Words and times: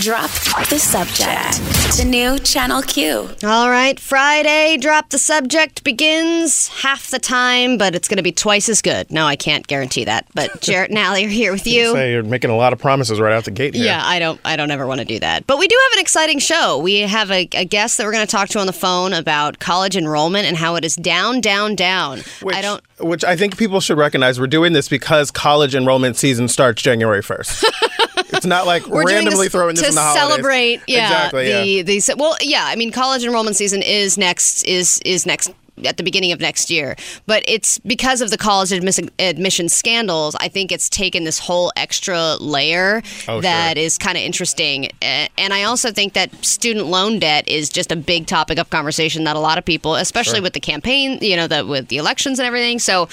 Drop 0.00 0.30
the 0.70 0.78
subject. 0.78 1.58
The 1.98 2.06
new 2.06 2.38
Channel 2.38 2.80
Q. 2.80 3.28
All 3.44 3.68
right, 3.68 4.00
Friday, 4.00 4.78
drop 4.78 5.10
the 5.10 5.18
subject 5.18 5.84
begins 5.84 6.68
half 6.68 7.10
the 7.10 7.18
time, 7.18 7.76
but 7.76 7.94
it's 7.94 8.08
going 8.08 8.16
to 8.16 8.22
be 8.22 8.32
twice 8.32 8.70
as 8.70 8.80
good. 8.80 9.10
No, 9.10 9.26
I 9.26 9.36
can't 9.36 9.66
guarantee 9.66 10.04
that. 10.04 10.26
But 10.34 10.58
Jarrett 10.62 10.88
and 10.88 10.98
Allie 10.98 11.26
are 11.26 11.28
here 11.28 11.52
with 11.52 11.66
you. 11.66 11.92
Say 11.92 12.12
you're 12.12 12.22
making 12.22 12.48
a 12.48 12.56
lot 12.56 12.72
of 12.72 12.78
promises 12.78 13.20
right 13.20 13.34
out 13.34 13.44
the 13.44 13.50
gate 13.50 13.74
here. 13.74 13.84
Yeah, 13.84 14.00
I 14.02 14.18
don't. 14.18 14.40
I 14.42 14.56
don't 14.56 14.70
ever 14.70 14.86
want 14.86 15.00
to 15.00 15.04
do 15.04 15.18
that. 15.18 15.46
But 15.46 15.58
we 15.58 15.68
do 15.68 15.78
have 15.88 15.98
an 15.98 16.00
exciting 16.00 16.38
show. 16.38 16.78
We 16.78 17.00
have 17.00 17.30
a, 17.30 17.46
a 17.52 17.66
guest 17.66 17.98
that 17.98 18.06
we're 18.06 18.12
going 18.12 18.26
to 18.26 18.30
talk 18.30 18.48
to 18.50 18.58
on 18.58 18.66
the 18.66 18.72
phone 18.72 19.12
about 19.12 19.58
college 19.58 19.98
enrollment 19.98 20.46
and 20.46 20.56
how 20.56 20.76
it 20.76 20.84
is 20.86 20.96
down, 20.96 21.42
down, 21.42 21.74
down. 21.74 22.20
Which, 22.40 22.56
I 22.56 22.62
don't. 22.62 22.82
Which 23.00 23.22
I 23.22 23.36
think 23.36 23.58
people 23.58 23.80
should 23.80 23.98
recognize. 23.98 24.40
We're 24.40 24.46
doing 24.46 24.72
this 24.72 24.88
because 24.88 25.30
college 25.30 25.74
enrollment 25.74 26.16
season 26.16 26.48
starts 26.48 26.80
January 26.80 27.20
1st. 27.20 28.06
it's 28.40 28.46
not 28.46 28.66
like 28.66 28.86
We're 28.86 29.04
randomly 29.04 29.46
this 29.46 29.52
throwing 29.52 29.74
this 29.74 29.82
to 29.84 29.88
in 29.90 29.94
the 29.94 30.00
holidays. 30.00 30.22
To 30.22 30.30
celebrate. 30.32 30.80
Yeah, 30.86 31.04
exactly. 31.04 31.44
the 31.52 31.66
yeah. 31.66 31.82
the 31.82 32.14
well, 32.16 32.36
yeah. 32.40 32.64
I 32.66 32.74
mean, 32.76 32.90
college 32.90 33.22
enrollment 33.24 33.56
season 33.56 33.82
is 33.82 34.16
next. 34.16 34.64
Is 34.64 35.00
is 35.04 35.26
next 35.26 35.52
at 35.84 35.96
the 35.96 36.02
beginning 36.02 36.32
of 36.32 36.40
next 36.40 36.70
year. 36.70 36.96
But 37.26 37.42
it's 37.46 37.78
because 37.78 38.20
of 38.20 38.30
the 38.30 38.36
college 38.36 38.70
admis- 38.70 39.08
admission 39.18 39.68
scandals. 39.68 40.34
I 40.38 40.48
think 40.48 40.72
it's 40.72 40.88
taken 40.88 41.24
this 41.24 41.38
whole 41.38 41.72
extra 41.76 42.36
layer 42.36 43.02
Oh, 43.28 43.40
that 43.40 43.76
sure. 43.76 43.84
is 43.84 43.96
kind 43.98 44.18
of 44.18 44.22
interesting. 44.22 44.90
And 45.00 45.52
I 45.54 45.62
also 45.64 45.90
think 45.90 46.12
that 46.14 46.44
student 46.44 46.86
loan 46.86 47.18
debt 47.18 47.48
is 47.48 47.68
just 47.68 47.92
a 47.92 47.96
big 47.96 48.26
topic 48.26 48.58
of 48.58 48.68
conversation 48.70 49.24
that 49.24 49.36
a 49.36 49.40
lot 49.40 49.56
of 49.58 49.64
people, 49.64 49.94
especially 49.94 50.36
Sure. 50.36 50.42
with 50.42 50.52
the 50.52 50.60
campaign, 50.60 51.18
you 51.22 51.34
know, 51.36 51.46
the, 51.46 51.64
with 51.64 51.88
the 51.88 51.96
elections 51.96 52.38
and 52.38 52.46
everything. 52.46 52.78
So 52.78 53.08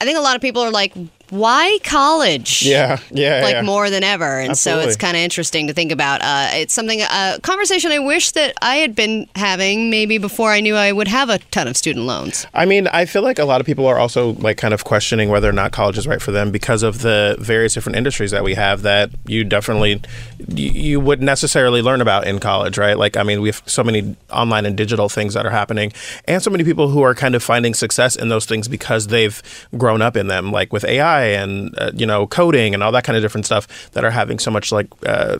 I 0.00 0.04
think 0.04 0.18
a 0.18 0.20
lot 0.20 0.36
of 0.36 0.42
people 0.42 0.60
are 0.62 0.70
like, 0.70 0.92
why 1.32 1.78
college? 1.82 2.62
Yeah, 2.62 2.98
yeah, 3.10 3.40
like 3.42 3.54
yeah. 3.54 3.62
more 3.62 3.88
than 3.88 4.04
ever. 4.04 4.38
And 4.38 4.56
so 4.56 4.80
it's 4.80 4.96
kind 4.96 5.16
of 5.16 5.22
interesting 5.22 5.66
to 5.68 5.72
think 5.72 5.90
about. 5.90 6.20
Uh, 6.20 6.50
it's 6.52 6.74
something, 6.74 7.00
a 7.00 7.38
conversation 7.42 7.90
I 7.90 8.00
wish 8.00 8.32
that 8.32 8.54
I 8.60 8.76
had 8.76 8.94
been 8.94 9.26
having 9.34 9.88
maybe 9.88 10.18
before 10.18 10.50
I 10.50 10.60
knew 10.60 10.76
I 10.76 10.92
would 10.92 11.08
have 11.08 11.30
a 11.30 11.38
ton 11.38 11.68
of 11.68 11.76
student 11.78 12.04
loans. 12.04 12.46
I 12.52 12.66
mean, 12.66 12.86
I 12.88 13.06
feel 13.06 13.22
like 13.22 13.38
a 13.38 13.46
lot 13.46 13.62
of 13.62 13.66
people 13.66 13.86
are 13.86 13.98
also 13.98 14.32
like 14.34 14.58
kind 14.58 14.74
of 14.74 14.84
questioning 14.84 15.30
whether 15.30 15.48
or 15.48 15.54
not 15.54 15.72
college 15.72 15.96
is 15.96 16.06
right 16.06 16.20
for 16.20 16.32
them 16.32 16.50
because 16.50 16.82
of 16.82 17.00
the 17.00 17.36
various 17.40 17.72
different 17.72 17.96
industries 17.96 18.30
that 18.32 18.44
we 18.44 18.52
have 18.52 18.82
that 18.82 19.08
you 19.24 19.42
definitely 19.42 20.02
you, 20.48 20.70
you 20.70 21.00
wouldn't 21.00 21.24
necessarily 21.24 21.80
learn 21.80 22.02
about 22.02 22.26
in 22.26 22.40
college, 22.40 22.76
right? 22.76 22.98
Like, 22.98 23.16
I 23.16 23.22
mean, 23.22 23.40
we 23.40 23.48
have 23.48 23.62
so 23.64 23.82
many 23.82 24.16
online 24.30 24.66
and 24.66 24.76
digital 24.76 25.08
things 25.08 25.32
that 25.32 25.46
are 25.46 25.50
happening, 25.50 25.94
and 26.26 26.42
so 26.42 26.50
many 26.50 26.62
people 26.62 26.88
who 26.88 27.00
are 27.00 27.14
kind 27.14 27.34
of 27.34 27.42
finding 27.42 27.72
success 27.72 28.16
in 28.16 28.28
those 28.28 28.44
things 28.44 28.68
because 28.68 29.06
they've 29.06 29.42
grown 29.78 30.02
up 30.02 30.14
in 30.14 30.26
them, 30.26 30.52
like 30.52 30.74
with 30.74 30.84
AI 30.84 31.21
and 31.22 31.74
uh, 31.78 31.90
you 31.94 32.06
know 32.06 32.26
coding 32.26 32.74
and 32.74 32.82
all 32.82 32.92
that 32.92 33.04
kind 33.04 33.16
of 33.16 33.22
different 33.22 33.46
stuff 33.46 33.90
that 33.92 34.04
are 34.04 34.10
having 34.10 34.38
so 34.38 34.50
much 34.50 34.72
like. 34.72 34.88
Uh, 35.06 35.38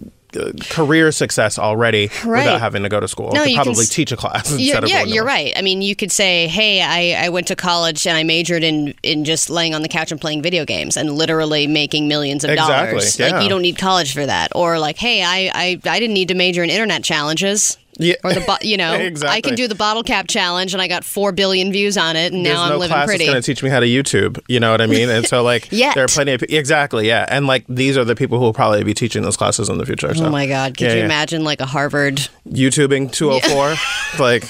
career 0.70 1.12
success 1.12 1.58
already 1.58 2.08
Right. 2.24 2.38
without 2.44 2.58
having 2.60 2.82
to 2.84 2.88
go 2.88 3.00
to 3.00 3.06
school. 3.06 3.32
No, 3.34 3.42
you 3.42 3.56
can 3.56 3.64
probably 3.64 3.82
s- 3.82 3.90
teach 3.90 4.12
a 4.12 4.16
class 4.16 4.50
instead 4.50 4.66
Yeah, 4.66 4.78
of 4.78 4.88
yeah 4.88 5.02
you're 5.14 5.26
right. 5.26 5.52
I 5.54 5.60
mean, 5.60 5.82
you 5.82 5.94
could 5.94 6.10
say, 6.10 6.48
"Hey, 6.48 6.80
I, 6.80 7.26
I 7.26 7.28
went 7.28 7.48
to 7.48 7.54
college 7.56 8.06
and 8.06 8.16
I 8.16 8.22
majored 8.22 8.64
in 8.64 8.94
in 9.02 9.24
just 9.26 9.50
laying 9.50 9.74
on 9.74 9.82
the 9.82 9.88
couch 9.88 10.10
and 10.10 10.18
playing 10.18 10.40
video 10.40 10.64
games 10.64 10.96
and 10.96 11.12
literally 11.12 11.66
making 11.66 12.08
millions 12.08 12.44
of 12.44 12.50
Exactly, 12.50 12.98
dollars." 13.00 13.18
yeah. 13.18 13.28
Like 13.28 13.42
you 13.42 13.50
don't 13.50 13.60
need 13.60 13.76
college 13.76 14.14
for 14.14 14.24
that. 14.24 14.52
Or 14.54 14.78
like, 14.78 14.96
"Hey, 14.96 15.22
I 15.22 15.50
I, 15.54 15.80
I 15.84 16.00
didn't 16.00 16.14
need 16.14 16.28
to 16.28 16.34
major 16.34 16.62
in 16.62 16.70
internet 16.70 17.04
challenges." 17.04 17.76
Yeah. 18.02 18.14
Or 18.24 18.32
the 18.34 18.40
bo- 18.40 18.56
you 18.62 18.76
know, 18.76 18.92
exactly. 18.94 19.36
I 19.38 19.40
can 19.40 19.54
do 19.54 19.68
the 19.68 19.74
bottle 19.74 20.02
cap 20.02 20.26
challenge 20.28 20.72
and 20.74 20.82
I 20.82 20.88
got 20.88 21.04
four 21.04 21.32
billion 21.32 21.72
views 21.72 21.96
on 21.96 22.16
it, 22.16 22.32
and 22.32 22.44
There's 22.44 22.54
now 22.56 22.64
I'm 22.64 22.68
no 22.70 22.78
living 22.78 22.94
class 22.94 23.06
pretty. 23.06 23.24
going 23.26 23.40
to 23.40 23.42
teach 23.42 23.62
me 23.62 23.70
how 23.70 23.80
to 23.80 23.86
YouTube. 23.86 24.38
You 24.48 24.60
know 24.60 24.70
what 24.70 24.80
I 24.80 24.86
mean? 24.86 25.08
And 25.08 25.26
so, 25.26 25.42
like, 25.52 25.68
yeah, 25.70 25.92
there 25.94 26.04
are 26.04 26.08
plenty 26.08 26.32
of 26.32 26.42
exactly, 26.44 27.06
yeah. 27.08 27.24
And 27.28 27.46
like, 27.46 27.64
these 27.68 27.96
are 27.96 28.04
the 28.04 28.14
people 28.14 28.38
who 28.38 28.44
will 28.44 28.52
probably 28.52 28.84
be 28.84 28.94
teaching 28.94 29.22
those 29.22 29.36
classes 29.36 29.68
in 29.68 29.78
the 29.78 29.86
future. 29.86 30.08
Oh 30.10 30.14
so. 30.14 30.26
Oh 30.26 30.30
my 30.30 30.46
God! 30.46 30.76
Could 30.76 30.88
Yeah, 30.88 30.92
you 30.94 30.98
yeah. 31.00 31.04
imagine 31.06 31.44
like 31.44 31.60
a 31.60 31.66
Harvard 31.66 32.28
YouTubing 32.48 33.12
204? 33.12 33.74
like, 34.24 34.44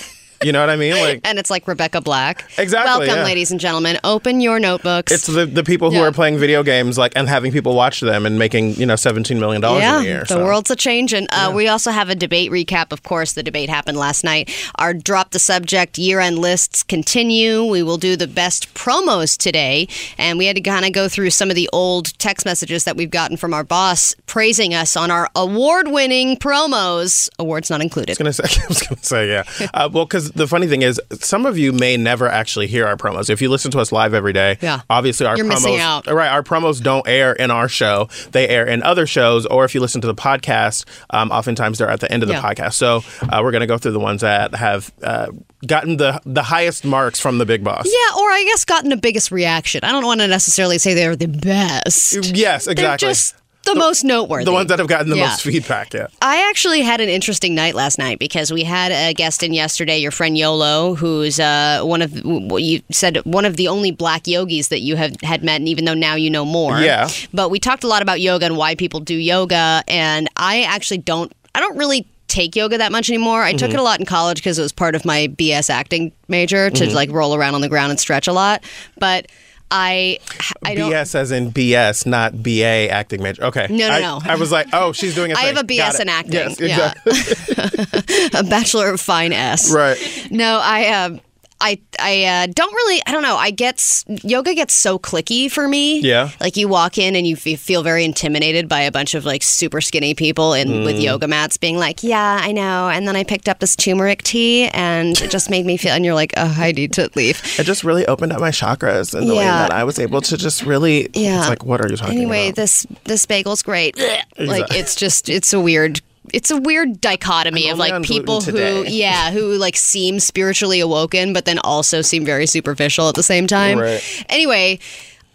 you 0.44 0.52
know 0.52 0.60
what 0.60 0.70
I 0.70 0.76
mean? 0.76 0.92
Like, 0.94 1.20
and 1.24 1.38
it's 1.38 1.50
like 1.50 1.66
Rebecca 1.68 2.00
Black? 2.00 2.44
Exactly, 2.58 2.90
Welcome, 3.06 3.16
yeah. 3.18 3.24
ladies 3.24 3.50
and 3.50 3.60
gentlemen. 3.60 3.98
Open 4.04 4.40
your 4.40 4.58
notebooks. 4.60 5.12
it's 5.12 5.26
the, 5.26 5.46
the 5.46 5.64
people 5.64 5.90
who 5.90 5.96
Yeah. 5.98 6.04
are 6.08 6.12
playing 6.12 6.38
video 6.38 6.62
games, 6.62 6.98
like, 6.98 7.12
and 7.16 7.28
having 7.28 7.52
people 7.52 7.74
watch 7.74 8.00
them 8.00 8.26
and 8.26 8.38
making 8.38 8.74
you 8.74 8.86
know 8.86 8.96
seventeen 8.96 9.38
million 9.40 9.60
dollars 9.60 9.82
yeah, 9.82 9.96
in 9.98 10.02
a 10.02 10.06
year. 10.06 10.20
the 10.20 10.26
so. 10.26 10.44
world's 10.44 10.70
a 10.70 10.76
changing. 10.76 11.26
Uh, 11.30 11.52
We 11.54 11.68
also 11.68 11.90
have 11.90 12.08
a 12.08 12.14
debate 12.14 12.50
recap. 12.50 12.92
Of 12.92 13.02
course, 13.02 13.32
the 13.32 13.42
debate 13.42 13.68
happened 13.68 13.98
last 13.98 14.24
night. 14.24 14.50
Our 14.76 14.94
drop 14.94 15.30
the 15.30 15.38
subject 15.38 15.98
year 15.98 16.20
end 16.20 16.38
lists 16.38 16.82
continue. 16.82 17.64
We 17.64 17.82
will 17.82 17.98
do 17.98 18.16
the 18.16 18.26
best 18.26 18.72
promos 18.74 19.36
today, 19.36 19.88
and 20.18 20.38
we 20.38 20.46
had 20.46 20.56
to 20.56 20.62
kind 20.62 20.84
of 20.84 20.92
go 20.92 21.08
through 21.08 21.30
some 21.30 21.50
of 21.50 21.56
the 21.56 21.68
old 21.72 22.16
text 22.18 22.44
messages 22.46 22.84
that 22.84 22.96
we've 22.96 23.10
gotten 23.10 23.36
from 23.36 23.54
our 23.54 23.64
boss 23.64 24.14
praising 24.26 24.74
us 24.74 24.96
on 24.96 25.10
our 25.10 25.28
award 25.36 25.88
winning 25.88 26.36
promos. 26.36 27.28
Awards 27.38 27.70
not 27.70 27.80
included. 27.80 28.10
I 28.20 28.24
was 28.24 28.38
gonna 28.38 28.48
say, 28.48 28.60
I 28.64 28.66
was 28.68 28.82
gonna 28.82 29.02
say, 29.02 29.28
yeah. 29.28 29.42
Uh, 29.74 29.88
well, 29.92 30.04
because 30.04 30.31
the 30.34 30.46
funny 30.46 30.66
thing 30.66 30.82
is, 30.82 31.00
some 31.20 31.46
of 31.46 31.56
you 31.58 31.72
may 31.72 31.96
never 31.96 32.28
actually 32.28 32.66
hear 32.66 32.86
our 32.86 32.96
promos. 32.96 33.30
If 33.30 33.40
you 33.42 33.48
listen 33.48 33.70
to 33.72 33.80
us 33.80 33.92
live 33.92 34.14
every 34.14 34.32
day, 34.32 34.58
Yeah. 34.60 34.80
obviously 34.90 35.26
our 35.26 35.36
You're 35.36 35.46
promos, 35.46 36.06
right? 36.12 36.30
Our 36.30 36.42
promos 36.42 36.82
don't 36.82 37.06
air 37.08 37.32
in 37.32 37.50
our 37.50 37.68
show; 37.68 38.08
they 38.32 38.48
air 38.48 38.66
in 38.66 38.82
other 38.82 39.06
shows. 39.06 39.46
Or 39.46 39.64
if 39.64 39.74
you 39.74 39.80
listen 39.80 40.00
to 40.00 40.06
the 40.06 40.14
podcast, 40.14 40.84
um, 41.10 41.30
oftentimes 41.30 41.78
they're 41.78 41.90
at 41.90 42.00
the 42.00 42.10
end 42.10 42.22
of 42.22 42.28
the 42.28 42.34
Yeah. 42.34 42.42
podcast. 42.42 42.74
So 42.74 43.02
uh, 43.22 43.40
we're 43.42 43.52
gonna 43.52 43.66
go 43.66 43.78
through 43.78 43.92
the 43.92 44.00
ones 44.00 44.22
that 44.22 44.54
have 44.54 44.92
uh, 45.02 45.26
gotten 45.66 45.96
the 45.96 46.20
the 46.26 46.42
highest 46.42 46.84
marks 46.84 47.20
from 47.20 47.38
the 47.38 47.46
big 47.46 47.62
boss. 47.64 47.84
Yeah, 47.86 48.18
or 48.20 48.30
I 48.30 48.44
guess 48.44 48.64
gotten 48.64 48.90
the 48.90 48.96
biggest 48.96 49.30
reaction. 49.30 49.80
I 49.84 49.92
don't 49.92 50.04
want 50.04 50.20
to 50.20 50.28
necessarily 50.28 50.78
say 50.78 50.94
they're 50.94 51.16
the 51.16 51.28
best. 51.28 52.14
Yes, 52.34 52.64
They're 52.64 52.72
exactly. 52.72 53.08
just 53.08 53.34
the, 53.64 53.74
most 53.74 54.04
noteworthy. 54.04 54.44
the 54.44 54.52
ones 54.52 54.68
that 54.68 54.78
have 54.78 54.88
gotten 54.88 55.08
the 55.10 55.16
Yeah. 55.16 55.28
most 55.28 55.42
feedback. 55.42 55.94
Yeah. 55.94 56.06
I 56.20 56.48
actually 56.48 56.82
had 56.82 57.00
an 57.00 57.08
interesting 57.08 57.54
night 57.54 57.74
last 57.74 57.98
night 57.98 58.18
because 58.18 58.52
we 58.52 58.64
had 58.64 58.90
a 58.92 59.14
guest 59.14 59.42
in 59.42 59.52
yesterday, 59.52 59.98
your 59.98 60.10
friend 60.10 60.36
Yolo, 60.36 60.94
who's 60.94 61.38
uh, 61.40 61.80
one 61.82 62.02
of 62.02 62.12
what 62.24 62.62
you 62.62 62.82
said 62.90 63.18
one 63.24 63.44
of 63.44 63.56
the 63.56 63.68
only 63.68 63.90
black 63.90 64.26
yogis 64.26 64.68
that 64.68 64.80
you 64.80 64.96
have 64.96 65.14
had 65.22 65.42
met, 65.44 65.56
and 65.60 65.68
even 65.68 65.84
though 65.84 65.94
now 65.94 66.14
you 66.14 66.30
know 66.30 66.44
more. 66.44 66.80
Yeah. 66.80 67.08
But 67.32 67.50
we 67.50 67.58
talked 67.60 67.84
a 67.84 67.88
lot 67.88 68.02
about 68.02 68.20
yoga 68.20 68.46
and 68.46 68.56
why 68.56 68.74
people 68.74 69.00
do 69.00 69.14
yoga, 69.14 69.82
and 69.88 70.28
I 70.36 70.62
actually 70.62 70.98
don't. 70.98 71.32
I 71.54 71.60
don't 71.60 71.76
really 71.76 72.06
take 72.28 72.56
yoga 72.56 72.78
that 72.78 72.90
much 72.92 73.10
anymore. 73.10 73.42
I 73.42 73.52
took 73.52 73.68
Mm-hmm. 73.68 73.76
it 73.76 73.80
a 73.80 73.82
lot 73.82 74.00
in 74.00 74.06
college 74.06 74.38
because 74.38 74.58
it 74.58 74.62
was 74.62 74.72
part 74.72 74.94
of 74.94 75.04
my 75.04 75.28
BS 75.28 75.68
acting 75.68 76.12
major 76.28 76.70
to 76.70 76.84
Mm-hmm. 76.86 76.94
like 76.94 77.10
roll 77.12 77.34
around 77.34 77.54
on 77.54 77.60
the 77.60 77.68
ground 77.68 77.90
and 77.90 78.00
stretch 78.00 78.26
a 78.26 78.32
lot, 78.32 78.64
but. 78.98 79.26
I, 79.74 80.18
I 80.64 80.74
don't. 80.74 80.92
BS 80.92 81.14
as 81.14 81.30
in 81.32 81.50
BS, 81.50 82.06
not 82.06 82.42
BA 82.42 82.90
acting 82.90 83.22
major. 83.22 83.42
Okay. 83.44 83.66
No, 83.70 83.88
no, 83.88 83.94
I, 83.94 84.00
no. 84.00 84.20
I 84.24 84.34
was 84.36 84.52
like, 84.52 84.68
oh, 84.72 84.92
she's 84.92 85.14
doing 85.14 85.32
a 85.32 85.34
I 85.38 85.44
thing. 85.44 85.56
have 85.56 85.64
a 85.64 85.66
BS 85.66 86.00
in 86.00 86.08
acting. 86.08 86.32
Yes, 86.34 86.60
Yeah. 86.60 86.92
exactly. 87.06 88.28
a 88.40 88.42
bachelor 88.44 88.90
of 88.92 89.00
fine 89.00 89.32
S. 89.32 89.72
Right. 89.72 89.98
No, 90.30 90.60
I 90.62 90.88
um 90.88 91.20
I 91.62 91.78
I 91.98 92.24
uh, 92.24 92.46
don't 92.52 92.74
really. 92.74 93.00
I 93.06 93.12
don't 93.12 93.22
know. 93.22 93.36
I 93.36 93.50
get 93.50 94.04
yoga 94.24 94.54
gets 94.54 94.74
so 94.74 94.98
clicky 94.98 95.50
for 95.50 95.68
me. 95.68 96.00
Yeah. 96.00 96.30
Like 96.40 96.56
you 96.56 96.66
walk 96.68 96.98
in 96.98 97.14
and 97.16 97.26
you 97.26 97.36
f- 97.36 97.60
feel 97.60 97.82
very 97.82 98.04
intimidated 98.04 98.68
by 98.68 98.80
a 98.80 98.90
bunch 98.92 99.14
of 99.14 99.24
like 99.24 99.42
super 99.42 99.80
skinny 99.80 100.14
people 100.14 100.52
in 100.54 100.84
with 100.84 100.96
Mm. 100.96 101.02
yoga 101.02 101.28
mats, 101.28 101.56
being 101.56 101.78
like, 101.78 102.02
"Yeah, 102.02 102.40
I 102.42 102.52
know." 102.52 102.88
And 102.88 103.06
then 103.08 103.16
I 103.16 103.24
picked 103.24 103.48
up 103.48 103.60
this 103.60 103.76
turmeric 103.76 104.22
tea, 104.24 104.68
and 104.68 105.18
it 105.20 105.30
just 105.30 105.48
made 105.48 105.64
me 105.64 105.76
feel. 105.76 105.92
And 105.92 106.04
you're 106.04 106.14
like, 106.14 106.32
"Oh, 106.36 106.54
I 106.58 106.72
need 106.72 106.92
to 106.94 107.08
leave." 107.14 107.40
It 107.58 107.64
just 107.64 107.84
really 107.84 108.04
opened 108.06 108.32
up 108.32 108.40
my 108.40 108.50
chakras 108.50 109.18
in 109.18 109.28
the 109.28 109.34
way 109.34 109.44
that 109.44 109.72
I 109.72 109.84
was 109.84 109.98
able 109.98 110.20
to 110.22 110.36
just 110.36 110.64
really. 110.64 111.08
Yeah. 111.14 111.38
It's 111.40 111.48
like, 111.48 111.64
what 111.64 111.80
are 111.80 111.88
you 111.88 111.96
talking 111.96 112.16
Anyway, 112.16 112.48
about? 112.48 112.56
this 112.56 112.86
this 113.04 113.24
bagel's 113.26 113.62
great. 113.62 113.96
Like 114.38 114.74
it's 114.74 114.94
just 114.96 115.28
it's 115.28 115.52
a 115.52 115.60
weird 115.60 116.00
it's 116.32 116.50
a 116.50 116.56
weird 116.56 117.00
dichotomy 117.00 117.68
I'm 117.68 117.74
of 117.74 117.78
like 117.78 118.02
people 118.02 118.40
who 118.40 118.84
yeah 118.86 119.30
who 119.30 119.56
like 119.56 119.76
seem 119.76 120.20
spiritually 120.20 120.80
awoken 120.80 121.32
but 121.32 121.44
then 121.44 121.58
also 121.58 122.02
seem 122.02 122.24
very 122.24 122.46
superficial 122.46 123.08
at 123.08 123.14
the 123.14 123.22
same 123.22 123.46
time. 123.46 123.78
Right. 123.78 124.24
Anyway. 124.28 124.78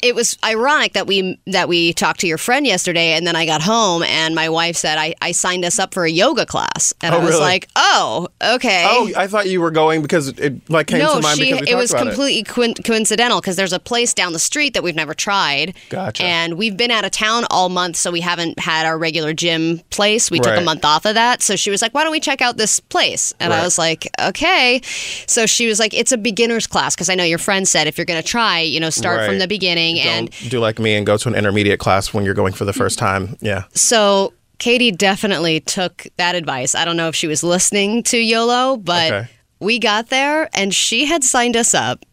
It 0.04 0.14
was 0.14 0.38
ironic 0.44 0.94
that 0.94 1.08
we 1.08 1.40
that 1.48 1.68
we 1.68 1.92
talked 1.94 2.20
to 2.20 2.28
your 2.28 2.38
friend 2.38 2.68
yesterday, 2.68 3.14
and 3.14 3.26
then 3.26 3.36
I 3.36 3.46
got 3.48 3.62
home, 3.64 4.04
and 4.04 4.36
my 4.36 4.48
wife 4.48 4.76
said 4.78 4.98
I, 5.00 5.16
I 5.22 5.32
signed 5.32 5.66
us 5.66 5.80
up 5.80 5.94
for 5.94 6.06
a 6.06 6.10
yoga 6.10 6.46
class, 6.46 6.94
and 7.02 7.16
Oh, 7.16 7.18
I 7.18 7.22
was 7.22 7.32
really? 7.32 7.42
like, 7.42 7.68
oh, 7.76 8.28
okay. 8.44 8.86
Oh, 8.88 9.10
I 9.18 9.26
thought 9.26 9.50
you 9.50 9.60
were 9.60 9.72
going 9.72 10.04
because 10.04 10.28
it 10.28 10.70
like 10.70 10.88
came 10.88 11.00
no, 11.00 11.16
to 11.16 11.22
mind 11.22 11.40
she. 11.40 11.46
because 11.52 11.62
we 11.62 11.72
It 11.72 11.76
was 11.76 11.94
completely 11.94 12.44
coin- 12.44 12.76
coincidental 12.76 13.42
because 13.42 13.56
there's 13.56 13.74
a 13.74 13.80
place 13.80 14.14
down 14.14 14.34
the 14.34 14.40
street 14.40 14.76
that 14.76 14.84
we've 14.84 14.96
never 14.96 15.16
tried. 15.16 15.74
Gotcha. 15.90 16.24
And 16.24 16.58
we've 16.60 16.78
been 16.78 16.92
out 16.92 17.04
of 17.04 17.10
town 17.12 17.46
all 17.50 17.70
month, 17.70 17.96
so 17.96 18.12
we 18.12 18.22
haven't 18.22 18.60
had 18.60 18.86
our 18.86 19.00
regular 19.00 19.34
gym 19.34 19.80
place. 19.90 20.30
We 20.30 20.40
took 20.40 20.58
a 20.58 20.62
month 20.62 20.86
off 20.86 21.06
of 21.06 21.16
that. 21.16 21.42
So 21.42 21.56
she 21.56 21.72
was 21.72 21.82
like, 21.82 21.94
"Why 21.96 22.04
don't 22.04 22.12
we 22.12 22.20
check 22.20 22.42
out 22.42 22.58
this 22.58 22.80
place?" 22.80 23.34
And 23.40 23.52
I 23.52 23.64
was 23.64 23.80
like, 23.80 24.08
"Okay." 24.22 24.80
So 25.26 25.48
she 25.48 25.66
was 25.68 25.80
like, 25.80 25.96
"It's 25.96 26.12
a 26.12 26.18
beginner's 26.18 26.68
class 26.68 26.94
because 26.96 27.10
I 27.10 27.16
know 27.16 27.24
your 27.24 27.40
friend 27.40 27.68
said 27.68 27.88
if 27.88 27.98
you're 27.98 28.06
going 28.06 28.22
to 28.22 28.28
try, 28.28 28.60
you 28.60 28.80
know, 28.80 28.92
start 28.92 29.26
from 29.26 29.40
the 29.40 29.48
beginning." 29.48 29.87
Don't 29.96 30.06
And 30.44 30.50
do 30.52 30.60
like 30.60 30.78
me 30.80 30.96
and 30.96 31.06
go 31.06 31.18
to 31.18 31.30
an 31.30 31.36
intermediate 31.36 31.80
class 31.80 32.14
when 32.14 32.26
you're 32.26 32.34
going 32.34 32.54
for 32.54 32.66
the 32.66 32.74
first 32.74 33.00
time. 33.00 33.38
Yeah. 33.42 33.64
so 33.74 34.34
Katie 34.60 34.92
definitely 34.92 35.60
took 35.60 36.08
that 36.18 36.36
advice. 36.36 36.74
I 36.76 36.84
don't 36.84 36.98
know 36.98 37.08
if 37.08 37.16
she 37.16 37.28
was 37.28 37.44
listening 37.44 38.04
to 38.04 38.18
YOLO, 38.18 38.78
but 38.78 39.12
Okay. 39.12 39.30
we 39.60 39.78
got 39.80 40.10
there 40.10 40.50
and 40.54 40.74
she 40.74 41.06
had 41.06 41.24
signed 41.24 41.56
us 41.56 41.74
up 41.76 42.04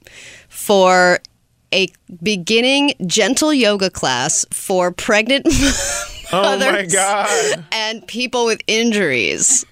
for 0.48 1.20
a 1.72 1.88
beginning 2.22 2.92
gentle 3.06 3.52
yoga 3.52 3.90
class 3.90 4.44
for 4.52 4.92
pregnant 4.92 5.46
Oh 6.32 6.58
my 6.58 6.82
god! 6.86 7.64
and 7.72 8.06
people 8.06 8.44
with 8.46 8.60
injuries. 8.66 9.64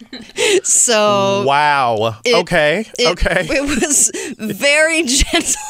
So 0.63 1.45
Wow. 1.47 2.19
it- 2.25 2.35
okay. 2.37 2.87
it, 2.99 3.09
okay. 3.13 3.47
it 3.51 3.63
was 3.63 4.11
very 4.39 5.03
gentle 5.07 5.61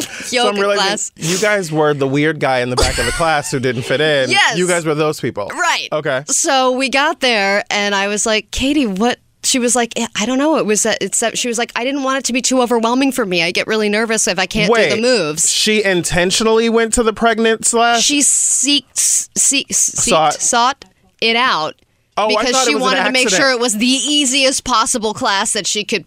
So 0.22 0.36
yoga 0.46 0.68
I'm 0.68 0.76
class. 0.76 1.10
you 1.16 1.38
guys 1.38 1.70
were 1.72 1.94
the 1.94 2.06
weird 2.06 2.38
guy 2.40 2.60
in 2.60 2.70
the 2.70 2.76
back 2.76 2.98
of 2.98 3.06
the 3.06 3.12
class 3.12 3.50
who 3.50 3.58
didn't 3.60 3.82
fit 3.82 4.00
in. 4.00 4.30
Yes. 4.30 4.56
You 4.56 4.66
guys 4.68 4.86
were 4.86 4.94
those 4.94 5.20
people. 5.20 5.48
Right. 5.48 5.88
Okay. 5.92 6.22
So 6.28 6.72
we 6.72 6.88
got 6.88 7.20
there, 7.20 7.64
and 7.70 7.94
I 7.94 8.06
was 8.08 8.24
like, 8.24 8.50
Katie, 8.50 8.86
what? 8.86 9.18
She 9.44 9.58
was 9.58 9.74
like, 9.74 9.92
"Eh, 9.98 10.06
I 10.14 10.24
don't 10.24 10.38
know. 10.38 10.56
It 10.58 10.64
was 10.66 10.84
that. 10.84 10.98
It's 11.00 11.18
that. 11.20 11.36
She 11.36 11.48
was 11.48 11.58
like, 11.58 11.72
I 11.74 11.82
didn't 11.84 12.04
want 12.04 12.18
it 12.18 12.24
to 12.26 12.32
be 12.32 12.40
too 12.40 12.62
overwhelming 12.62 13.10
for 13.10 13.26
me. 13.26 13.42
I 13.42 13.50
get 13.50 13.66
really 13.66 13.88
nervous 13.88 14.28
if 14.28 14.38
I 14.38 14.46
can't 14.46 14.70
Wait. 14.70 14.90
do 14.90 14.96
the 14.96 15.02
moves. 15.02 15.50
She 15.50 15.82
intentionally 15.82 16.68
went 16.68 16.92
to 16.94 17.02
the 17.02 17.12
pregnant 17.12 17.66
slash. 17.66 18.04
She 18.04 18.20
seeked, 18.20 18.96
seek, 18.96 19.66
Sought. 19.74 20.34
sought. 20.34 20.84
it 21.20 21.34
out 21.34 21.74
Oh, 22.16 22.28
because 22.28 22.64
she 22.64 22.74
wanted 22.76 23.04
to 23.04 23.10
make 23.10 23.28
sure 23.30 23.50
it 23.50 23.58
was 23.58 23.78
the 23.78 23.86
easiest 23.86 24.64
possible 24.64 25.12
class 25.14 25.54
that 25.54 25.66
she 25.66 25.82
could 25.82 26.04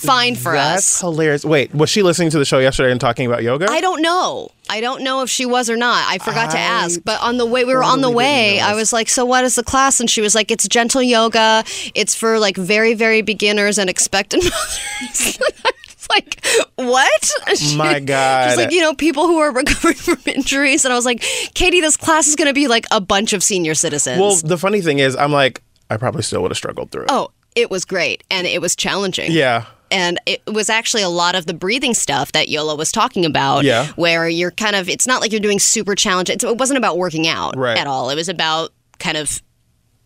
find 0.00 0.38
for 0.38 0.56
us. 0.56 0.74
That's 0.74 0.94
us. 0.96 1.00
hilarious. 1.00 1.44
Wait, 1.44 1.74
was 1.74 1.88
she 1.90 2.02
listening 2.02 2.30
to 2.30 2.38
the 2.38 2.44
show 2.44 2.58
yesterday 2.58 2.90
and 2.90 3.00
talking 3.00 3.26
about 3.26 3.42
yoga? 3.42 3.66
I 3.70 3.80
don't 3.80 4.02
know. 4.02 4.50
I 4.68 4.80
don't 4.80 5.02
know 5.02 5.22
if 5.22 5.30
she 5.30 5.44
was 5.46 5.68
or 5.70 5.76
not. 5.76 6.04
I 6.08 6.18
forgot 6.18 6.50
to 6.52 6.58
I 6.58 6.62
ask. 6.62 7.00
But 7.04 7.20
on 7.20 7.36
the 7.36 7.46
way, 7.46 7.64
we 7.64 7.74
were 7.74 7.82
on 7.82 8.00
the 8.00 8.08
totally 8.08 8.24
didn't 8.24 8.56
way. 8.56 8.60
I 8.60 8.74
was 8.74 8.92
like, 8.92 9.08
"So 9.08 9.24
what 9.24 9.44
is 9.44 9.54
the 9.56 9.62
class?" 9.62 10.00
And 10.00 10.08
she 10.08 10.20
was 10.20 10.34
like, 10.34 10.50
"It's 10.50 10.66
gentle 10.68 11.02
yoga. 11.02 11.64
It's 11.94 12.14
for 12.14 12.38
like 12.38 12.56
very, 12.56 12.94
very 12.94 13.20
beginners 13.22 13.78
and 13.78 13.88
expectant 13.90 14.42
mothers." 14.44 15.38
I 15.64 15.70
was 15.88 16.08
like, 16.10 16.44
"What?" 16.76 17.30
She- 17.56 17.76
My 17.76 18.00
God. 18.00 18.48
She's 18.50 18.56
like, 18.58 18.72
you 18.72 18.80
know, 18.80 18.94
people 18.94 19.26
who 19.26 19.38
are 19.38 19.52
recovering 19.52 19.94
from 19.96 20.18
injuries, 20.26 20.84
and 20.84 20.92
I 20.92 20.96
was 20.96 21.04
like, 21.04 21.20
"Katie, 21.54 21.80
this 21.80 21.96
class 21.96 22.26
is 22.26 22.36
going 22.36 22.48
to 22.48 22.54
be 22.54 22.68
like 22.68 22.86
a 22.90 23.00
bunch 23.00 23.32
of 23.32 23.42
senior 23.42 23.74
citizens." 23.74 24.18
well, 24.20 24.36
the 24.36 24.58
funny 24.58 24.80
thing 24.80 24.98
is, 24.98 25.14
I'm 25.14 25.32
like, 25.32 25.62
I 25.90 25.98
probably 25.98 26.22
still 26.22 26.40
would 26.42 26.50
have 26.50 26.56
struggled 26.58 26.90
through 26.90 27.02
it. 27.04 27.08
oh, 27.10 27.30
it 27.54 27.70
was 27.70 27.84
great, 27.84 28.24
and 28.30 28.46
it 28.46 28.60
was 28.62 28.74
challenging. 28.74 29.30
Yeah. 29.30 29.66
And 29.94 30.18
it 30.26 30.42
was 30.46 30.68
actually 30.68 31.02
a 31.02 31.08
lot 31.08 31.34
of 31.34 31.46
the 31.46 31.54
breathing 31.54 31.94
stuff 31.94 32.32
that 32.32 32.48
Yola 32.48 32.74
was 32.74 32.90
talking 32.92 33.24
about. 33.24 33.64
Yeah. 33.64 33.86
Where 33.96 34.28
you're 34.28 34.50
kind 34.50 34.74
of, 34.76 34.88
it's 34.88 35.06
not 35.06 35.20
like 35.20 35.30
you're 35.32 35.40
doing 35.40 35.58
super 35.60 35.94
challenge. 35.94 36.28
It's, 36.30 36.42
it 36.44 36.58
wasn't 36.58 36.78
about 36.78 36.98
working 36.98 37.26
out 37.28 37.56
Right. 37.56 37.78
at 37.78 37.86
all. 37.86 38.10
It 38.10 38.16
was 38.16 38.28
about 38.28 38.72
kind 38.98 39.16
of 39.16 39.40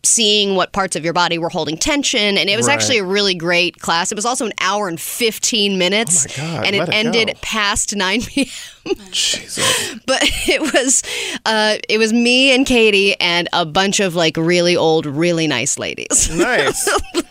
seeing 0.05 0.55
what 0.55 0.71
parts 0.71 0.95
of 0.95 1.03
your 1.03 1.11
body 1.11 1.37
were 1.37 1.49
holding 1.49 1.75
tension. 1.77 2.37
And 2.37 2.49
it 2.49 2.55
was 2.55 2.67
Right. 2.67 2.73
actually 2.75 2.99
a 2.99 3.03
really 3.03 3.35
great 3.35 3.79
class. 3.79 4.11
It 4.13 4.15
was 4.15 4.25
also 4.25 4.45
an 4.45 4.53
hour 4.61 4.87
and 4.87 4.99
15 4.99 5.77
minutes. 5.77 6.25
Oh 6.39 6.41
my 6.41 6.53
God, 6.55 6.65
and 6.67 6.75
it, 6.75 6.81
it 6.83 6.89
ended 6.93 7.27
go. 7.27 7.33
past 7.41 7.95
9 7.95 8.21
p.m. 8.27 8.95
Jesus. 9.11 9.95
but 10.05 10.19
it 10.23 10.61
was 10.73 11.03
uh, 11.45 11.77
it 11.89 11.97
was 11.97 12.13
me 12.13 12.53
and 12.55 12.65
Katie 12.65 13.19
and 13.19 13.49
a 13.51 13.65
bunch 13.65 13.99
of 13.99 14.15
like 14.15 14.37
really 14.37 14.75
old, 14.77 15.05
really 15.05 15.47
nice 15.47 15.77
ladies. 15.77 16.29
Nice. 16.33 16.87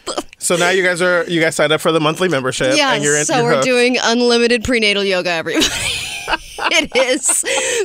so 0.49 0.57
now 0.57 0.71
you 0.71 0.83
guys 0.83 1.03
are 1.03 1.25
you 1.29 1.43
guys 1.43 1.55
signed 1.57 1.73
up 1.73 1.81
for 1.83 1.93
the 1.93 2.01
monthly 2.01 2.27
membership. 2.29 2.75
Yeah, 2.75 2.95
and 2.95 3.05
you're 3.05 3.19
in, 3.19 3.27
so 3.27 3.37
you're 3.37 3.45
we're 3.45 3.51
hooked. 3.57 3.65
doing 3.65 3.99
unlimited 4.03 4.65
prenatal 4.65 5.05
yoga, 5.05 5.31
everybody. 5.31 5.67
it 6.83 6.97
is 6.97 7.45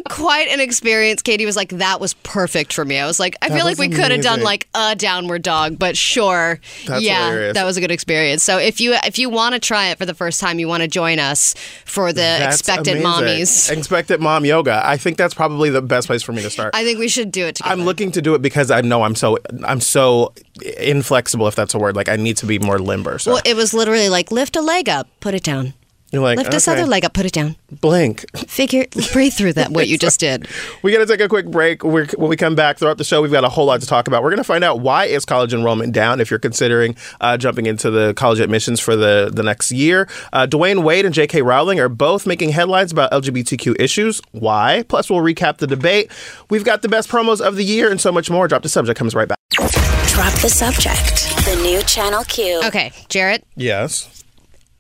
quite 0.10 0.48
an 0.50 0.60
experience. 0.60 1.22
Katie 1.22 1.46
was 1.46 1.56
like, 1.56 1.70
"That 1.70 2.00
was 2.00 2.14
perfect 2.16 2.74
for 2.74 2.86
me." 2.86 3.00
I 3.00 3.06
was 3.06 3.20
like, 3.20 3.36
"I 3.42 3.50
feel 3.50 3.66
like 3.66 3.78
we 3.78 3.90
could 3.90 4.12
have 4.12 4.22
done 4.22 4.42
like 4.42 4.68
a 4.74 4.96
downward 4.96 5.42
dog, 5.42 5.78
but 5.80 5.96
sure, 5.98 6.60
That's 6.88 7.02
yeah, 7.04 7.28
hilarious. 7.30 7.54
that 7.56 7.66
was 7.66 7.78
a 7.78 7.82
good 7.82 7.92
experience." 7.92 8.44
So 8.44 8.58
if 8.58 8.80
you 8.82 8.96
if 9.06 9.18
you 9.18 9.30
want 9.30 9.54
to 9.54 9.60
try 9.60 9.90
it 9.90 9.98
for 9.98 10.06
the 10.06 10.14
first 10.14 10.40
time, 10.40 10.60
you 10.60 10.68
want 10.68 10.82
to 10.82 10.88
join 10.88 11.20
us 11.20 11.54
for 11.86 12.12
the 12.14 12.22
That's 12.22 12.60
expectant 12.60 13.00
amazing. 13.04 13.06
mommies. 13.06 13.72
Expected 13.78 14.22
mom 14.22 14.46
yoga. 14.46 14.82
I 14.86 14.98
think 14.98 15.18
that's 15.18 15.34
probably 15.34 15.70
the 15.70 15.82
best 15.82 16.08
place 16.08 16.24
for 16.24 16.34
me 16.34 16.42
to 16.42 16.50
start. 16.50 16.76
I 16.76 16.84
think 16.84 17.00
we 17.00 17.08
should 17.08 17.32
do 17.32 17.46
it 17.46 17.56
together. 17.56 17.74
I'm 17.74 17.86
looking 17.86 18.12
to 18.14 18.22
do 18.22 18.36
it 18.36 18.42
because 18.42 18.72
I 18.72 18.82
know 18.82 19.04
I'm 19.04 19.16
so 19.16 19.38
I'm 19.64 19.82
so 19.82 20.34
inflexible 20.80 21.48
if 21.48 21.56
that's 21.56 21.74
a 21.74 21.80
word. 21.80 21.96
Like 21.96 22.10
I 22.10 22.16
need 22.16 22.38
to 22.38 22.46
be 22.46 22.60
more 22.60 22.80
limber. 22.80 23.20
So 23.20 23.34
well, 23.34 23.42
it 23.46 23.56
was 23.56 23.74
literally 23.74 24.10
like 24.10 24.32
lift 24.32 24.56
a 24.56 24.62
leg 24.62 24.90
up, 24.90 25.08
put 25.20 25.34
it 25.34 25.44
down. 25.44 25.74
You're 26.14 26.22
like 26.22 26.38
Lift 26.38 26.52
this 26.52 26.68
other 26.68 26.86
leg 26.86 27.04
up, 27.04 27.14
put 27.14 27.26
it 27.26 27.34
down. 27.34 27.56
blink. 27.82 28.24
Figure, 28.48 28.86
breathe 29.14 29.34
through 29.34 29.54
that. 29.54 29.72
What 29.72 29.88
you 29.88 29.98
just 29.98 30.20
did. 30.20 30.48
We 30.84 30.92
got 30.92 31.00
to 31.00 31.06
take 31.06 31.22
a 31.22 31.30
quick 31.30 31.48
break. 31.48 31.84
We're, 31.84 32.06
when 32.18 32.30
we 32.30 32.36
come 32.36 32.56
back 32.56 32.78
throughout 32.78 32.98
the 32.98 33.04
show, 33.04 33.22
we've 33.22 33.32
got 33.32 33.44
a 33.46 33.50
whole 33.50 33.66
lot 33.66 33.80
to 33.82 33.88
talk 33.88 34.08
about. 34.08 34.22
We're 34.22 34.30
going 34.32 34.38
to 34.38 34.44
find 34.44 34.64
out 34.64 34.82
why 34.82 35.06
is 35.06 35.24
college 35.26 35.54
enrollment 35.54 35.94
down 35.94 36.20
if 36.20 36.30
you're 36.30 36.40
considering 36.40 36.96
uh, 37.22 37.38
jumping 37.38 37.66
into 37.66 37.90
the 37.90 38.14
college 38.16 38.40
admissions 38.40 38.80
for 38.80 38.96
the, 38.96 39.32
the 39.34 39.44
next 39.44 39.72
year. 39.72 40.08
Uh, 40.34 40.46
Dwyane 40.46 40.84
Wade 40.84 41.06
and 41.06 41.14
J.K. 41.16 41.42
Rowling 41.42 41.80
are 41.80 41.90
both 41.90 42.28
making 42.28 42.50
headlines 42.50 42.92
about 42.92 43.12
LGBTQ 43.12 43.80
issues. 43.80 44.22
Why? 44.32 44.84
Plus, 44.88 45.10
we'll 45.10 45.22
recap 45.22 45.58
the 45.58 45.68
debate. 45.68 46.12
We've 46.50 46.66
got 46.66 46.82
the 46.82 46.90
best 46.90 47.10
promos 47.10 47.42
of 47.42 47.56
the 47.56 47.64
year 47.64 47.90
and 47.90 48.00
so 48.00 48.12
much 48.12 48.30
more. 48.30 48.48
Drop 48.48 48.62
the 48.62 48.70
subject 48.70 48.98
comes 49.00 49.16
right 49.16 49.28
back. 49.28 49.38
Drop 49.52 50.34
the 50.42 50.50
subject. 50.50 51.28
The 51.46 51.60
new 51.64 51.82
Channel 51.84 52.24
Q. 52.26 52.62
Okay, 52.66 52.92
Jarrett, 53.10 53.46
Yes. 53.56 54.23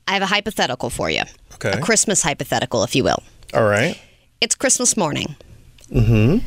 I 0.07 0.13
have 0.13 0.21
a 0.21 0.27
hypothetical 0.27 0.89
for 0.89 1.09
you. 1.09 1.23
Okay. 1.55 1.71
A 1.71 1.81
Christmas 1.81 2.21
hypothetical, 2.23 2.83
if 2.83 2.95
you 2.95 3.03
will. 3.03 3.23
All 3.53 3.63
right. 3.63 3.99
It's 4.41 4.55
Christmas 4.55 4.97
morning. 4.97 5.35
Mm-hmm. 5.89 6.45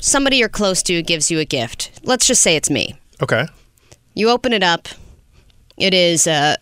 Somebody 0.00 0.38
you're 0.38 0.48
close 0.48 0.82
to 0.84 1.02
gives 1.02 1.30
you 1.30 1.38
a 1.38 1.44
gift. 1.44 2.00
Let's 2.02 2.26
just 2.26 2.42
say 2.42 2.56
it's 2.56 2.70
me. 2.70 2.96
Okay. 3.22 3.46
You 4.14 4.30
open 4.30 4.52
it 4.52 4.62
up. 4.62 4.88
It 5.76 5.94
is 5.94 6.26
a, 6.26 6.56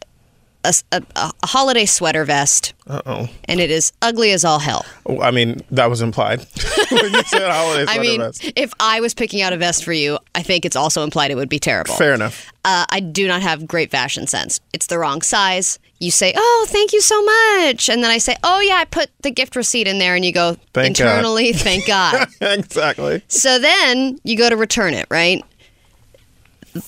a, 0.65 0.75
a, 0.93 1.03
a 1.17 1.47
holiday 1.47 1.87
sweater 1.87 2.25
vest, 2.25 2.75
Uh 2.87 3.01
oh. 3.07 3.29
and 3.47 3.61
it 3.61 3.71
is 3.71 3.93
ugly 4.03 4.31
as 4.33 4.45
all 4.45 4.59
hell. 4.59 4.85
I 5.23 5.31
mean, 5.31 5.61
that 5.71 5.89
was 5.89 6.03
implied 6.03 6.41
when 6.91 7.13
you 7.13 7.23
said 7.25 7.51
holiday 7.51 7.87
I 7.89 7.99
mean, 7.99 8.21
vest. 8.21 8.53
if 8.57 8.73
I 8.79 9.01
was 9.01 9.15
picking 9.15 9.41
out 9.43 9.53
a 9.53 9.57
vest 9.57 9.85
for 9.85 9.93
you, 9.93 10.19
I 10.35 10.43
think 10.43 10.65
it's 10.65 10.77
also 10.77 11.03
implied 11.03 11.31
it 11.31 11.35
would 11.37 11.49
be 11.49 11.59
terrible. 11.59 11.95
Fair 11.95 12.13
enough. 12.15 12.53
Uh, 12.65 12.85
I 12.91 13.01
do 13.01 13.27
not 13.27 13.41
have 13.43 13.67
great 13.67 13.91
fashion 13.91 14.27
sense. 14.27 14.61
It's 14.75 14.87
the 14.87 14.99
wrong 14.99 15.23
size. 15.23 15.79
You 15.99 16.11
say, 16.11 16.33
"Oh, 16.37 16.67
thank 16.69 16.93
you 16.93 17.01
so 17.01 17.23
much," 17.23 17.89
and 17.89 18.03
then 18.05 18.11
I 18.11 18.19
say, 18.19 18.37
"Oh 18.43 18.61
yeah, 18.61 18.77
I 18.77 18.85
put 18.85 19.11
the 19.23 19.31
gift 19.31 19.57
receipt 19.57 19.87
in 19.87 19.99
there," 19.99 20.15
and 20.15 20.25
you 20.25 20.33
go, 20.33 20.57
Thank 20.75 20.99
God. 20.99 21.07
internally, 21.07 21.53
"Thank 21.55 21.87
God." 21.87 22.27
exactly. 22.41 23.23
so 23.29 23.59
then 23.59 24.19
you 24.25 24.37
go 24.37 24.49
to 24.51 24.57
return 24.57 24.95
it, 24.95 25.07
right? 25.11 25.43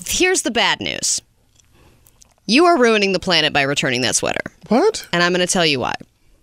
Here's 0.07 0.43
the 0.43 0.51
bad 0.51 0.81
news. 0.81 1.21
You 2.47 2.65
are 2.67 2.79
ruining 2.79 3.13
the 3.13 3.21
planet 3.21 3.53
by 3.53 3.63
returning 3.63 4.01
that 4.03 4.17
sweater, 4.17 4.41
What? 4.69 5.07
and 5.13 5.23
I'm 5.23 5.33
going 5.33 5.47
to 5.47 5.53
tell 5.53 5.65
you 5.67 5.81
why. 5.81 5.95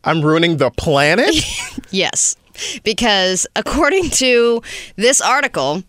I'm 0.04 0.22
ruining 0.22 0.57
the 0.57 0.72
planet? 0.72 1.36
Yes, 1.92 2.36
because 2.84 3.48
according 3.56 4.12
to 4.12 4.62
this 4.96 5.22
article, 5.22 5.81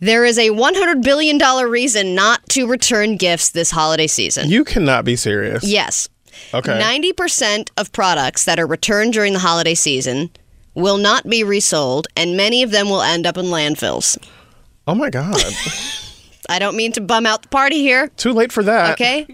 there 0.00 0.24
is 0.24 0.38
a 0.38 0.50
$100 0.50 1.02
billion 1.02 1.38
reason 1.68 2.14
not 2.14 2.48
to 2.50 2.68
return 2.68 3.16
gifts 3.16 3.50
this 3.50 3.72
holiday 3.72 4.06
season. 4.06 4.48
you 4.48 4.62
cannot 4.64 5.04
be 5.04 5.16
serious. 5.16 5.64
Yes. 5.64 6.08
Okay. 6.54 6.78
90% 6.80 7.70
of 7.76 7.90
products 7.92 8.44
that 8.44 8.60
are 8.60 8.66
returned 8.66 9.12
during 9.12 9.32
the 9.32 9.40
holiday 9.40 9.74
season 9.74 10.30
will 10.74 10.98
not 10.98 11.28
be 11.28 11.42
resold, 11.42 12.06
and 12.16 12.36
many 12.36 12.62
of 12.62 12.70
them 12.70 12.88
will 12.88 13.02
end 13.02 13.26
up 13.26 13.36
in 13.36 13.46
landfills. 13.46 14.16
Oh 14.86 14.94
my 14.94 15.10
God. 15.10 15.36
I 16.48 16.58
don't 16.58 16.76
mean 16.76 16.92
to 16.92 17.00
bum 17.00 17.26
out 17.26 17.42
the 17.42 17.48
party 17.48 17.78
here, 17.80 18.08
Too 18.16 18.32
late 18.32 18.52
for 18.52 18.62
that. 18.62 18.92
okay? 18.92 19.26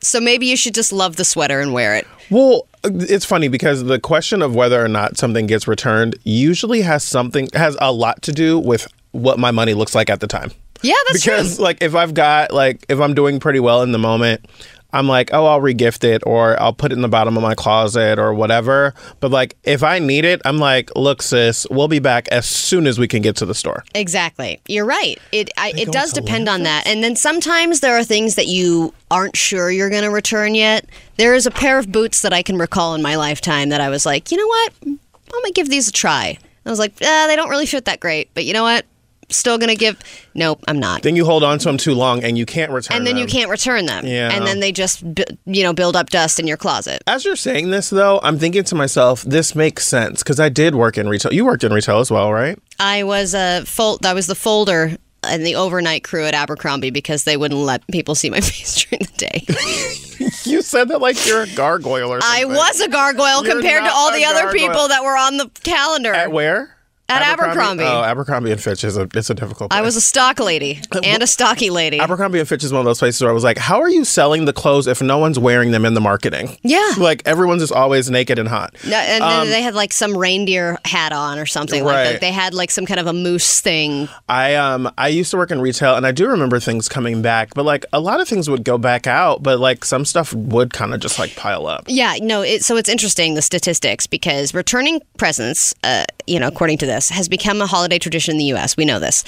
So 0.00 0.20
maybe 0.20 0.46
you 0.46 0.56
should 0.56 0.74
just 0.74 0.92
love 0.92 1.16
the 1.16 1.24
sweater 1.24 1.60
and 1.60 1.72
wear 1.72 1.96
it. 1.96 2.06
Well, 2.30 2.66
it's 2.84 3.24
funny 3.24 3.48
because 3.48 3.84
the 3.84 3.98
question 3.98 4.42
of 4.42 4.54
whether 4.54 4.82
or 4.84 4.88
not 4.88 5.16
something 5.18 5.46
gets 5.46 5.66
returned 5.66 6.14
usually 6.24 6.82
has 6.82 7.02
something 7.02 7.48
has 7.54 7.76
a 7.80 7.92
lot 7.92 8.22
to 8.22 8.32
do 8.32 8.58
with 8.58 8.86
what 9.12 9.38
my 9.38 9.50
money 9.50 9.74
looks 9.74 9.94
like 9.94 10.08
at 10.10 10.20
the 10.20 10.26
time. 10.28 10.52
Yeah, 10.82 10.94
that's 11.08 11.24
because 11.24 11.56
true. 11.56 11.64
like 11.64 11.82
if 11.82 11.96
I've 11.96 12.14
got 12.14 12.52
like 12.52 12.84
if 12.88 13.00
I'm 13.00 13.14
doing 13.14 13.40
pretty 13.40 13.58
well 13.58 13.82
in 13.82 13.90
the 13.90 13.98
moment, 13.98 14.44
I'm 14.92 15.06
like, 15.06 15.30
oh, 15.34 15.44
I'll 15.44 15.60
regift 15.60 16.02
it 16.02 16.22
or 16.24 16.60
I'll 16.60 16.72
put 16.72 16.92
it 16.92 16.94
in 16.94 17.02
the 17.02 17.08
bottom 17.08 17.36
of 17.36 17.42
my 17.42 17.54
closet 17.54 18.18
or 18.18 18.32
whatever. 18.32 18.94
But 19.20 19.30
like 19.30 19.56
if 19.64 19.82
I 19.82 19.98
need 19.98 20.24
it, 20.24 20.40
I'm 20.44 20.58
like, 20.58 20.90
look, 20.96 21.20
sis, 21.22 21.66
we'll 21.70 21.88
be 21.88 21.98
back 21.98 22.26
as 22.28 22.46
soon 22.46 22.86
as 22.86 22.98
we 22.98 23.06
can 23.06 23.20
get 23.20 23.36
to 23.36 23.46
the 23.46 23.54
store. 23.54 23.84
Exactly. 23.94 24.60
You're 24.66 24.86
right. 24.86 25.18
It 25.32 25.50
I, 25.58 25.72
it 25.76 25.92
does 25.92 26.12
to 26.14 26.20
depend 26.20 26.48
on 26.48 26.62
that. 26.62 26.86
And 26.86 27.02
then 27.02 27.16
sometimes 27.16 27.80
there 27.80 27.96
are 27.96 28.04
things 28.04 28.34
that 28.36 28.46
you 28.46 28.94
aren't 29.10 29.36
sure 29.36 29.70
you're 29.70 29.90
going 29.90 30.04
to 30.04 30.10
return 30.10 30.54
yet. 30.54 30.86
There 31.16 31.34
is 31.34 31.46
a 31.46 31.50
pair 31.50 31.78
of 31.78 31.92
boots 31.92 32.22
that 32.22 32.32
I 32.32 32.42
can 32.42 32.56
recall 32.56 32.94
in 32.94 33.02
my 33.02 33.16
lifetime 33.16 33.68
that 33.68 33.80
I 33.80 33.90
was 33.90 34.06
like, 34.06 34.30
you 34.30 34.38
know 34.38 34.46
what? 34.46 34.72
I'm 34.82 34.98
going 35.30 35.44
to 35.44 35.52
give 35.52 35.68
these 35.68 35.88
a 35.88 35.92
try. 35.92 36.38
I 36.64 36.70
was 36.70 36.78
like, 36.78 37.00
eh, 37.00 37.26
they 37.26 37.36
don't 37.36 37.48
really 37.50 37.66
fit 37.66 37.86
that 37.86 38.00
great, 38.00 38.30
but 38.34 38.44
you 38.44 38.52
know 38.52 38.62
what? 38.62 38.86
Still 39.30 39.58
going 39.58 39.68
to 39.68 39.76
give. 39.76 39.98
Nope, 40.34 40.64
I'm 40.68 40.78
not. 40.78 41.02
Then 41.02 41.14
you 41.16 41.24
hold 41.24 41.44
on 41.44 41.58
to 41.58 41.64
them 41.66 41.76
too 41.76 41.94
long 41.94 42.24
and 42.24 42.38
you 42.38 42.46
can't 42.46 42.72
return 42.72 42.94
them. 42.94 42.96
and 42.98 43.06
then 43.06 43.16
you 43.18 43.26
can't 43.26 43.50
return 43.50 43.84
them. 43.86 44.06
Yeah. 44.06 44.30
And 44.32 44.46
then 44.46 44.60
they 44.60 44.72
just, 44.72 45.02
you 45.44 45.62
know, 45.62 45.72
build 45.74 45.96
up 45.96 46.08
dust 46.10 46.40
in 46.40 46.46
your 46.46 46.56
closet. 46.56 47.02
As 47.06 47.24
you're 47.24 47.36
saying 47.36 47.70
this, 47.70 47.90
though, 47.90 48.20
I'm 48.22 48.38
thinking 48.38 48.64
to 48.64 48.74
myself, 48.74 49.22
this 49.22 49.54
makes 49.54 49.86
sense 49.86 50.22
because 50.22 50.40
I 50.40 50.48
did 50.48 50.74
work 50.74 50.96
in 50.96 51.08
retail. 51.08 51.32
You 51.32 51.44
worked 51.44 51.62
in 51.64 51.72
retail 51.72 51.98
as 51.98 52.10
well, 52.10 52.32
right? 52.32 52.58
I 52.80 53.02
was 53.04 53.34
a 53.34 53.64
fold. 53.66 54.06
I 54.06 54.14
was 54.14 54.26
the 54.28 54.34
folder 54.34 54.96
and 55.24 55.44
the 55.44 55.56
overnight 55.56 56.04
crew 56.04 56.24
at 56.24 56.32
Abercrombie 56.32 56.90
because 56.90 57.24
they 57.24 57.36
wouldn't 57.36 57.60
let 57.60 57.86
people 57.88 58.14
see 58.14 58.30
my 58.30 58.40
face 58.42 58.84
during 58.84 59.00
the 59.04 59.16
day. 59.18 59.44
You 60.44 60.62
said 60.62 60.88
that 60.88 61.00
like 61.00 61.26
you're 61.26 61.42
a 61.42 61.54
gargoyle 61.54 62.10
or 62.10 62.20
something. 62.20 62.50
I 62.50 62.52
was 62.52 62.80
a 62.80 62.88
gargoyle 62.88 63.44
You're 63.44 63.54
compared 63.54 63.84
to 63.84 63.90
all 63.92 64.12
the 64.12 64.24
other 64.24 64.42
gargoyle. 64.44 64.68
people 64.68 64.88
that 64.88 65.04
were 65.04 65.16
on 65.16 65.36
the 65.36 65.48
calendar. 65.62 66.12
At 66.12 66.32
where? 66.32 66.74
At 67.10 67.22
Abercrombie. 67.22 67.84
Oh, 67.84 68.02
Abercrombie 68.02 68.52
and 68.52 68.60
Fitch 68.60 68.84
is 68.84 68.96
a 68.98 69.08
it's 69.14 69.30
a 69.30 69.34
difficult. 69.34 69.70
Place. 69.70 69.78
I 69.78 69.82
was 69.82 69.96
a 69.96 70.00
stock 70.00 70.38
lady 70.40 70.80
and 71.04 71.22
a 71.22 71.26
stocky 71.26 71.70
lady. 71.70 71.98
Abercrombie 72.00 72.38
and 72.38 72.46
Fitch 72.48 72.62
is 72.64 72.72
one 72.72 72.80
of 72.80 72.84
those 72.84 72.98
places 72.98 73.22
where 73.22 73.30
I 73.30 73.34
was 73.34 73.44
like, 73.44 73.56
how 73.56 73.80
are 73.80 73.88
you 73.88 74.04
selling 74.04 74.44
the 74.44 74.52
clothes 74.52 74.86
if 74.86 75.00
no 75.00 75.16
one's 75.18 75.38
wearing 75.38 75.70
them 75.70 75.84
in 75.86 75.94
the 75.94 76.00
marketing? 76.02 76.56
Yeah. 76.62 76.92
Like 76.98 77.22
everyone's 77.26 77.62
just 77.62 77.72
always 77.72 78.10
naked 78.10 78.38
and 78.38 78.48
hot. 78.48 78.74
No, 78.86 78.96
and 78.98 79.22
then 79.22 79.48
they 79.48 79.62
had 79.62 79.74
like 79.74 79.92
some 79.92 80.16
reindeer 80.16 80.76
hat 80.84 81.12
on 81.12 81.38
or 81.38 81.46
something. 81.46 81.82
Like 81.82 81.94
Right. 81.94 82.12
that. 82.12 82.20
they 82.20 82.32
had 82.32 82.52
like 82.52 82.70
some 82.70 82.84
kind 82.84 83.00
of 83.00 83.06
a 83.06 83.12
moose 83.14 83.60
thing. 83.62 84.08
I 84.28 84.54
um 84.56 84.92
I 84.98 85.08
used 85.08 85.30
to 85.30 85.38
work 85.38 85.50
in 85.50 85.60
retail 85.62 85.96
and 85.96 86.06
I 86.06 86.12
do 86.12 86.28
remember 86.28 86.60
things 86.60 86.88
coming 86.88 87.22
back, 87.22 87.54
but 87.54 87.64
like 87.64 87.86
a 87.92 88.00
lot 88.00 88.20
of 88.20 88.28
things 88.28 88.50
would 88.50 88.64
go 88.64 88.76
back 88.76 89.06
out, 89.06 89.42
but 89.42 89.58
like 89.58 89.84
some 89.84 90.04
stuff 90.04 90.34
would 90.34 90.72
kind 90.74 90.92
of 90.92 91.00
just 91.00 91.18
like 91.18 91.34
pile 91.36 91.66
up. 91.66 91.84
Yeah, 91.88 92.16
no. 92.20 92.42
It, 92.42 92.64
so 92.64 92.76
it's 92.76 92.88
interesting 92.88 93.32
the 93.34 93.42
statistics 93.42 94.06
because 94.06 94.52
returning 94.52 95.00
presents, 95.16 95.74
uh, 95.82 96.04
you 96.28 96.38
know, 96.38 96.48
according 96.48 96.78
to 96.78 96.86
this, 96.86 97.08
has 97.08 97.28
become 97.28 97.60
a 97.60 97.66
holiday 97.66 97.98
tradition 97.98 98.32
in 98.32 98.38
the 98.38 98.44
U.S. 98.46 98.76
We 98.76 98.84
know 98.84 98.98
this. 98.98 99.24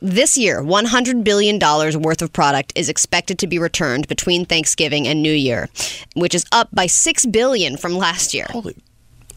This 0.00 0.36
year, 0.36 0.62
$100 0.62 1.24
billion 1.24 1.58
worth 1.58 2.20
of 2.20 2.32
product 2.32 2.72
is 2.76 2.88
expected 2.88 3.38
to 3.38 3.46
be 3.46 3.58
returned 3.58 4.08
between 4.08 4.44
Thanksgiving 4.44 5.08
and 5.08 5.22
New 5.22 5.32
Year, 5.32 5.68
which 6.14 6.34
is 6.34 6.44
up 6.52 6.68
by 6.72 6.86
6 6.86 7.26
billion 7.26 7.76
from 7.76 7.94
last 7.96 8.34
year. 8.34 8.46
Holy, 8.50 8.76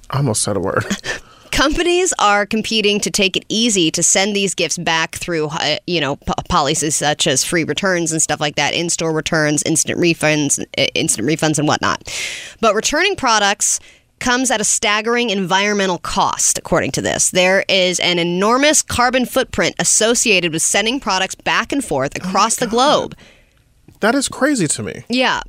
I 0.10 0.18
almost 0.18 0.44
said 0.44 0.58
a 0.58 0.60
word. 0.60 0.86
Companies 1.52 2.14
are 2.20 2.46
competing 2.46 3.00
to 3.00 3.10
take 3.10 3.36
it 3.36 3.44
easy 3.50 3.90
to 3.92 4.04
send 4.04 4.36
these 4.36 4.54
gifts 4.54 4.78
back 4.78 5.16
through, 5.16 5.48
uh, 5.48 5.78
you 5.88 6.00
know, 6.00 6.18
policies 6.48 6.96
such 6.96 7.26
as 7.26 7.44
free 7.44 7.64
returns 7.64 8.12
and 8.12 8.22
stuff 8.22 8.40
like 8.40 8.56
that, 8.56 8.74
in-store 8.74 9.12
returns, 9.12 9.64
instant 9.64 9.98
refunds, 9.98 10.64
instant 10.94 11.28
refunds, 11.28 11.58
and 11.58 11.68
whatnot. 11.68 12.04
But 12.62 12.76
returning 12.76 13.16
products 13.16 13.80
comes 14.20 14.52
at 14.52 14.62
a 14.62 14.64
staggering 14.64 15.30
environmental 15.30 15.98
cost, 16.00 16.58
according 16.58 16.92
to 16.92 17.02
this. 17.02 17.32
There 17.32 17.64
is 17.68 18.00
an 18.00 18.20
enormous 18.20 18.82
carbon 18.82 19.26
footprint 19.26 19.76
associated 19.80 20.54
with 20.54 20.62
sending 20.62 21.00
products 21.00 21.36
back 21.36 21.72
and 21.72 21.84
forth 21.84 22.16
across 22.16 22.56
the 22.58 22.68
globe. 22.68 23.16
that 24.02 24.16
is 24.16 24.30
crazy 24.30 24.68
to 24.68 24.84
me. 24.84 25.04
Yeah. 25.10 25.42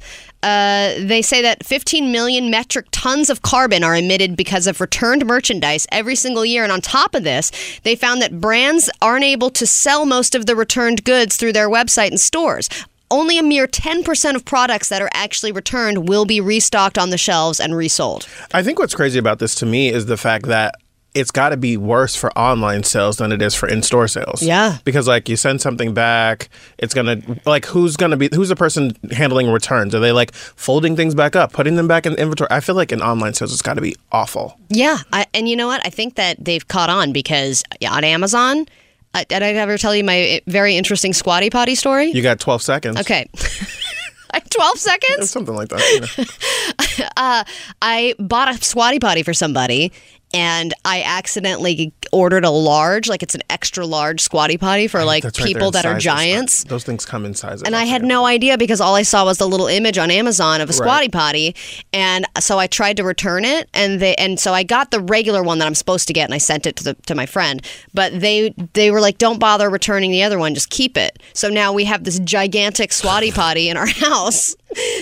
Uh, 0.42 0.94
they 0.98 1.20
say 1.20 1.42
that 1.42 1.64
15 1.66 2.10
million 2.10 2.50
metric 2.50 2.86
tons 2.92 3.28
of 3.28 3.42
carbon 3.42 3.84
are 3.84 3.94
emitted 3.94 4.36
because 4.36 4.66
of 4.66 4.80
returned 4.80 5.26
merchandise 5.26 5.86
every 5.92 6.14
single 6.14 6.46
year. 6.46 6.62
And 6.62 6.72
on 6.72 6.80
top 6.80 7.14
of 7.14 7.24
this, 7.24 7.52
they 7.82 7.94
found 7.94 8.22
that 8.22 8.40
brands 8.40 8.88
aren't 9.02 9.24
able 9.24 9.50
to 9.50 9.66
sell 9.66 10.06
most 10.06 10.34
of 10.34 10.46
the 10.46 10.56
returned 10.56 11.04
goods 11.04 11.36
through 11.36 11.52
their 11.52 11.68
website 11.68 12.08
and 12.08 12.18
stores. 12.18 12.70
Only 13.10 13.38
a 13.38 13.42
mere 13.42 13.66
10% 13.66 14.34
of 14.36 14.44
products 14.44 14.88
that 14.88 15.02
are 15.02 15.10
actually 15.12 15.52
returned 15.52 16.08
will 16.08 16.24
be 16.24 16.40
restocked 16.40 16.98
on 16.98 17.10
the 17.10 17.18
shelves 17.18 17.58
and 17.58 17.76
resold. 17.76 18.28
I 18.54 18.62
think 18.62 18.78
what's 18.78 18.94
crazy 18.94 19.18
about 19.18 19.38
this 19.40 19.54
to 19.56 19.66
me 19.66 19.88
is 19.88 20.06
the 20.06 20.16
fact 20.16 20.46
that 20.46 20.74
it's 21.14 21.30
got 21.30 21.48
to 21.48 21.56
be 21.56 21.76
worse 21.76 22.14
for 22.14 22.30
online 22.38 22.84
sales 22.84 23.16
than 23.16 23.32
it 23.32 23.42
is 23.42 23.54
for 23.54 23.68
in-store 23.68 24.06
sales. 24.06 24.42
Yeah. 24.42 24.78
Because 24.84 25.08
like 25.08 25.28
you 25.28 25.36
send 25.36 25.60
something 25.60 25.92
back, 25.92 26.48
it's 26.78 26.94
going 26.94 27.06
to 27.06 27.40
like 27.46 27.66
who's 27.66 27.96
going 27.96 28.10
to 28.12 28.16
be 28.16 28.28
who's 28.32 28.48
the 28.48 28.56
person 28.56 28.92
handling 29.10 29.50
returns? 29.50 29.94
Are 29.94 30.00
they 30.00 30.12
like 30.12 30.32
folding 30.32 30.94
things 30.94 31.14
back 31.14 31.34
up, 31.34 31.52
putting 31.52 31.74
them 31.74 31.88
back 31.88 32.06
in 32.06 32.12
the 32.12 32.20
inventory? 32.20 32.48
I 32.50 32.60
feel 32.60 32.76
like 32.76 32.92
in 32.92 33.02
online 33.02 33.34
sales 33.34 33.52
it's 33.52 33.62
got 33.62 33.74
to 33.74 33.80
be 33.80 33.96
awful. 34.12 34.56
Yeah. 34.68 34.98
I, 35.12 35.26
and 35.34 35.48
you 35.48 35.56
know 35.56 35.66
what? 35.66 35.84
I 35.84 35.90
think 35.90 36.14
that 36.14 36.36
they've 36.44 36.66
caught 36.66 36.90
on 36.90 37.12
because 37.12 37.64
on 37.88 38.04
Amazon, 38.04 38.66
I, 39.14 39.24
did 39.24 39.42
I 39.42 39.52
ever 39.54 39.76
tell 39.76 39.94
you 39.94 40.04
my 40.04 40.40
very 40.46 40.76
interesting 40.76 41.12
squatty 41.12 41.50
potty 41.50 41.74
story? 41.74 42.10
You 42.10 42.22
got 42.22 42.38
12 42.40 42.62
seconds. 42.62 43.00
Okay. 43.00 43.28
I 44.32 44.38
12 44.38 44.78
seconds? 44.78 45.30
Something 45.30 45.56
like 45.56 45.68
that. 45.70 45.80
you 46.18 46.24
know. 47.04 47.08
Uh, 47.16 47.44
I 47.82 48.14
bought 48.20 48.48
a 48.54 48.62
squatty 48.62 49.00
potty 49.00 49.24
for 49.24 49.34
somebody 49.34 49.90
and 50.32 50.74
I 50.84 51.02
accidentally 51.02 51.92
ordered 52.12 52.44
a 52.44 52.50
large, 52.50 53.08
like 53.08 53.22
it's 53.22 53.34
an 53.34 53.42
extra 53.50 53.86
large 53.86 54.20
squatty 54.20 54.56
potty 54.56 54.86
for 54.86 55.04
like 55.04 55.24
right, 55.24 55.34
people 55.34 55.70
that 55.72 55.86
are 55.86 55.98
giants. 55.98 56.64
Those 56.64 56.84
things 56.84 57.04
come 57.04 57.24
in 57.24 57.34
sizes. 57.34 57.62
And 57.62 57.74
I 57.74 57.84
had 57.84 58.02
no 58.02 58.26
idea 58.26 58.56
because 58.56 58.80
all 58.80 58.94
I 58.94 59.02
saw 59.02 59.24
was 59.24 59.38
the 59.38 59.48
little 59.48 59.66
image 59.66 59.98
on 59.98 60.10
Amazon 60.10 60.60
of 60.60 60.70
a 60.70 60.72
squatty 60.72 61.08
potty, 61.08 61.54
and 61.92 62.26
so 62.38 62.58
I 62.58 62.66
tried 62.66 62.96
to 62.98 63.04
return 63.04 63.44
it, 63.44 63.68
and 63.74 64.00
they 64.00 64.14
and 64.16 64.38
so 64.38 64.52
I 64.52 64.62
got 64.62 64.90
the 64.90 65.00
regular 65.00 65.42
one 65.42 65.58
that 65.58 65.66
I'm 65.66 65.74
supposed 65.74 66.06
to 66.08 66.12
get, 66.12 66.24
and 66.24 66.34
I 66.34 66.38
sent 66.38 66.66
it 66.66 66.76
to 66.76 66.84
the 66.84 66.94
to 67.06 67.14
my 67.14 67.26
friend. 67.26 67.64
But 67.94 68.20
they 68.20 68.54
they 68.74 68.90
were 68.90 69.00
like, 69.00 69.18
"Don't 69.18 69.38
bother 69.38 69.68
returning 69.68 70.10
the 70.10 70.22
other 70.22 70.38
one, 70.38 70.54
just 70.54 70.70
keep 70.70 70.96
it." 70.96 71.22
So 71.32 71.48
now 71.48 71.72
we 71.72 71.84
have 71.84 72.04
this 72.04 72.18
gigantic 72.20 72.92
squatty 72.92 73.32
potty 73.32 73.68
in 73.68 73.76
our 73.76 73.86
house 73.88 74.56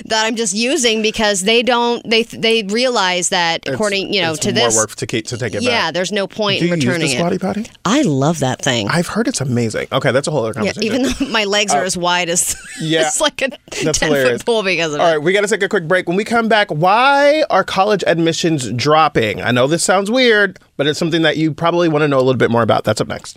that 0.06 0.25
I'm 0.25 0.37
just 0.37 0.54
using 0.54 1.02
because 1.02 1.42
they 1.42 1.62
don't 1.62 2.02
they 2.08 2.22
they 2.22 2.62
realize 2.64 3.28
that 3.28 3.56
It's- 3.62 3.75
according 3.75 4.12
you 4.12 4.22
know 4.22 4.30
it's 4.32 4.40
to 4.40 4.52
more 4.52 4.64
this 4.64 4.76
work 4.76 4.94
to 4.96 5.06
keep 5.06 5.26
to 5.26 5.37
take 5.38 5.54
it 5.54 5.62
yeah, 5.62 5.87
back. 5.88 5.94
there's 5.94 6.10
no 6.12 6.26
point 6.26 6.60
Do 6.60 6.66
in 6.66 6.70
you 6.70 6.76
use 6.76 6.84
returning 6.87 7.08
the 7.08 7.14
squatty 7.16 7.37
it. 7.37 7.40
potty? 7.42 7.66
I 7.84 8.02
love 8.02 8.38
that 8.40 8.62
thing. 8.62 8.88
I've 8.88 9.08
heard 9.08 9.28
it's 9.28 9.40
amazing. 9.40 9.88
Okay, 9.92 10.10
that's 10.12 10.26
a 10.26 10.30
whole 10.30 10.44
other 10.46 10.58
Yeah, 10.62 10.72
conversation. 10.72 10.84
even 10.84 11.02
though 11.02 11.32
my 11.32 11.44
legs 11.44 11.72
are 11.75 11.82
uh, 11.82 11.87
as 11.87 11.96
wide 11.96 12.28
as 12.28 12.56
Yeah. 12.80 13.06
it's 13.06 13.20
like 13.20 13.42
a 13.42 13.50
That's 13.84 13.98
ten 13.98 14.08
hilarious. 14.12 14.40
foot 14.42 14.46
pool 14.46 14.62
because 14.62 14.94
of 14.94 15.00
All 15.00 15.06
it. 15.06 15.10
right, 15.10 15.18
we 15.22 15.32
got 15.32 15.42
to 15.42 15.48
take 15.48 15.62
a 15.62 15.68
quick 15.68 15.87
break. 15.87 16.08
When 16.08 16.16
we 16.16 16.25
come 16.25 16.48
back, 16.48 16.68
why 16.70 17.44
are 17.50 17.62
college 17.64 18.02
admissions 18.06 18.70
dropping? 18.72 19.42
I 19.42 19.50
know 19.50 19.66
this 19.66 19.84
sounds 19.84 20.10
weird, 20.10 20.58
but 20.76 20.87
it's 20.87 20.98
something 20.98 21.22
that 21.22 21.37
you 21.37 21.52
probably 21.52 21.88
want 21.88 22.02
to 22.02 22.08
know 22.08 22.18
a 22.18 22.25
little 22.25 22.38
bit 22.38 22.50
more 22.50 22.62
about. 22.62 22.84
That's 22.84 23.00
up 23.00 23.08
next. 23.08 23.37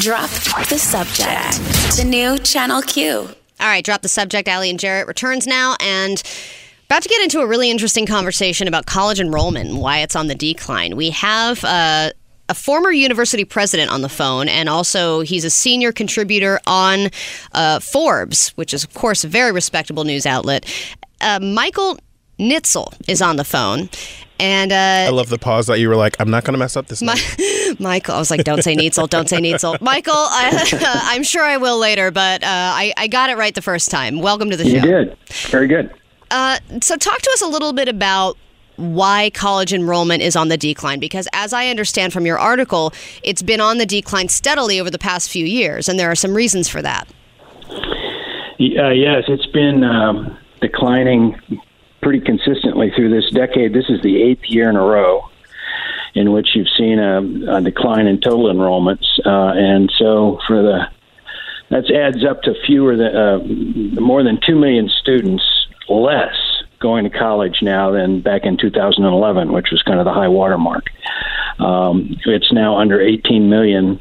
Drop 0.00 0.28
the 0.68 0.78
subject. 0.78 1.96
The 1.96 2.04
new 2.04 2.38
Channel 2.38 2.82
Q. 2.82 3.28
All 3.62 3.68
right, 3.68 3.84
drop 3.84 4.02
the 4.02 4.08
subject. 4.08 4.48
Ali 4.48 4.68
and 4.68 4.78
Jarrett 4.78 5.06
returns 5.06 5.46
now 5.46 5.76
and. 5.80 6.22
About 6.86 7.04
to 7.04 7.08
get 7.08 7.22
into 7.22 7.40
a 7.40 7.46
really 7.46 7.70
interesting 7.70 8.04
conversation 8.04 8.68
about 8.68 8.84
college 8.84 9.18
enrollment 9.18 9.70
and 9.70 9.80
why 9.80 10.00
it's 10.00 10.14
on 10.14 10.26
the 10.26 10.34
decline. 10.34 10.94
We 10.94 11.08
have 11.08 11.64
uh, 11.64 12.10
a 12.50 12.54
former 12.54 12.90
university 12.90 13.46
president 13.46 13.90
on 13.90 14.02
the 14.02 14.10
phone, 14.10 14.46
and 14.46 14.68
also 14.68 15.20
he's 15.20 15.42
a 15.46 15.48
senior 15.48 15.90
contributor 15.90 16.60
on 16.66 17.08
uh, 17.52 17.80
Forbes, 17.80 18.50
which 18.56 18.74
is, 18.74 18.84
of 18.84 18.92
course, 18.92 19.24
a 19.24 19.28
very 19.28 19.52
respectable 19.52 20.04
news 20.04 20.26
outlet. 20.26 20.66
Uh, 21.22 21.40
Michael 21.40 21.98
Nietzel 22.42 22.92
is 23.08 23.22
on 23.22 23.36
the 23.36 23.44
phone. 23.44 23.88
And 24.38 24.72
uh, 24.72 25.06
I 25.06 25.10
love 25.10 25.28
the 25.28 25.38
pause 25.38 25.68
that 25.68 25.78
you 25.78 25.88
were 25.88 25.94
like, 25.94 26.16
I'm 26.18 26.28
not 26.28 26.42
going 26.42 26.54
to 26.54 26.58
mess 26.58 26.76
up 26.76 26.88
this. 26.88 27.00
My. 27.00 27.16
Michael, 27.78 28.16
I 28.16 28.18
was 28.18 28.30
like, 28.30 28.44
don't 28.44 28.62
say 28.62 28.74
Neitzel, 28.74 29.08
don't 29.08 29.28
say 29.28 29.38
Neitzel. 29.38 29.80
Michael, 29.80 30.12
I, 30.14 30.68
I'm 31.04 31.22
sure 31.22 31.44
I 31.44 31.56
will 31.58 31.78
later, 31.78 32.10
but 32.10 32.42
uh, 32.42 32.46
I, 32.48 32.92
I 32.96 33.06
got 33.06 33.30
it 33.30 33.36
right 33.36 33.54
the 33.54 33.62
first 33.62 33.90
time. 33.90 34.20
Welcome 34.20 34.50
to 34.50 34.56
the 34.56 34.64
show. 34.64 34.70
You 34.70 34.80
show. 34.80 35.04
did. 35.04 35.18
Very 35.48 35.68
good. 35.68 35.94
Uh, 36.30 36.58
so, 36.80 36.96
talk 36.96 37.18
to 37.18 37.30
us 37.34 37.42
a 37.42 37.46
little 37.46 37.72
bit 37.72 37.88
about 37.88 38.36
why 38.76 39.30
college 39.30 39.72
enrollment 39.72 40.22
is 40.22 40.34
on 40.34 40.48
the 40.48 40.56
decline, 40.56 40.98
because 40.98 41.28
as 41.32 41.52
I 41.52 41.68
understand 41.68 42.12
from 42.12 42.26
your 42.26 42.38
article, 42.38 42.92
it's 43.22 43.42
been 43.42 43.60
on 43.60 43.78
the 43.78 43.86
decline 43.86 44.28
steadily 44.28 44.80
over 44.80 44.90
the 44.90 44.98
past 44.98 45.30
few 45.30 45.46
years, 45.46 45.88
and 45.88 46.00
there 46.00 46.10
are 46.10 46.16
some 46.16 46.34
reasons 46.34 46.68
for 46.68 46.82
that. 46.82 47.06
Uh, 47.70 48.90
yes, 48.90 49.24
it's 49.28 49.46
been 49.46 49.84
um, 49.84 50.36
declining 50.60 51.40
pretty 52.02 52.20
consistently 52.20 52.90
through 52.94 53.10
this 53.10 53.30
decade. 53.30 53.72
This 53.72 53.88
is 53.88 54.02
the 54.02 54.22
eighth 54.22 54.44
year 54.44 54.68
in 54.68 54.76
a 54.76 54.82
row 54.82 55.28
in 56.14 56.32
which 56.32 56.48
you've 56.54 56.68
seen 56.76 56.98
a, 56.98 57.56
a 57.56 57.60
decline 57.62 58.06
in 58.06 58.20
total 58.20 58.52
enrollments, 58.52 59.06
uh, 59.24 59.54
and 59.56 59.90
so 59.98 60.38
for 60.46 60.62
the 60.62 60.86
that 61.70 61.90
adds 61.90 62.22
up 62.22 62.42
to 62.42 62.54
fewer 62.66 62.96
than 62.96 63.16
uh, 63.16 63.38
more 64.00 64.22
than 64.22 64.38
two 64.46 64.54
million 64.54 64.90
students 65.00 65.42
less 65.88 66.34
going 66.80 67.04
to 67.04 67.10
college 67.10 67.58
now 67.62 67.90
than 67.92 68.20
back 68.20 68.44
in 68.44 68.58
2011, 68.58 69.52
which 69.52 69.68
was 69.70 69.82
kind 69.82 69.98
of 69.98 70.04
the 70.04 70.12
high 70.12 70.28
water 70.28 70.58
mark. 70.58 70.90
Um, 71.58 72.18
it's 72.26 72.52
now 72.52 72.76
under 72.76 73.00
18 73.00 73.48
million 73.48 74.00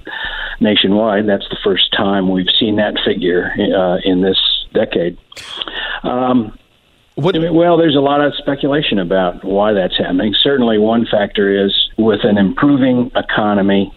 nationwide. 0.60 1.28
That's 1.28 1.48
the 1.50 1.58
first 1.64 1.94
time 1.94 2.30
we've 2.30 2.50
seen 2.60 2.76
that 2.78 3.00
figure 3.06 3.52
uh, 3.54 3.98
in 4.04 4.22
this 4.22 4.38
decade. 4.74 5.18
Um, 6.04 6.58
What, 7.16 7.36
well, 7.54 7.78
there's 7.78 7.96
a 7.96 8.00
lot 8.02 8.22
of 8.22 8.34
speculation 8.36 8.98
about 8.98 9.44
why 9.44 9.74
that's 9.74 9.98
happening. 9.98 10.34
Certainly, 10.42 10.78
one 10.80 11.06
factor 11.06 11.66
is 11.66 11.74
with 11.98 12.22
an 12.24 12.38
improving 12.38 13.12
economy, 13.16 13.94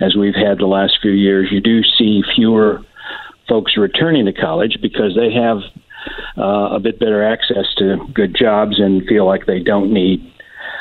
as 0.00 0.16
we've 0.16 0.34
had 0.34 0.58
the 0.58 0.66
last 0.66 0.98
few 1.00 1.12
years, 1.12 1.48
you 1.52 1.60
do 1.60 1.82
see 1.96 2.22
fewer 2.34 2.82
folks 3.48 3.76
returning 3.76 4.26
to 4.26 4.32
college 4.32 4.78
because 4.82 5.14
they 5.14 5.32
have 5.32 5.58
uh, 6.36 6.74
a 6.74 6.80
bit 6.80 6.98
better 6.98 7.22
access 7.24 7.66
to 7.78 7.96
good 8.12 8.34
jobs 8.34 8.80
and 8.80 9.06
feel 9.06 9.24
like 9.26 9.46
they 9.46 9.60
don't 9.60 9.92
need 9.92 10.32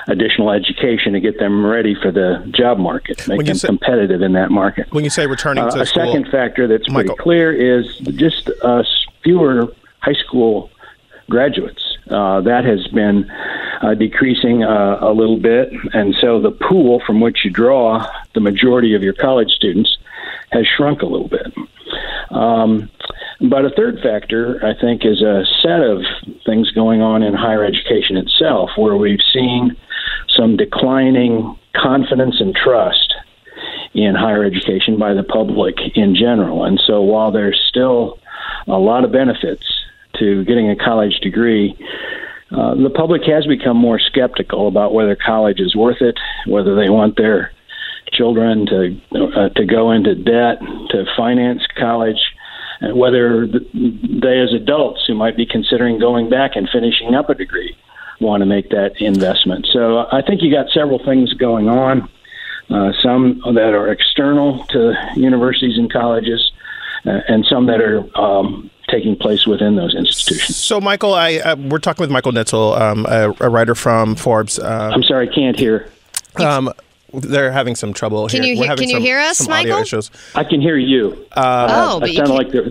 additional 0.07 0.51
education 0.51 1.13
to 1.13 1.19
get 1.19 1.37
them 1.39 1.65
ready 1.65 1.95
for 1.99 2.11
the 2.11 2.51
job 2.55 2.77
market, 2.77 3.27
make 3.27 3.45
them 3.45 3.55
say- 3.55 3.67
competitive 3.67 4.21
in 4.21 4.33
that 4.33 4.51
market. 4.51 4.91
when 4.91 5.03
you 5.03 5.09
say 5.09 5.25
returning 5.27 5.63
Uh, 5.63 5.69
to 5.71 5.81
a 5.81 5.85
school, 5.85 6.05
second 6.05 6.27
factor 6.29 6.67
that's 6.67 6.87
pretty 6.87 7.13
clear 7.19 7.51
is 7.53 7.97
just 8.15 8.49
uh, 8.63 8.83
fewer 9.23 9.67
high 10.01 10.13
school 10.13 10.69
graduates. 11.29 11.83
Uh, 12.09 12.41
that 12.41 12.65
has 12.65 12.85
been 12.87 13.29
uh, 13.81 13.95
decreasing 13.95 14.63
uh, 14.63 14.99
a 15.01 15.11
little 15.11 15.39
bit, 15.39 15.71
and 15.93 16.15
so 16.21 16.39
the 16.39 16.51
pool 16.51 17.01
from 17.05 17.19
which 17.19 17.39
you 17.43 17.51
draw 17.51 18.05
the 18.33 18.39
majority 18.39 18.93
of 18.93 19.01
your 19.01 19.13
college 19.13 19.49
students 19.51 19.97
has 20.51 20.65
shrunk 20.67 21.01
a 21.01 21.05
little 21.05 21.27
bit. 21.27 21.47
Um, 22.29 22.89
but 23.41 23.65
a 23.65 23.69
third 23.71 23.99
factor, 24.01 24.63
I 24.63 24.79
think, 24.79 25.03
is 25.03 25.21
a 25.21 25.43
set 25.61 25.81
of 25.81 26.03
things 26.45 26.71
going 26.71 27.01
on 27.01 27.23
in 27.23 27.33
higher 27.33 27.65
education 27.65 28.17
itself, 28.17 28.71
where 28.77 28.95
we've 28.95 29.19
seen 29.33 29.75
some 30.37 30.57
declining 30.57 31.57
confidence 31.75 32.39
and 32.39 32.55
trust 32.55 33.13
in 33.93 34.13
higher 34.15 34.43
education 34.43 34.97
by 34.97 35.13
the 35.13 35.23
public 35.23 35.75
in 35.95 36.15
general. 36.15 36.65
And 36.65 36.79
so 36.85 37.01
while 37.01 37.31
there's 37.31 37.59
still 37.69 38.19
a 38.67 38.77
lot 38.77 39.03
of 39.03 39.11
benefits 39.11 39.65
to 40.19 40.43
getting 40.45 40.69
a 40.69 40.75
college 40.75 41.19
degree, 41.21 41.75
uh, 42.51 42.75
the 42.75 42.89
public 42.89 43.23
has 43.23 43.45
become 43.45 43.77
more 43.77 43.99
skeptical 43.99 44.67
about 44.67 44.93
whether 44.93 45.15
college 45.15 45.59
is 45.59 45.75
worth 45.75 46.01
it, 46.01 46.17
whether 46.47 46.75
they 46.75 46.89
want 46.89 47.17
their 47.17 47.51
children 48.13 48.65
to 48.67 49.01
uh, 49.35 49.49
to 49.49 49.65
go 49.65 49.91
into 49.91 50.15
debt 50.15 50.59
to 50.89 51.05
finance 51.17 51.61
college, 51.77 52.19
and 52.81 52.95
whether 52.97 53.47
they, 53.47 54.39
as 54.39 54.53
adults 54.53 55.01
who 55.07 55.15
might 55.15 55.35
be 55.35 55.45
considering 55.45 55.99
going 55.99 56.29
back 56.29 56.55
and 56.55 56.69
finishing 56.71 57.15
up 57.15 57.29
a 57.29 57.35
degree, 57.35 57.75
want 58.21 58.41
to 58.41 58.45
make 58.45 58.69
that 58.69 58.93
investment. 59.01 59.67
So 59.73 60.05
I 60.11 60.21
think 60.21 60.41
you 60.41 60.51
got 60.51 60.69
several 60.69 61.03
things 61.03 61.33
going 61.33 61.67
on. 61.67 62.09
Uh, 62.67 62.91
some 63.03 63.41
that 63.53 63.75
are 63.75 63.89
external 63.89 64.63
to 64.65 64.93
universities 65.15 65.77
and 65.77 65.91
colleges, 65.91 66.51
uh, 67.05 67.19
and 67.27 67.45
some 67.45 67.67
that 67.67 67.79
are 67.79 67.99
um, 68.19 68.71
taking 68.89 69.15
place 69.15 69.47
within 69.47 69.75
those 69.75 69.95
institutions. 69.95 70.55
So, 70.55 70.79
Michael, 70.79 71.13
I 71.13 71.35
uh, 71.37 71.55
we're 71.55 71.79
talking 71.79 72.03
with 72.03 72.11
Michael 72.11 72.31
Nietzel, 72.31 72.79
um, 72.79 73.05
a, 73.07 73.33
a, 73.39 73.49
writer 73.49 73.75
from 73.75 74.15
Forbes. 74.15 74.59
Uh, 74.59 74.91
I'm 74.93 75.03
sorry, 75.03 75.29
I 75.29 75.33
can't 75.33 75.57
hear. 75.57 75.89
Um, 76.37 76.71
they're 77.13 77.51
having 77.51 77.75
some 77.75 77.93
trouble. 77.93 78.27
Can 78.27 78.43
here. 78.43 78.53
you 78.53 78.75
can 78.75 78.89
you 78.89 78.95
some, 78.95 79.01
hear 79.01 79.19
us, 79.19 79.47
Michael? 79.47 79.83
I 80.35 80.43
can 80.43 80.61
hear 80.61 80.77
you. 80.77 81.25
Uh, 81.31 81.67
oh, 81.69 81.99
but 81.99 82.09
it 82.09 82.15
sounded 82.15 82.33
like 82.33 82.51
there, 82.51 82.69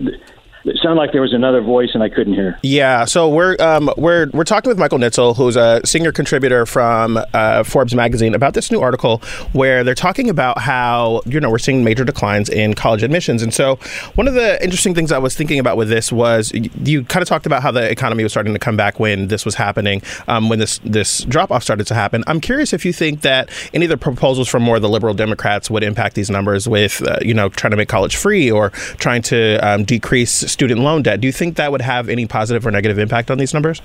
it 0.65 0.77
sounded 0.81 0.99
like 0.99 1.11
there 1.11 1.21
was 1.21 1.33
another 1.33 1.61
voice 1.61 1.91
and 1.93 2.01
I 2.01 2.09
couldn't 2.09 2.33
hear. 2.33 2.57
Yeah, 2.63 3.05
so 3.05 3.29
we're 3.29 3.55
um, 3.59 3.91
we're 3.97 4.29
we're 4.33 4.43
talking 4.43 4.69
with 4.69 4.79
Michael 4.79 4.97
Nietzel, 4.97 5.35
who's 5.35 5.55
a 5.55 5.79
senior 5.85 6.11
contributor 6.11 6.65
from 6.65 7.19
uh, 7.33 7.63
Forbes 7.63 7.93
magazine, 7.93 8.33
about 8.33 8.55
this 8.55 8.71
new 8.71 8.81
article 8.81 9.19
where 9.53 9.83
they're 9.83 9.93
talking 9.93 10.27
about 10.27 10.57
how 10.57 11.21
you 11.27 11.39
know 11.39 11.51
we're 11.51 11.59
seeing 11.59 11.83
major 11.83 12.03
declines 12.03 12.49
in 12.49 12.73
college 12.73 13.03
admissions. 13.03 13.43
And 13.43 13.53
so 13.53 13.75
one 14.15 14.27
of 14.27 14.33
the 14.33 14.61
interesting 14.63 14.95
things 14.95 15.11
I 15.11 15.19
was 15.19 15.35
thinking 15.35 15.59
about 15.59 15.77
with 15.77 15.89
this 15.89 16.11
was 16.11 16.51
you 16.53 17.03
kind 17.03 17.21
of 17.21 17.29
talked 17.29 17.45
about 17.45 17.61
how 17.61 17.71
the 17.71 17.89
economy 17.89 18.23
was 18.23 18.33
starting 18.33 18.53
to 18.53 18.59
come 18.59 18.75
back 18.75 18.99
when 18.99 19.27
this 19.27 19.45
was 19.45 19.55
happening, 19.55 20.01
um, 20.27 20.49
when 20.49 20.57
this 20.57 20.79
this 20.79 21.23
drop 21.25 21.51
off 21.51 21.61
started 21.61 21.85
to 21.87 21.93
happen. 21.93 22.23
I'm 22.25 22.41
curious 22.41 22.73
if 22.73 22.85
you 22.85 22.93
think 22.93 23.21
that 23.21 23.49
any 23.73 23.85
of 23.85 23.89
the 23.89 23.97
proposals 23.97 24.47
from 24.47 24.63
more 24.63 24.77
of 24.77 24.81
the 24.81 24.89
liberal 24.89 25.13
Democrats 25.13 25.69
would 25.69 25.83
impact 25.83 26.15
these 26.15 26.31
numbers 26.31 26.67
with 26.67 27.07
uh, 27.07 27.19
you 27.21 27.35
know 27.35 27.49
trying 27.49 27.71
to 27.71 27.77
make 27.77 27.89
college 27.89 28.15
free 28.15 28.49
or 28.49 28.71
trying 28.97 29.21
to 29.21 29.57
um, 29.57 29.83
decrease 29.83 30.54
student 30.55 30.79
loan 30.79 31.03
debt. 31.03 31.21
Do 31.21 31.27
you 31.27 31.33
think 31.33 31.57
that 31.57 31.71
would 31.71 31.81
have 31.81 32.09
any 32.09 32.25
positive 32.25 32.65
or 32.65 32.71
negative 32.71 32.97
impact 32.97 33.29
on 33.29 33.37
these 33.37 33.53
numbers? 33.53 33.81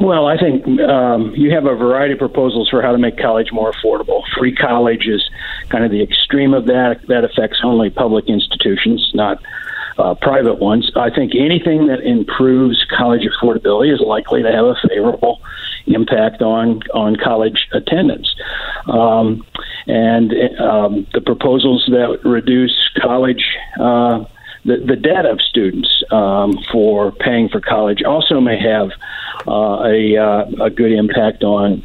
Well, 0.00 0.26
I 0.26 0.36
think 0.36 0.64
um, 0.80 1.34
you 1.34 1.52
have 1.54 1.64
a 1.64 1.74
variety 1.74 2.12
of 2.12 2.18
proposals 2.18 2.68
for 2.68 2.80
how 2.80 2.92
to 2.92 2.98
make 2.98 3.18
college 3.18 3.50
more 3.50 3.72
affordable. 3.72 4.22
Free 4.38 4.54
college 4.54 5.06
is 5.06 5.22
kind 5.68 5.84
of 5.84 5.90
the 5.90 6.02
extreme 6.02 6.54
of 6.54 6.66
that. 6.66 7.00
That 7.08 7.24
affects 7.24 7.58
only 7.64 7.90
public 7.90 8.28
institutions, 8.28 9.10
not 9.14 9.42
uh, 9.98 10.14
private 10.14 10.58
ones. 10.58 10.92
I 10.94 11.10
think 11.10 11.34
anything 11.34 11.86
that 11.86 12.00
improves 12.00 12.84
college 12.96 13.22
affordability 13.22 13.92
is 13.92 14.00
likely 14.00 14.42
to 14.42 14.52
have 14.52 14.66
a 14.66 14.76
favorable 14.88 15.40
impact 15.86 16.42
on 16.42 16.82
on 16.94 17.16
college 17.16 17.66
attendance. 17.72 18.28
Um, 18.88 19.46
and 19.86 20.32
um, 20.60 21.06
the 21.14 21.20
proposals 21.20 21.84
that 21.90 22.18
reduce 22.24 22.76
college 23.00 23.44
uh, 23.80 24.24
the, 24.66 24.78
the 24.84 24.96
debt 24.96 25.26
of 25.26 25.40
students 25.40 25.88
um, 26.10 26.58
for 26.72 27.12
paying 27.12 27.48
for 27.48 27.60
college 27.60 28.02
also 28.02 28.40
may 28.40 28.58
have 28.60 28.90
uh, 29.46 29.84
a, 29.84 30.16
uh, 30.16 30.64
a 30.64 30.70
good 30.70 30.92
impact 30.92 31.44
on, 31.44 31.84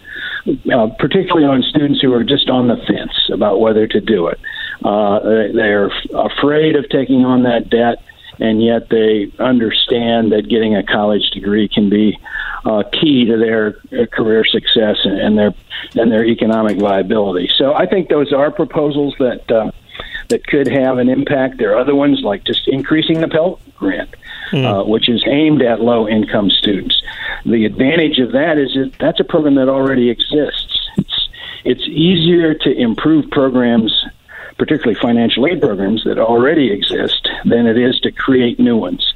uh, 0.74 0.88
particularly 0.98 1.46
on 1.46 1.62
students 1.62 2.02
who 2.02 2.12
are 2.14 2.24
just 2.24 2.50
on 2.50 2.68
the 2.68 2.78
fence 2.88 3.14
about 3.32 3.60
whether 3.60 3.86
to 3.88 4.02
do 4.02 4.28
it. 4.28 4.40
Uh, 4.84 5.20
they're 5.54 5.92
afraid 6.16 6.76
of 6.76 6.90
taking 6.90 7.24
on 7.24 7.44
that 7.44 7.70
debt, 7.70 8.04
and 8.40 8.64
yet 8.64 8.90
they 8.90 9.32
understand 9.38 10.32
that 10.32 10.50
getting 10.50 10.76
a 10.76 10.82
college 10.82 11.30
degree 11.30 11.70
can 11.70 11.88
be 11.88 12.18
uh, 12.66 12.82
key 12.92 13.26
to 13.26 13.38
their 13.38 13.74
career 14.08 14.44
success 14.44 14.98
and, 15.04 15.20
and 15.20 15.38
their 15.38 15.54
and 15.96 16.12
their 16.12 16.26
economic 16.26 16.78
viability. 16.78 17.50
So 17.58 17.74
I 17.74 17.86
think 17.86 18.10
those 18.10 18.34
are 18.34 18.52
proposals 18.52 19.16
that 19.20 19.52
uh, 19.52 19.72
that 20.32 20.48
could 20.48 20.68
have 20.68 20.98
an 20.98 21.10
impact. 21.10 21.58
There 21.58 21.74
are 21.74 21.80
other 21.80 21.94
ones 21.94 22.22
like 22.24 22.44
just 22.46 22.68
increasing 22.68 23.20
the 23.20 23.28
Pell 23.28 23.60
Grant, 23.76 24.10
mm. 24.52 24.66
uh, 24.66 24.84
which 24.86 25.10
is 25.10 25.24
aimed 25.28 25.62
at 25.62 25.82
low 25.82 26.08
income 26.08 26.50
students. 26.50 27.02
The 27.46 27.66
advantage 27.66 28.20
of 28.20 28.32
that 28.32 28.58
is 28.58 28.74
that 28.74 28.94
that's 29.00 29.20
a 29.20 29.24
program 29.24 29.56
that 29.56 29.70
already 29.70 30.10
exists. 30.10 30.90
It's, 30.98 31.30
it's 31.66 31.84
easier 31.84 32.54
to 32.54 32.72
improve 32.72 33.30
programs, 33.30 33.94
particularly 34.58 35.00
financial 35.00 35.46
aid 35.46 35.62
programs 35.62 36.04
that 36.06 36.18
already 36.18 36.72
exist, 36.72 37.30
than 37.46 37.68
it 37.68 37.78
is 37.78 38.00
to 38.02 38.12
create 38.12 38.60
new 38.60 38.78
ones. 38.78 39.14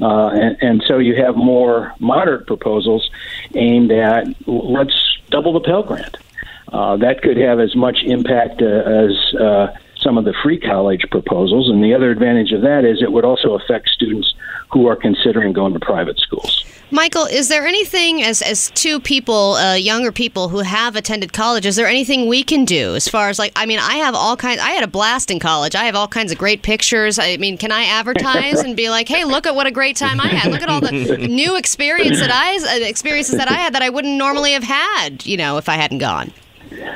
Uh, 0.00 0.28
and, 0.28 0.56
and, 0.62 0.84
so 0.86 0.98
you 0.98 1.16
have 1.16 1.36
more 1.36 1.92
moderate 1.98 2.46
proposals 2.46 3.10
aimed 3.54 3.90
at 3.90 4.26
let's 4.46 5.18
double 5.30 5.52
the 5.52 5.60
Pell 5.60 5.82
Grant. 5.82 6.16
Uh, 6.72 6.96
that 6.96 7.22
could 7.22 7.36
have 7.36 7.58
as 7.58 7.74
much 7.74 8.04
impact 8.04 8.62
uh, 8.62 8.66
as 8.66 9.34
uh, 9.40 9.76
some 10.06 10.16
of 10.16 10.24
the 10.24 10.34
free 10.42 10.60
college 10.60 11.04
proposals. 11.10 11.68
And 11.68 11.82
the 11.82 11.92
other 11.92 12.12
advantage 12.12 12.52
of 12.52 12.62
that 12.62 12.84
is 12.84 13.02
it 13.02 13.10
would 13.10 13.24
also 13.24 13.54
affect 13.54 13.88
students 13.88 14.32
who 14.72 14.86
are 14.86 14.94
considering 14.94 15.52
going 15.52 15.72
to 15.72 15.80
private 15.80 16.18
schools. 16.18 16.64
Michael, 16.92 17.24
is 17.24 17.48
there 17.48 17.66
anything 17.66 18.22
as 18.22 18.42
as 18.42 18.70
two 18.70 19.00
people, 19.00 19.54
uh, 19.54 19.74
younger 19.74 20.12
people 20.12 20.48
who 20.48 20.60
have 20.60 20.94
attended 20.94 21.32
college, 21.32 21.66
is 21.66 21.74
there 21.74 21.88
anything 21.88 22.28
we 22.28 22.44
can 22.44 22.64
do 22.64 22.94
as 22.94 23.08
far 23.08 23.28
as 23.28 23.40
like 23.40 23.50
I 23.56 23.66
mean, 23.66 23.80
I 23.80 23.94
have 23.96 24.14
all 24.14 24.36
kinds 24.36 24.60
I 24.60 24.70
had 24.70 24.84
a 24.84 24.86
blast 24.86 25.32
in 25.32 25.40
college. 25.40 25.74
I 25.74 25.84
have 25.84 25.96
all 25.96 26.06
kinds 26.06 26.30
of 26.30 26.38
great 26.38 26.62
pictures. 26.62 27.18
I 27.18 27.38
mean, 27.38 27.58
can 27.58 27.72
I 27.72 27.86
advertise 27.86 28.60
and 28.64 28.76
be 28.76 28.88
like, 28.88 29.08
"Hey, 29.08 29.24
look 29.24 29.48
at 29.48 29.56
what 29.56 29.66
a 29.66 29.72
great 29.72 29.96
time 29.96 30.20
I 30.20 30.28
had. 30.28 30.52
Look 30.52 30.62
at 30.62 30.68
all 30.68 30.80
the 30.80 31.16
new 31.28 31.56
experience 31.56 32.20
that 32.20 32.30
I 32.30 32.76
uh, 32.76 32.86
experiences 32.86 33.36
that 33.36 33.50
I 33.50 33.54
had 33.54 33.74
that 33.74 33.82
I 33.82 33.90
wouldn't 33.90 34.16
normally 34.16 34.52
have 34.52 34.62
had, 34.62 35.26
you 35.26 35.36
know, 35.36 35.56
if 35.56 35.68
I 35.68 35.74
hadn't 35.74 35.98
gone." 35.98 36.30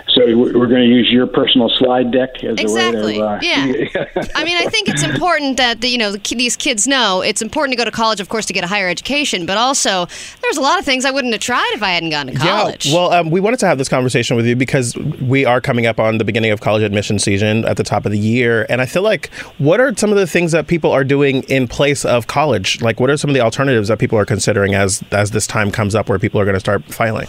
So 0.08 0.36
we're 0.36 0.66
going 0.66 0.82
to 0.82 0.88
use 0.88 1.10
your 1.10 1.26
personal 1.26 1.68
slide 1.68 2.10
deck 2.10 2.42
as 2.42 2.58
exactly. 2.58 3.18
a 3.18 3.20
way 3.20 3.24
to. 3.24 3.24
Uh, 3.24 3.38
yeah. 3.42 4.26
I 4.34 4.44
mean, 4.44 4.56
I 4.56 4.66
think 4.66 4.88
it's 4.88 5.02
important 5.02 5.56
that 5.56 5.80
the, 5.80 5.88
you 5.88 5.98
know 5.98 6.12
these 6.12 6.56
kids 6.56 6.86
know 6.86 7.22
it's 7.22 7.42
important 7.42 7.72
to 7.72 7.76
go 7.76 7.84
to 7.84 7.90
college, 7.90 8.20
of 8.20 8.28
course, 8.28 8.46
to 8.46 8.52
get 8.52 8.64
a 8.64 8.66
higher 8.66 8.88
education, 8.88 9.46
but 9.46 9.56
also 9.56 10.06
there's 10.42 10.56
a 10.56 10.60
lot 10.60 10.78
of 10.78 10.84
things 10.84 11.04
I 11.04 11.10
wouldn't 11.10 11.32
have 11.32 11.40
tried 11.40 11.70
if 11.74 11.82
I 11.82 11.90
hadn't 11.90 12.10
gone 12.10 12.26
to 12.26 12.34
college. 12.34 12.86
Yeah. 12.86 12.94
Well, 12.94 13.12
um, 13.12 13.30
we 13.30 13.40
wanted 13.40 13.60
to 13.60 13.66
have 13.66 13.78
this 13.78 13.88
conversation 13.88 14.36
with 14.36 14.46
you 14.46 14.56
because 14.56 14.96
we 14.96 15.44
are 15.44 15.60
coming 15.60 15.86
up 15.86 16.00
on 16.00 16.18
the 16.18 16.24
beginning 16.24 16.50
of 16.50 16.60
college 16.60 16.82
admission 16.82 17.18
season 17.18 17.64
at 17.64 17.76
the 17.76 17.84
top 17.84 18.04
of 18.04 18.12
the 18.12 18.18
year, 18.18 18.66
and 18.68 18.80
I 18.80 18.86
feel 18.86 19.02
like 19.02 19.32
what 19.58 19.80
are 19.80 19.94
some 19.96 20.10
of 20.10 20.16
the 20.16 20.26
things 20.26 20.52
that 20.52 20.66
people 20.66 20.90
are 20.90 21.04
doing 21.04 21.42
in 21.44 21.68
place 21.68 22.04
of 22.04 22.26
college? 22.26 22.80
Like, 22.80 23.00
what 23.00 23.10
are 23.10 23.16
some 23.16 23.30
of 23.30 23.34
the 23.34 23.40
alternatives 23.40 23.88
that 23.88 23.98
people 23.98 24.18
are 24.18 24.26
considering 24.26 24.74
as 24.74 25.02
as 25.10 25.30
this 25.30 25.46
time 25.46 25.70
comes 25.70 25.94
up 25.94 26.08
where 26.08 26.18
people 26.18 26.40
are 26.40 26.44
going 26.44 26.54
to 26.54 26.60
start 26.60 26.84
filing? 26.84 27.28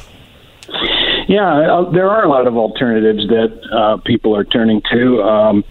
Yeah, 1.32 1.48
uh, 1.48 1.90
there 1.92 2.10
are 2.10 2.26
a 2.26 2.28
lot 2.28 2.46
of 2.46 2.58
alternatives 2.58 3.26
that 3.30 3.58
uh, 3.72 4.04
people 4.04 4.36
are 4.36 4.44
turning 4.44 4.82
to. 4.92 5.22
Um, 5.24 5.64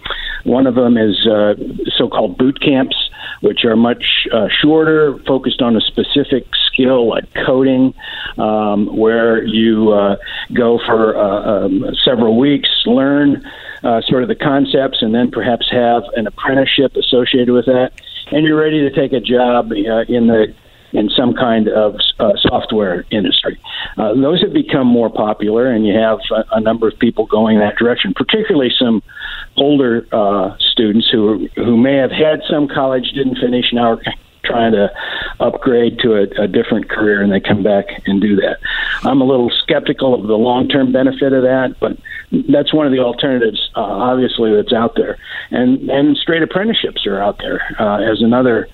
one 0.43 0.65
of 0.65 0.73
them 0.73 0.97
is 0.97 1.27
uh, 1.27 1.53
so-called 1.97 2.39
boot 2.39 2.59
camps, 2.59 2.95
which 3.41 3.63
are 3.63 3.75
much 3.75 4.27
uh, 4.33 4.47
shorter, 4.59 5.19
focused 5.27 5.61
on 5.61 5.75
a 5.75 5.81
specific 5.81 6.47
skill 6.65 7.07
like 7.07 7.25
coding, 7.45 7.93
um, 8.39 8.97
where 8.97 9.43
you 9.43 9.91
uh, 9.91 10.15
go 10.51 10.79
for 10.83 11.15
uh, 11.15 11.65
um, 11.65 11.85
several 12.03 12.39
weeks, 12.39 12.69
learn 12.87 13.45
uh, 13.83 14.01
sort 14.07 14.23
of 14.23 14.29
the 14.29 14.35
concepts, 14.35 15.03
and 15.03 15.13
then 15.13 15.29
perhaps 15.29 15.69
have 15.71 16.01
an 16.15 16.25
apprenticeship 16.25 16.95
associated 16.95 17.51
with 17.51 17.67
that, 17.67 17.91
and 18.31 18.47
you're 18.47 18.59
ready 18.59 18.79
to 18.79 18.89
take 18.89 19.13
a 19.13 19.21
job 19.21 19.71
uh, 19.71 20.01
in 20.09 20.25
the 20.25 20.55
in 20.93 21.09
some 21.09 21.33
kind 21.33 21.67
of 21.67 21.95
uh, 22.19 22.33
software 22.37 23.05
industry. 23.11 23.59
Uh, 23.97 24.13
those 24.13 24.41
have 24.41 24.53
become 24.53 24.87
more 24.87 25.09
popular, 25.09 25.71
and 25.71 25.85
you 25.85 25.93
have 25.93 26.19
a, 26.31 26.57
a, 26.57 26.59
number 26.61 26.87
of 26.87 26.97
people 26.99 27.25
going 27.25 27.59
that 27.59 27.77
direction, 27.77 28.13
particularly 28.13 28.71
some 28.77 29.01
older 29.57 30.07
uh, 30.11 30.55
students 30.59 31.07
who 31.09 31.47
who 31.55 31.77
may 31.77 31.95
have 31.95 32.11
had 32.11 32.41
some 32.49 32.67
college, 32.67 33.11
didn't 33.11 33.37
finish, 33.37 33.73
now 33.73 33.93
are 33.93 34.01
trying 34.43 34.71
to 34.73 34.91
upgrade 35.39 35.99
to 35.99 36.15
a, 36.15 36.43
a 36.43 36.47
different 36.47 36.89
career, 36.89 37.21
and 37.21 37.31
they 37.31 37.39
come 37.39 37.63
back 37.63 37.85
and 38.05 38.21
do 38.21 38.35
that. 38.37 38.57
I'm 39.03 39.21
a 39.21 39.25
little 39.25 39.49
skeptical 39.49 40.13
of 40.13 40.27
the 40.27 40.37
long 40.37 40.67
term 40.67 40.91
benefit 40.91 41.33
of 41.33 41.43
that, 41.43 41.75
but 41.79 41.97
that's 42.49 42.73
one 42.73 42.85
of 42.85 42.91
the 42.91 42.99
alternatives, 42.99 43.69
uh, 43.75 43.81
obviously, 43.81 44.53
that's 44.55 44.73
out 44.73 44.95
there. 44.95 45.17
And 45.51 45.89
and 45.89 46.17
straight 46.17 46.43
apprenticeships 46.43 47.05
are 47.05 47.21
out 47.21 47.37
there 47.39 47.61
uh, 47.79 47.99
as 47.99 48.21
another 48.21 48.67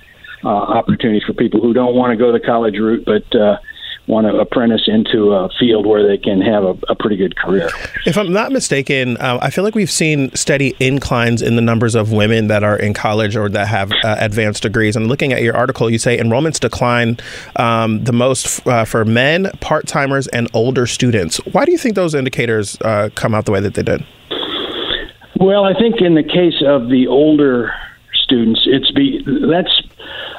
uh, 0.44 0.48
opportunities 0.48 1.24
for 1.24 1.32
people 1.32 1.60
who 1.60 1.72
don't 1.72 1.94
want 1.94 2.10
to 2.12 2.16
go 2.16 2.32
the 2.32 2.40
college 2.40 2.76
route, 2.78 3.04
but 3.04 3.38
uh, 3.38 3.58
want 4.08 4.26
to 4.26 4.36
apprentice 4.38 4.84
into 4.86 5.32
a 5.32 5.50
field 5.60 5.86
where 5.86 6.06
they 6.06 6.16
can 6.16 6.40
have 6.40 6.64
a, 6.64 6.74
a 6.88 6.94
pretty 6.94 7.16
good 7.16 7.36
career. 7.36 7.68
If 8.06 8.16
I'm 8.16 8.32
not 8.32 8.50
mistaken, 8.50 9.18
uh, 9.18 9.38
I 9.40 9.50
feel 9.50 9.64
like 9.64 9.74
we've 9.74 9.90
seen 9.90 10.34
steady 10.34 10.74
inclines 10.80 11.42
in 11.42 11.56
the 11.56 11.62
numbers 11.62 11.94
of 11.94 12.10
women 12.10 12.48
that 12.48 12.64
are 12.64 12.76
in 12.76 12.94
college 12.94 13.36
or 13.36 13.48
that 13.50 13.68
have 13.68 13.92
uh, 13.92 14.16
advanced 14.18 14.62
degrees. 14.62 14.96
And 14.96 15.08
looking 15.08 15.32
at 15.32 15.42
your 15.42 15.56
article, 15.56 15.90
you 15.90 15.98
say 15.98 16.18
enrollments 16.18 16.58
decline 16.58 17.18
um, 17.56 18.02
the 18.04 18.12
most 18.12 18.46
f- 18.46 18.66
uh, 18.66 18.84
for 18.84 19.04
men, 19.04 19.50
part 19.60 19.86
timers, 19.86 20.26
and 20.28 20.48
older 20.54 20.86
students. 20.86 21.36
Why 21.52 21.66
do 21.66 21.72
you 21.72 21.78
think 21.78 21.94
those 21.94 22.14
indicators 22.14 22.80
uh, 22.80 23.10
come 23.14 23.34
out 23.34 23.44
the 23.44 23.52
way 23.52 23.60
that 23.60 23.74
they 23.74 23.82
did? 23.82 24.04
Well, 25.36 25.64
I 25.64 25.74
think 25.74 26.00
in 26.00 26.14
the 26.14 26.24
case 26.24 26.62
of 26.66 26.88
the 26.88 27.06
older 27.06 27.72
students, 28.28 28.60
it's 28.66 28.90
be 28.90 29.24
that's 29.50 29.82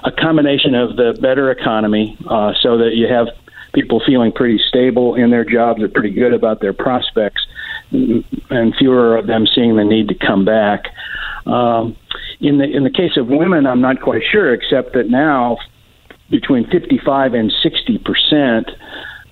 a 0.04 0.12
combination 0.12 0.76
of 0.76 0.96
the 0.96 1.18
better 1.20 1.50
economy, 1.52 2.18
uh, 2.30 2.54
so 2.62 2.78
that 2.78 2.92
you 2.94 3.08
have 3.08 3.28
people 3.74 4.02
feeling 4.06 4.32
pretty 4.32 4.60
stable 4.68 5.16
in 5.16 5.32
their 5.32 5.44
jobs, 5.44 5.82
are 5.82 5.90
pretty 5.90 6.12
good 6.12 6.34
about 6.34 6.62
their 6.62 6.74
prospects, 6.74 7.46
and 7.92 8.76
fewer 8.78 9.18
of 9.18 9.26
them 9.26 9.48
seeing 9.54 9.76
the 9.76 9.84
need 9.84 10.08
to 10.10 10.16
come 10.16 10.46
back. 10.46 10.86
Um, 11.46 11.98
in 12.40 12.60
the 12.60 12.66
in 12.66 12.84
the 12.84 12.92
case 12.92 13.18
of 13.18 13.28
women, 13.28 13.66
I'm 13.66 13.82
not 13.82 14.02
quite 14.02 14.22
sure, 14.32 14.54
except 14.54 14.94
that 14.94 15.10
now 15.10 15.58
between 16.30 16.70
55 16.70 17.34
and 17.34 17.52
60 17.64 17.98
percent 18.00 18.70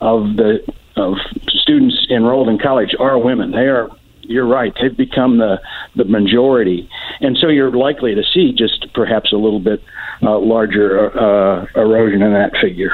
of 0.01 0.35
the 0.35 0.59
of 0.95 1.13
students 1.47 2.07
enrolled 2.09 2.49
in 2.49 2.57
college 2.57 2.95
are 2.99 3.19
women. 3.19 3.51
They 3.51 3.67
are 3.67 3.89
you're 4.27 4.47
right. 4.47 4.73
They've 4.81 4.95
become 4.95 5.37
the 5.37 5.59
the 5.95 6.05
majority, 6.05 6.89
and 7.21 7.37
so 7.37 7.47
you're 7.47 7.71
likely 7.71 8.15
to 8.15 8.23
see 8.33 8.53
just 8.53 8.87
perhaps 8.93 9.33
a 9.33 9.37
little 9.37 9.59
bit 9.59 9.81
uh, 10.21 10.37
larger 10.39 11.11
uh, 11.17 11.65
erosion 11.75 12.21
in 12.21 12.33
that 12.33 12.51
figure. 12.61 12.91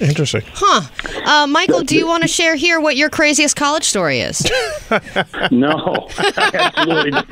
Interesting. 0.00 0.42
Huh. 0.46 0.82
Uh, 1.24 1.46
Michael, 1.46 1.82
do 1.82 1.96
you 1.96 2.06
want 2.06 2.22
to 2.22 2.28
share 2.28 2.54
here 2.54 2.80
what 2.80 2.96
your 2.96 3.10
craziest 3.10 3.56
college 3.56 3.84
story 3.84 4.20
is? 4.20 4.42
no, 5.50 6.08
absolutely. 6.18 7.12
All 7.12 7.22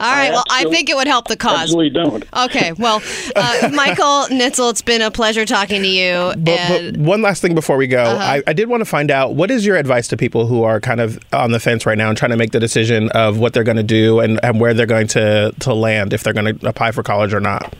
right. 0.00 0.30
Well, 0.30 0.44
I 0.50 0.66
think 0.70 0.90
it 0.90 0.96
would 0.96 1.06
help 1.06 1.28
the 1.28 1.36
cause. 1.36 1.62
Absolutely 1.62 1.90
don't. 1.90 2.24
Okay. 2.36 2.72
Well, 2.72 3.02
uh, 3.34 3.70
Michael 3.72 4.26
Nietzel, 4.30 4.70
it's 4.70 4.82
been 4.82 5.00
a 5.00 5.10
pleasure 5.10 5.46
talking 5.46 5.82
to 5.82 5.88
you. 5.88 6.34
But, 6.36 6.94
but 6.94 6.96
one 6.98 7.22
last 7.22 7.40
thing 7.40 7.54
before 7.54 7.76
we 7.76 7.86
go, 7.86 8.02
uh-huh. 8.02 8.22
I, 8.22 8.42
I, 8.46 8.52
did 8.52 8.68
want 8.68 8.82
to 8.82 8.84
find 8.84 9.10
out 9.10 9.34
what 9.34 9.50
is 9.50 9.64
your 9.64 9.76
advice 9.76 10.08
to 10.08 10.16
people 10.16 10.46
who 10.46 10.62
are 10.64 10.80
kind 10.80 11.00
of 11.00 11.18
on 11.32 11.52
the 11.52 11.60
fence 11.60 11.86
right 11.86 11.96
now 11.98 12.08
and 12.08 12.18
trying 12.18 12.30
to 12.30 12.36
make 12.36 12.52
the 12.52 12.60
decision 12.60 13.08
of 13.10 13.38
what 13.38 13.54
they're 13.54 13.64
going 13.64 13.76
to 13.76 13.82
do 13.82 14.20
and, 14.20 14.38
and 14.44 14.60
where 14.60 14.74
they're 14.74 14.86
going 14.86 15.06
to, 15.08 15.54
to 15.60 15.74
land 15.74 16.12
if 16.12 16.22
they're 16.22 16.32
going 16.32 16.58
to 16.58 16.68
apply 16.68 16.92
for 16.92 17.02
college 17.02 17.32
or 17.32 17.40
not? 17.40 17.74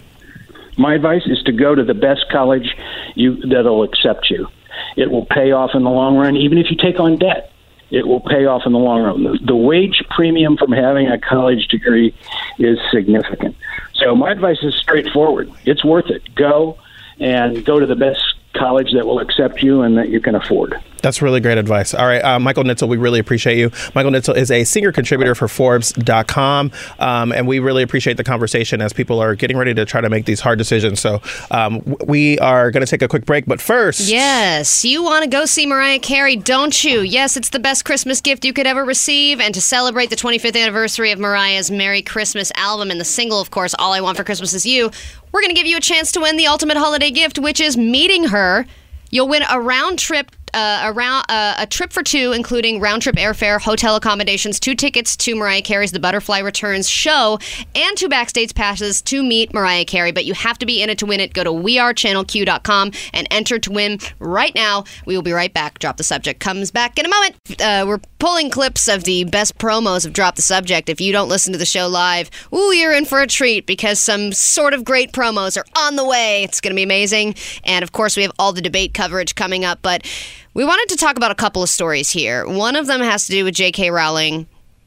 My 0.77 0.95
advice 0.95 1.23
is 1.27 1.43
to 1.45 1.53
go 1.53 1.75
to 1.75 1.85
the 1.85 1.95
best 1.95 2.27
college 2.31 2.77
you, 3.15 3.37
that'll 3.37 3.83
accept 3.83 4.31
you. 4.31 4.49
It 4.97 5.11
will 5.11 5.27
pay 5.27 5.53
off 5.53 5.71
in 5.75 5.83
the 5.85 5.91
long 5.91 6.17
run, 6.17 6.37
even 6.37 6.59
if 6.59 6.71
you 6.71 6.77
take 6.77 6.99
on 7.01 7.19
debt. 7.19 7.51
It 7.91 8.09
will 8.09 8.21
pay 8.21 8.47
off 8.47 8.63
in 8.67 8.73
the 8.73 8.79
long 8.79 9.03
run. 9.03 9.23
The, 9.23 9.39
the 9.45 9.55
wage 9.55 10.03
premium 10.11 10.57
from 10.57 10.73
having 10.73 11.07
a 11.07 11.19
college 11.19 11.69
degree 11.69 12.15
is 12.59 12.79
significant. 12.93 13.57
So 13.95 14.17
my 14.17 14.33
advice 14.33 14.59
is 14.63 14.75
straightforward. 14.75 15.53
It's 15.65 15.85
worth 15.85 16.07
it. 16.07 16.35
Go 16.35 16.79
and 17.21 17.65
go 17.65 17.79
to 17.79 17.87
the 17.87 17.95
best 17.95 18.21
college 18.55 18.93
that 18.95 19.07
will 19.07 19.21
accept 19.21 19.63
you 19.63 19.83
and 19.83 19.97
that 19.99 20.09
you 20.09 20.21
can 20.21 20.35
afford. 20.35 20.75
That's 21.05 21.21
really 21.21 21.41
great 21.41 21.59
advice. 21.59 21.93
All 21.93 22.07
right, 22.07 22.25
uh, 22.25 22.39
Michael 22.41 22.65
Nietzel, 22.65 22.89
we 22.89 22.97
really 22.97 23.21
appreciate 23.21 23.59
you. 23.59 23.71
Michael 23.95 24.11
Nietzel 24.11 24.37
is 24.37 24.51
a 24.51 24.65
senior 24.65 24.91
contributor 24.91 25.35
for 25.35 25.49
Forbes.com, 25.49 26.73
um, 26.99 27.31
and 27.31 27.47
we 27.47 27.59
really 27.59 27.83
appreciate 27.83 28.17
the 28.17 28.25
conversation 28.25 28.81
as 28.81 28.95
people 28.95 29.21
are 29.21 29.35
getting 29.35 29.59
ready 29.59 29.75
to 29.75 29.85
try 29.85 30.01
to 30.01 30.09
make 30.09 30.25
these 30.25 30.41
hard 30.41 30.57
decisions. 30.57 31.01
So 31.01 31.21
um, 31.51 31.83
we 32.07 32.39
are 32.39 32.71
going 32.71 32.81
to 32.81 32.91
take 32.91 33.03
a 33.03 33.09
quick 33.09 33.27
break, 33.27 33.45
but 33.45 33.61
first. 33.61 34.09
Yes, 34.09 34.83
you 34.83 35.03
want 35.03 35.25
to 35.25 35.29
go 35.29 35.45
see 35.45 35.67
Mariah 35.67 35.99
Carey, 35.99 36.37
don't 36.37 36.83
you? 36.83 37.01
Yes, 37.01 37.37
it's 37.37 37.51
the 37.51 37.59
best 37.59 37.85
Christmas 37.85 38.23
gift 38.23 38.43
you 38.47 38.55
could 38.55 38.67
ever 38.67 38.83
receive, 38.83 39.41
and 39.41 39.53
to 39.53 39.61
celebrate 39.61 40.09
the 40.09 40.17
25th 40.17 40.59
anniversary 40.59 41.11
of 41.11 41.19
Mariah's 41.19 41.71
Merry 41.71 42.01
Christmas 42.01 42.51
album 42.55 42.91
and 42.91 42.99
the 42.99 43.05
single, 43.05 43.43
of 43.43 43.51
course, 43.51 43.75
All 43.79 43.93
I 43.93 44.01
Want 44.01 44.17
for 44.17 44.25
Christmas 44.25 44.55
Is 44.55 44.65
You, 44.65 44.91
we're 45.33 45.43
going 45.43 45.55
to 45.55 45.61
give 45.61 45.67
you 45.67 45.77
a 45.77 45.83
chance 45.83 46.13
to 46.13 46.21
win 46.21 46.39
the 46.39 46.47
ultimate 46.47 46.79
holiday 46.79 47.11
gift, 47.11 47.39
which 47.39 47.61
is 47.61 47.77
meeting 47.77 48.25
her. 48.29 48.65
You'll 49.11 49.29
win 49.29 49.43
a 49.51 49.61
round 49.61 49.99
trip 49.99 50.31
uh, 50.55 50.83
around 50.85 51.25
uh, 51.29 51.57
a 51.59 51.67
trip 51.67 51.93
for 51.93 52.03
two, 52.03 52.33
including 52.33 52.81
round 52.81 53.03
trip 53.03 53.17
airfare, 53.17 53.61
hotel 53.61 53.97
accommodations, 53.97 54.61
two 54.61 54.75
tickets 54.75 55.17
to 55.17 55.35
Mariah 55.35 55.63
Carey's 55.63 55.93
The 55.93 56.01
Butterfly 56.01 56.39
Returns 56.39 56.89
show, 56.89 57.39
and 57.75 57.97
two 57.97 58.09
backstage 58.09 58.55
passes 58.55 59.03
to 59.03 59.23
meet 59.23 59.53
Mariah 59.53 59.85
Carey. 59.85 60.13
But 60.13 60.25
you 60.25 60.35
have 60.35 60.59
to 60.59 60.67
be 60.67 60.83
in 60.83 60.91
it 60.91 60.99
to 60.99 61.07
win 61.07 61.21
it. 61.21 61.35
Go 61.35 61.45
to 61.45 61.51
wearechannelq.com 61.51 62.93
and 63.13 63.29
enter 63.31 63.59
to 63.59 63.73
win 63.73 63.99
right 64.19 64.55
now. 64.55 64.85
We 65.07 65.17
will 65.17 65.23
be 65.23 65.33
right 65.33 65.53
back. 65.53 65.79
Drop 65.79 65.97
the 65.97 66.05
subject 66.05 66.41
comes 66.41 66.71
back 66.71 66.99
in 66.99 67.07
a 67.07 67.09
moment. 67.09 67.37
Uh, 67.61 67.85
we're 67.87 68.01
pulling 68.19 68.51
clips 68.51 68.89
of 68.89 69.05
the 69.05 69.25
best 69.25 69.59
promos 69.59 70.07
of 70.07 70.13
Drop 70.13 70.37
the 70.37 70.43
Subject. 70.43 70.89
If 70.89 71.01
you 71.01 71.13
don't 71.13 71.29
listen 71.29 71.53
to 71.53 71.59
the 71.59 71.67
show 71.67 71.89
live, 71.89 72.31
ooh, 72.55 72.73
you're 72.73 72.93
in 72.93 73.05
for 73.05 73.21
a 73.21 73.27
treat 73.27 73.67
because 73.67 73.99
some 73.99 74.33
sort 74.33 74.75
of 74.75 74.85
great 74.85 75.13
promos 75.13 75.57
are 75.57 75.67
on 75.77 75.97
the 75.97 76.05
way. 76.05 76.43
It's 76.43 76.61
going 76.61 76.73
to 76.73 76.77
be 76.77 76.83
amazing. 76.83 77.35
And 77.65 77.83
of 77.83 77.93
course, 77.93 78.17
we 78.17 78.23
have 78.23 78.33
all 78.39 78.53
the 78.53 78.63
debate 78.63 78.95
coverage 78.95 79.35
coming 79.35 79.65
up. 79.65 79.81
But 79.83 80.07
we 80.55 80.65
wanted 80.65 80.89
to 80.91 80.97
talk 80.97 81.17
about 81.17 81.33
a 81.33 81.35
couple 81.35 81.63
of 81.63 81.69
stories 81.69 82.11
here. 82.11 82.47
One 82.47 82.77
of 82.77 82.87
them 82.87 83.01
has 83.01 83.27
to 83.27 83.33
do 83.33 83.45
with 83.45 83.55
J.K. 83.55 83.91
Rowling 83.91 84.47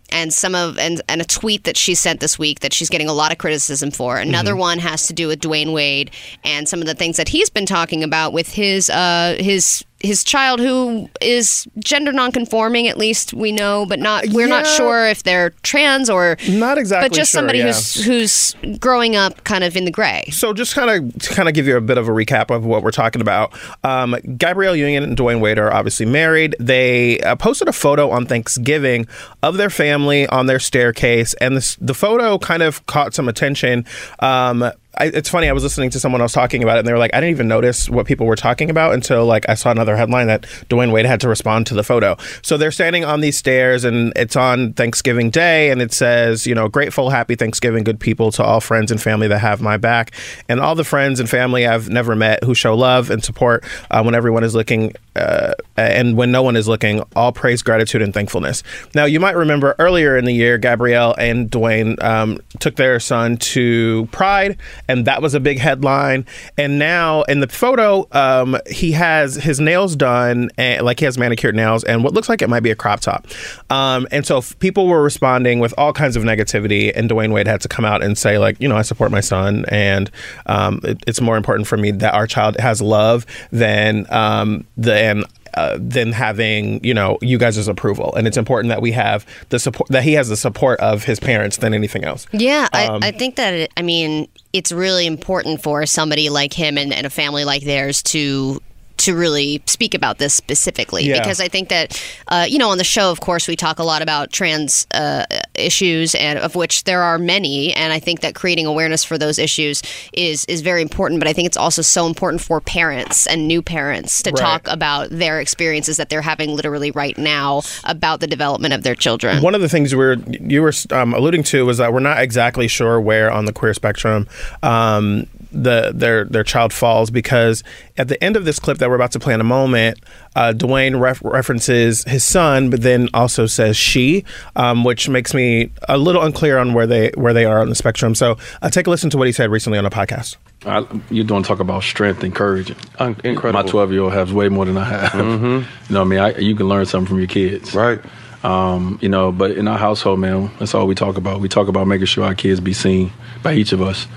and 0.09 0.33
some 0.33 0.55
of 0.55 0.77
and, 0.79 1.01
and 1.09 1.21
a 1.21 1.25
tweet 1.25 1.65
that 1.65 1.75
she 1.75 1.93
sent 1.93 2.21
this 2.21 2.39
week 2.39 2.61
that 2.61 2.71
she's 2.71 2.89
getting 2.89 3.09
a 3.09 3.13
lot 3.13 3.31
of 3.31 3.37
criticism 3.37 3.91
for. 3.91 4.17
Another 4.17 4.51
mm-hmm. 4.51 4.59
one 4.61 4.79
has 4.79 5.07
to 5.07 5.13
do 5.13 5.27
with 5.27 5.41
Dwyane 5.41 5.73
Wade 5.73 6.11
and 6.45 6.67
some 6.67 6.79
of 6.79 6.87
the 6.87 6.95
things 6.95 7.17
that 7.17 7.27
he's 7.27 7.49
been 7.49 7.65
talking 7.65 8.03
about 8.03 8.31
with 8.31 8.53
his 8.53 8.89
uh, 8.89 9.35
his 9.39 9.83
his 9.99 10.23
child 10.23 10.59
who 10.59 11.09
is 11.21 11.67
gender 11.79 12.11
nonconforming 12.11 12.87
at 12.87 12.97
least 12.97 13.33
we 13.33 13.51
know 13.51 13.85
but 13.87 13.99
not 13.99 14.25
we're 14.27 14.47
yeah. 14.47 14.61
not 14.61 14.67
sure 14.67 15.07
if 15.07 15.23
they're 15.23 15.49
trans 15.63 16.09
or 16.09 16.37
not 16.49 16.77
exactly 16.77 17.09
but 17.09 17.15
just 17.15 17.31
sure, 17.31 17.39
somebody 17.39 17.59
yeah. 17.59 17.65
who's 17.65 18.05
who's 18.05 18.55
growing 18.79 19.15
up 19.15 19.43
kind 19.43 19.63
of 19.63 19.75
in 19.75 19.85
the 19.85 19.91
gray 19.91 20.23
so 20.31 20.53
just 20.53 20.75
kind 20.75 20.89
of 20.89 21.21
to 21.21 21.33
kind 21.33 21.49
of 21.49 21.55
give 21.55 21.65
you 21.65 21.75
a 21.75 21.81
bit 21.81 21.97
of 21.97 22.07
a 22.07 22.11
recap 22.11 22.55
of 22.55 22.63
what 22.63 22.83
we're 22.83 22.91
talking 22.91 23.21
about 23.21 23.51
um, 23.83 24.15
gabrielle 24.37 24.75
union 24.75 25.03
and 25.03 25.17
dwyane 25.17 25.39
wade 25.39 25.57
are 25.57 25.73
obviously 25.73 26.05
married 26.05 26.55
they 26.59 27.19
uh, 27.21 27.35
posted 27.35 27.67
a 27.67 27.73
photo 27.73 28.11
on 28.11 28.25
thanksgiving 28.25 29.07
of 29.41 29.57
their 29.57 29.69
family 29.69 30.27
on 30.27 30.45
their 30.45 30.59
staircase 30.59 31.33
and 31.35 31.57
this, 31.57 31.75
the 31.81 31.95
photo 31.95 32.37
kind 32.37 32.61
of 32.61 32.85
caught 32.85 33.15
some 33.15 33.27
attention 33.27 33.83
um, 34.19 34.71
I, 34.97 35.05
it's 35.05 35.29
funny. 35.29 35.47
I 35.47 35.53
was 35.53 35.63
listening 35.63 35.89
to 35.91 35.99
someone 35.99 36.21
else 36.21 36.33
talking 36.33 36.63
about 36.63 36.77
it, 36.77 36.79
and 36.79 36.87
they 36.87 36.93
were 36.93 36.99
like, 36.99 37.13
"I 37.13 37.19
didn't 37.19 37.31
even 37.31 37.47
notice 37.47 37.89
what 37.89 38.05
people 38.05 38.25
were 38.25 38.35
talking 38.35 38.69
about 38.69 38.93
until 38.93 39.25
like 39.25 39.47
I 39.47 39.53
saw 39.53 39.71
another 39.71 39.95
headline 39.95 40.27
that 40.27 40.43
Dwyane 40.69 40.91
Wade 40.91 41.05
had 41.05 41.21
to 41.21 41.29
respond 41.29 41.67
to 41.67 41.73
the 41.73 41.83
photo." 41.83 42.17
So 42.41 42.57
they're 42.57 42.71
standing 42.71 43.05
on 43.05 43.21
these 43.21 43.37
stairs, 43.37 43.83
and 43.83 44.11
it's 44.15 44.35
on 44.35 44.73
Thanksgiving 44.73 45.29
Day, 45.29 45.69
and 45.69 45.81
it 45.81 45.93
says, 45.93 46.47
"You 46.47 46.55
know, 46.55 46.67
grateful, 46.67 47.09
happy 47.09 47.35
Thanksgiving, 47.35 47.83
good 47.83 47.99
people 47.99 48.31
to 48.33 48.43
all 48.43 48.59
friends 48.59 48.91
and 48.91 49.01
family 49.01 49.27
that 49.27 49.39
have 49.39 49.61
my 49.61 49.77
back, 49.77 50.11
and 50.49 50.59
all 50.59 50.75
the 50.75 50.83
friends 50.83 51.19
and 51.19 51.29
family 51.29 51.67
I've 51.67 51.89
never 51.89 52.15
met 52.15 52.43
who 52.43 52.55
show 52.55 52.75
love 52.75 53.09
and 53.09 53.23
support 53.23 53.63
uh, 53.91 54.01
when 54.01 54.15
everyone 54.15 54.43
is 54.43 54.55
looking 54.55 54.93
uh, 55.17 55.53
and 55.75 56.17
when 56.17 56.31
no 56.31 56.43
one 56.43 56.55
is 56.55 56.67
looking. 56.67 57.03
All 57.15 57.31
praise, 57.31 57.61
gratitude, 57.61 58.01
and 58.01 58.13
thankfulness." 58.13 58.63
Now, 58.95 59.05
you 59.05 59.19
might 59.19 59.35
remember 59.35 59.75
earlier 59.79 60.17
in 60.17 60.25
the 60.25 60.33
year, 60.33 60.57
Gabrielle 60.57 61.15
and 61.17 61.49
Dwyane 61.49 62.01
um, 62.03 62.39
took 62.59 62.75
their 62.75 62.99
son 62.99 63.37
to 63.37 64.07
Pride 64.11 64.57
and 64.87 65.05
that 65.05 65.21
was 65.21 65.33
a 65.33 65.39
big 65.39 65.59
headline. 65.59 66.25
And 66.57 66.79
now 66.79 67.23
in 67.23 67.39
the 67.39 67.47
photo, 67.47 68.07
um, 68.11 68.57
he 68.69 68.91
has 68.93 69.35
his 69.35 69.59
nails 69.59 69.95
done, 69.95 70.49
and, 70.57 70.85
like 70.85 70.99
he 70.99 71.05
has 71.05 71.17
manicured 71.17 71.55
nails, 71.55 71.83
and 71.83 72.03
what 72.03 72.13
looks 72.13 72.29
like 72.29 72.41
it 72.41 72.49
might 72.49 72.63
be 72.63 72.71
a 72.71 72.75
crop 72.75 72.99
top. 72.99 73.27
Um, 73.69 74.07
and 74.11 74.25
so 74.25 74.41
people 74.59 74.87
were 74.87 75.01
responding 75.01 75.59
with 75.59 75.73
all 75.77 75.93
kinds 75.93 76.15
of 76.15 76.23
negativity, 76.23 76.91
and 76.95 77.09
Dwyane 77.09 77.33
Wade 77.33 77.47
had 77.47 77.61
to 77.61 77.67
come 77.67 77.85
out 77.85 78.03
and 78.03 78.17
say, 78.17 78.37
like, 78.37 78.59
you 78.59 78.67
know, 78.67 78.77
I 78.77 78.81
support 78.81 79.11
my 79.11 79.21
son, 79.21 79.65
and 79.69 80.09
um, 80.45 80.81
it, 80.83 81.03
it's 81.07 81.21
more 81.21 81.37
important 81.37 81.67
for 81.67 81.77
me 81.77 81.91
that 81.91 82.13
our 82.13 82.27
child 82.27 82.57
has 82.59 82.81
love 82.81 83.25
than 83.51 84.05
um, 84.11 84.65
than 85.07 85.23
uh, 85.53 85.77
than 85.79 86.11
having 86.11 86.83
you 86.83 86.93
know 86.93 87.17
you 87.21 87.37
guys' 87.37 87.67
approval. 87.67 88.13
And 88.15 88.27
it's 88.27 88.37
important 88.37 88.69
that 88.69 88.81
we 88.81 88.91
have 88.91 89.25
the 89.49 89.59
support 89.59 89.89
that 89.89 90.03
he 90.03 90.13
has 90.13 90.29
the 90.29 90.37
support 90.37 90.79
of 90.79 91.03
his 91.03 91.19
parents 91.19 91.57
than 91.57 91.73
anything 91.73 92.03
else. 92.03 92.27
Yeah 92.31 92.67
um, 92.73 93.03
I, 93.03 93.07
I, 93.07 93.11
think 93.11 93.35
that 93.35 93.53
it, 93.53 93.71
i 93.77 93.81
mean 93.81 94.27
it's 94.53 94.71
really 94.71 95.05
important 95.05 95.61
for 95.61 95.85
somebody 95.85 96.29
like 96.29 96.53
him 96.53 96.77
and, 96.77 96.93
and 96.93 97.05
a 97.05 97.09
family 97.09 97.45
like 97.45 97.63
theirs 97.63 98.01
to 98.03 98.61
to 98.97 99.15
really 99.15 99.61
speak 99.65 99.93
about 99.93 100.17
this 100.17 100.33
specifically 100.33 101.03
yeah. 101.03 101.19
because 101.19 101.39
I 101.39 101.47
think 101.47 101.69
that 101.69 102.01
uh, 102.27 102.45
you 102.47 102.57
know 102.57 102.69
on 102.69 102.77
the 102.77 102.83
show, 102.83 103.11
of 103.11 103.19
course, 103.19 103.47
we 103.47 103.55
talk 103.55 103.79
a 103.79 103.83
lot 103.83 104.01
about 104.01 104.31
trans 104.31 104.87
uh, 104.91 105.25
issues, 105.55 106.15
and 106.15 106.39
of 106.39 106.55
which 106.55 106.83
there 106.83 107.01
are 107.01 107.17
many, 107.17 107.73
and 107.73 107.93
I 107.93 107.99
think 107.99 108.21
that 108.21 108.35
creating 108.35 108.65
awareness 108.65 109.03
for 109.03 109.17
those 109.17 109.39
issues 109.39 109.81
is 110.13 110.45
is 110.45 110.61
very 110.61 110.81
important. 110.81 111.19
But 111.19 111.27
I 111.27 111.33
think 111.33 111.45
it's 111.47 111.57
also 111.57 111.81
so 111.81 112.07
important 112.07 112.41
for 112.41 112.61
parents 112.61 113.27
and 113.27 113.47
new 113.47 113.61
parents 113.61 114.21
to 114.23 114.31
right. 114.31 114.39
talk 114.39 114.67
about 114.67 115.09
their 115.09 115.39
experiences 115.39 115.97
that 115.97 116.09
they're 116.09 116.21
having 116.21 116.55
literally 116.55 116.91
right 116.91 117.17
now 117.17 117.61
about 117.83 118.19
the 118.19 118.27
development 118.27 118.73
of 118.73 118.83
their 118.83 118.95
children. 118.95 119.41
One 119.41 119.55
of 119.55 119.61
the 119.61 119.69
things 119.69 119.93
we 119.93 119.97
were 119.97 120.17
you 120.27 120.61
were 120.61 120.73
um, 120.91 121.13
alluding 121.13 121.43
to 121.43 121.65
was 121.65 121.77
that 121.77 121.93
we're 121.93 121.99
not 121.99 122.19
exactly 122.19 122.67
sure 122.67 122.99
where 122.99 123.31
on 123.31 123.45
the 123.45 123.53
queer 123.53 123.73
spectrum 123.73 124.27
um, 124.63 125.27
the 125.51 125.91
their 125.93 126.25
their 126.25 126.43
child 126.43 126.73
falls 126.73 127.09
because 127.09 127.63
at 127.97 128.07
the 128.07 128.21
end 128.23 128.35
of 128.35 128.45
this 128.45 128.59
clip 128.59 128.77
that 128.79 128.89
we're 128.89 128.95
about 128.95 129.11
to 129.13 129.19
play 129.19 129.33
in 129.33 129.41
a 129.41 129.45
moment, 129.45 129.99
uh, 130.35 130.53
Dwyane 130.55 130.99
ref- 130.99 131.21
references 131.23 132.03
his 132.03 132.23
son, 132.23 132.69
but 132.69 132.81
then 132.81 133.09
also 133.13 133.45
says 133.45 133.75
she, 133.77 134.23
um, 134.55 134.83
which 134.83 135.09
makes 135.09 135.33
me 135.33 135.71
a 135.87 135.97
little 135.97 136.21
unclear 136.21 136.57
on 136.57 136.73
where 136.73 136.87
they 136.87 137.11
where 137.15 137.33
they 137.33 137.45
are 137.45 137.59
on 137.59 137.69
the 137.69 137.75
spectrum. 137.75 138.15
So 138.15 138.37
uh, 138.61 138.69
take 138.69 138.87
a 138.87 138.89
listen 138.89 139.09
to 139.11 139.17
what 139.17 139.27
he 139.27 139.33
said 139.33 139.49
recently 139.49 139.79
on 139.79 139.85
a 139.85 139.89
podcast. 139.89 140.37
I, 140.65 140.85
you 141.09 141.23
don't 141.23 141.43
talk 141.43 141.59
about 141.59 141.83
strength 141.83 142.23
and 142.23 142.33
courage. 142.33 142.73
Incredible. 142.99 143.53
My 143.53 143.63
12 143.63 143.91
year 143.91 144.01
old 144.01 144.13
has 144.13 144.33
way 144.33 144.49
more 144.49 144.65
than 144.65 144.77
I 144.77 144.85
have. 144.85 145.11
Mm-hmm. 145.11 145.73
You 145.87 145.93
know 145.93 146.01
what 146.01 146.05
I 146.05 146.09
mean? 146.09 146.19
I, 146.19 146.37
you 146.37 146.55
can 146.55 146.67
learn 146.67 146.85
something 146.85 147.07
from 147.07 147.19
your 147.19 147.27
kids. 147.27 147.73
Right. 147.73 148.01
Um, 148.43 148.99
you 149.01 149.09
know, 149.09 149.31
but 149.31 149.51
in 149.51 149.67
our 149.67 149.77
household, 149.77 150.19
man, 150.19 150.51
that's 150.59 150.75
all 150.75 150.85
we 150.85 150.95
talk 150.95 151.17
about. 151.17 151.39
We 151.39 151.47
talk 151.47 151.67
about 151.67 151.87
making 151.87 152.07
sure 152.07 152.25
our 152.25 152.35
kids 152.35 152.59
be 152.59 152.73
seen 152.73 153.11
by 153.41 153.53
each 153.53 153.71
of 153.71 153.81
us. 153.81 154.07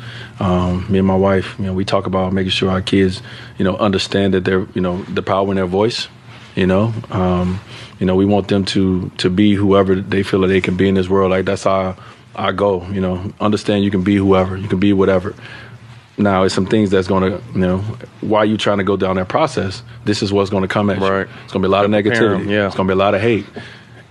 Um, 0.41 0.91
me 0.91 0.99
and 0.99 1.07
my 1.07 1.17
wife, 1.17 1.55
you 1.59 1.67
know, 1.67 1.73
we 1.75 1.85
talk 1.85 2.07
about 2.07 2.33
making 2.33 2.51
sure 2.51 2.71
our 2.71 2.81
kids, 2.81 3.23
you 3.59 3.65
know, 3.65 3.77
understand 3.77 4.35
that 4.35 4.45
they're, 4.45 4.67
you 4.75 4.81
know, 4.81 5.03
the 5.05 5.23
power 5.23 5.49
in 5.51 5.57
their 5.57 5.67
voice. 5.67 6.09
You 6.57 6.67
know, 6.67 6.93
um, 7.11 7.61
you 8.01 8.07
know, 8.07 8.17
we 8.17 8.25
want 8.25 8.49
them 8.49 8.65
to 8.67 9.11
to 9.19 9.31
be 9.31 9.55
whoever 9.55 9.95
they 9.95 10.23
feel 10.25 10.41
that 10.41 10.49
they 10.49 10.61
can 10.61 10.77
be 10.77 10.89
in 10.89 10.95
this 10.97 11.09
world. 11.09 11.31
Like 11.31 11.45
that's 11.45 11.65
our 11.67 11.97
our 12.35 12.53
goal. 12.53 12.87
You 12.91 13.01
know, 13.01 13.33
understand 13.39 13.85
you 13.85 13.91
can 13.91 14.03
be 14.03 14.17
whoever, 14.17 14.57
you 14.57 14.67
can 14.67 14.81
be 14.81 14.93
whatever. 14.93 15.35
Now, 16.19 16.43
it's 16.43 16.55
some 16.55 16.67
things 16.67 16.91
that's 16.91 17.09
going 17.09 17.23
to, 17.33 17.43
you 17.55 17.61
know, 17.61 17.79
while 18.21 18.45
you 18.45 18.59
trying 18.59 18.77
to 18.79 18.85
go 18.85 18.97
down 18.97 19.17
that 19.17 19.29
process, 19.29 19.83
this 20.05 20.23
is 20.23 20.33
what's 20.33 20.51
going 20.51 20.63
to 20.63 20.69
come 20.69 20.91
at 20.91 20.99
you. 20.99 21.03
It's 21.45 21.53
going 21.53 21.63
to 21.63 21.69
be 21.69 21.73
a 21.73 21.77
lot 21.77 21.85
of 21.87 21.91
negativity. 21.91 22.47
yeah. 22.51 22.67
It's 22.67 22.77
going 22.77 22.87
to 22.89 22.95
be 22.95 22.99
a 22.99 23.03
lot 23.03 23.15
of 23.15 23.23
hate. 23.23 23.47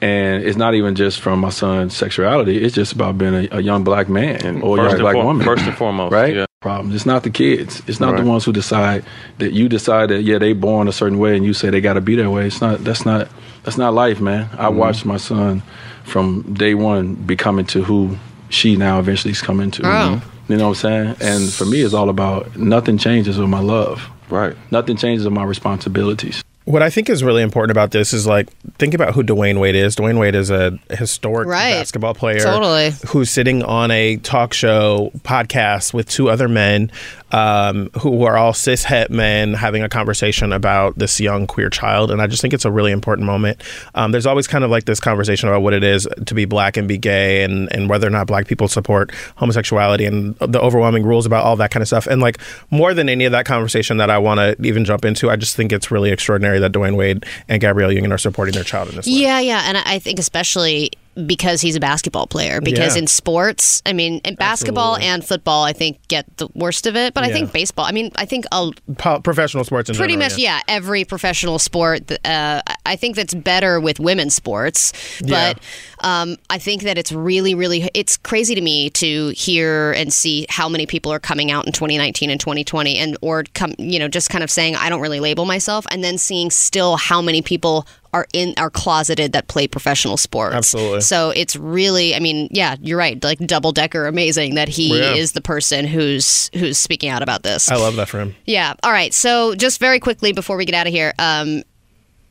And 0.02 0.44
it's 0.44 0.58
not 0.58 0.76
even 0.76 0.96
just 0.96 1.20
from 1.20 1.40
my 1.40 1.50
son's 1.50 1.96
sexuality. 1.96 2.64
It's 2.64 2.74
just 2.76 2.94
about 2.94 3.18
being 3.18 3.34
a, 3.34 3.48
a 3.58 3.62
young 3.62 3.84
black 3.84 4.08
man 4.08 4.46
And 4.46 4.64
or 4.64 4.78
a 4.78 4.82
young 4.84 4.92
and 4.94 5.00
black 5.02 5.14
for- 5.16 5.24
woman. 5.26 5.46
first 5.46 5.64
and 5.66 5.76
foremost, 5.76 6.14
right? 6.14 6.36
yeah. 6.36 6.46
Problems. 6.62 6.94
It's 6.96 7.06
not 7.06 7.24
the 7.24 7.30
kids. 7.30 7.82
It's 7.88 8.00
not 8.02 8.14
Right. 8.14 8.24
the 8.24 8.30
ones 8.30 8.44
who 8.46 8.52
decide 8.52 9.06
that 9.38 9.54
you 9.54 9.70
decide 9.70 10.10
that 10.10 10.24
yeah 10.24 10.38
they 10.40 10.52
born 10.54 10.88
a 10.90 10.92
certain 10.92 11.18
way 11.18 11.36
and 11.38 11.46
you 11.46 11.54
say 11.54 11.70
they 11.70 11.80
got 11.82 11.94
to 11.94 12.02
be 12.02 12.16
that 12.16 12.30
way. 12.30 12.48
It's 12.48 12.60
not. 12.62 12.84
That's 12.84 13.06
not. 13.06 13.30
That's 13.64 13.78
not 13.78 13.94
life, 13.94 14.20
man. 14.20 14.50
I 14.54 14.66
Mm-hmm. 14.68 14.78
watched 14.78 15.06
my 15.06 15.18
son 15.18 15.64
from 16.04 16.54
day 16.54 16.74
one 16.76 17.16
becoming 17.16 17.66
to 17.68 17.82
who 17.84 18.18
she 18.50 18.76
now 18.76 19.00
eventually 19.00 19.32
is 19.32 19.42
coming 19.42 19.72
to. 19.72 19.82
Oh. 19.86 20.22
You 20.50 20.58
know 20.58 20.70
what 20.70 20.84
I'm 20.84 21.16
saying? 21.16 21.16
And 21.22 21.50
for 21.54 21.66
me, 21.66 21.82
it's 21.82 21.94
all 21.94 22.10
about 22.10 22.58
nothing 22.58 22.98
changes 22.98 23.38
with 23.38 23.48
my 23.50 23.60
love. 23.62 24.10
Right. 24.30 24.56
Nothing 24.72 24.98
changes 24.98 25.24
with 25.26 25.34
my 25.34 25.44
responsibilities. 25.46 26.44
What 26.70 26.84
I 26.84 26.92
think 26.92 27.10
is 27.10 27.24
really 27.24 27.42
important 27.42 27.72
about 27.72 27.90
this 27.90 28.14
is 28.14 28.28
like 28.28 28.48
think 28.78 28.94
about 28.94 29.16
who 29.16 29.24
Dwyane 29.24 29.60
Wade 29.60 29.74
is. 29.74 29.96
Dwyane 29.96 30.20
Wade 30.20 30.36
is 30.36 30.52
a 30.52 30.78
historic 30.92 31.48
Right. 31.48 31.72
basketball 31.72 32.14
player, 32.14 32.42
Totally. 32.42 32.92
who's 33.08 33.32
sitting 33.32 33.64
on 33.64 33.90
a 33.90 34.18
talk 34.18 34.54
show 34.54 35.12
podcast 35.24 35.96
with 35.96 36.08
two 36.08 36.30
other 36.30 36.48
men 36.48 36.92
um, 37.32 37.90
who 38.00 38.24
are 38.24 38.38
all 38.38 38.54
cis 38.54 38.84
het 38.84 39.12
men 39.12 39.54
having 39.54 39.84
a 39.84 39.90
conversation 39.90 40.52
about 40.52 40.98
this 40.98 41.20
young 41.20 41.48
queer 41.48 41.70
child. 41.70 42.12
And 42.12 42.22
I 42.22 42.28
just 42.28 42.42
think 42.42 42.54
it's 42.54 42.66
a 42.66 42.72
really 42.72 42.92
important 42.92 43.26
moment. 43.26 43.62
Um, 43.96 44.12
there's 44.12 44.26
always 44.26 44.48
kind 44.48 44.64
of 44.64 44.72
like 44.72 44.86
this 44.86 45.00
conversation 45.00 45.50
about 45.50 45.62
what 45.62 45.74
it 45.74 45.84
is 45.84 46.08
to 46.26 46.34
be 46.34 46.46
black 46.46 46.78
and 46.78 46.88
be 46.88 46.98
gay, 46.98 47.44
and 47.44 47.72
and 47.74 47.90
whether 47.90 48.08
or 48.08 48.12
not 48.12 48.28
black 48.28 48.48
people 48.48 48.68
support 48.68 49.12
homosexuality, 49.36 50.06
and 50.06 50.36
the 50.38 50.60
overwhelming 50.60 51.04
rules 51.04 51.26
about 51.26 51.44
all 51.44 51.56
that 51.58 51.72
kind 51.72 51.82
of 51.82 51.88
stuff. 51.88 52.08
And 52.08 52.22
like 52.22 52.40
more 52.72 52.94
than 52.94 53.10
any 53.10 53.26
of 53.26 53.32
that 53.32 53.46
conversation 53.46 53.98
that 53.98 54.10
I 54.10 54.18
want 54.18 54.40
to 54.40 54.56
even 54.66 54.86
jump 54.86 55.06
into, 55.06 55.30
I 55.30 55.36
just 55.36 55.56
think 55.56 55.72
it's 55.72 55.92
really 55.92 56.12
extraordinary 56.12 56.60
that 56.60 56.72
Dwyane 56.72 56.96
Wade 56.96 57.26
and 57.48 57.62
Gabrielle 57.62 57.92
Union 57.92 58.12
are 58.12 58.18
supporting 58.18 58.54
their 58.54 58.64
child 58.64 58.90
in 58.90 58.96
this 58.96 59.06
way. 59.06 59.14
Yeah, 59.14 59.40
yeah, 59.40 59.64
and 59.66 59.78
I 59.78 59.84
I 59.86 60.00
think 60.00 60.20
especially 60.20 60.92
because 61.26 61.62
he's 61.62 61.76
a 61.76 61.80
basketball 61.80 62.28
player. 62.28 62.62
Because 62.62 62.96
Yeah. 62.96 63.02
in 63.02 63.08
sports, 63.08 63.82
I 63.86 63.94
mean, 63.94 64.22
in 64.26 64.36
basketball 64.36 64.96
Absolutely. 64.96 65.14
and 65.14 65.26
football, 65.26 65.64
I 65.64 65.74
think 65.74 66.00
get 66.08 66.26
the 66.38 66.48
worst 66.54 66.88
of 66.88 66.96
it. 66.96 67.14
But 67.14 67.24
I 67.24 67.32
think 67.32 67.52
baseball. 67.52 67.86
I 67.86 67.92
mean, 67.92 68.12
I 68.16 68.26
think 68.26 68.46
a 68.52 68.72
Po- 68.98 69.20
professional 69.22 69.64
sports 69.64 69.90
in 69.90 69.96
pretty 69.96 70.14
general, 70.14 70.30
much 70.30 70.38
yeah. 70.38 70.62
every 70.68 71.04
professional 71.06 71.60
sport 71.60 72.12
uh, 72.26 72.62
i 72.86 72.96
think 72.96 73.16
that's 73.16 73.34
better 73.34 73.80
with 73.80 74.00
women's 74.00 74.34
sports 74.36 74.94
but 75.28 75.60
um, 76.02 76.36
i 76.50 76.58
think 76.58 76.84
that 76.84 76.98
it's 76.98 77.12
really 77.12 77.54
really 77.56 77.90
it's 77.94 78.18
crazy 78.18 78.56
to 78.56 78.62
me 78.62 78.90
to 78.90 79.30
hear 79.30 79.92
and 79.94 80.12
see 80.14 80.46
how 80.50 80.68
many 80.70 80.86
people 80.86 81.12
are 81.12 81.20
coming 81.20 81.52
out 81.52 81.66
in 81.66 81.72
2019 81.74 82.30
and 82.30 82.40
2020 82.40 82.98
and 82.98 83.18
or 83.22 83.44
come 83.54 83.74
you 83.78 84.00
know 84.00 84.08
just 84.08 84.30
kind 84.30 84.44
of 84.44 84.50
saying 84.52 84.76
i 84.76 84.90
don't 84.90 85.02
really 85.02 85.20
label 85.20 85.46
myself 85.46 85.86
and 85.92 86.04
then 86.04 86.18
seeing 86.18 86.50
still 86.52 86.98
how 86.98 87.22
many 87.22 87.42
people 87.42 87.86
are 88.12 88.26
in 88.34 88.54
are 88.58 88.72
closeted 88.72 89.34
that 89.34 89.48
play 89.48 89.68
professional 89.68 90.18
sports 90.18 90.56
Absolutely. 90.56 91.02
so 91.02 91.30
it's 91.32 91.56
really 91.56 92.16
i 92.16 92.20
mean 92.20 92.48
yeah 92.52 92.76
you're 92.82 92.98
right 92.98 93.24
like 93.24 93.38
double 93.40 93.72
decker 93.72 94.08
amazing 94.08 94.56
that 94.56 94.68
he 94.68 94.98
Yeah. 95.00 95.14
is 95.14 95.34
the 95.34 95.42
person 95.42 95.86
who's 95.86 96.50
who's 96.56 96.78
speaking 96.78 97.10
out 97.10 97.22
about 97.22 97.44
this 97.44 97.70
I 97.70 97.76
love 97.76 97.96
that 97.98 98.10
for 98.10 98.20
him. 98.20 98.36
yeah. 98.46 98.74
All 98.84 98.92
right. 98.92 99.14
So 99.14 99.54
just 99.56 99.80
very 99.80 100.00
quickly 100.00 100.32
before 100.34 100.58
we 100.58 100.66
get 100.66 100.74
out 100.76 100.88
of 100.88 100.94
here, 100.94 101.14
um, 101.20 101.62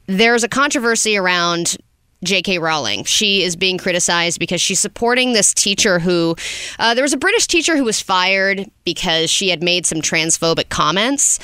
there's 0.07 0.42
a 0.42 0.48
controversy 0.48 1.16
around 1.16 1.76
J.K. 2.24 2.59
Rowling. 2.59 3.04
She 3.04 3.42
is 3.42 3.54
being 3.54 3.78
criticized 3.78 4.38
because 4.38 4.61
she's 4.61 4.81
supporting 4.81 5.33
this 5.33 5.54
teacher 5.54 5.98
who, 5.98 6.35
uh, 6.78 6.94
there 6.94 7.04
was 7.04 7.12
a 7.12 7.18
British 7.18 7.46
teacher 7.46 7.76
who 7.76 7.85
was 7.85 8.00
fired 8.00 8.68
because 8.85 9.31
she 9.31 9.50
had 9.50 9.62
made 9.62 9.87
some 9.87 10.00
transphobic 10.00 10.68
comments. 10.68 11.38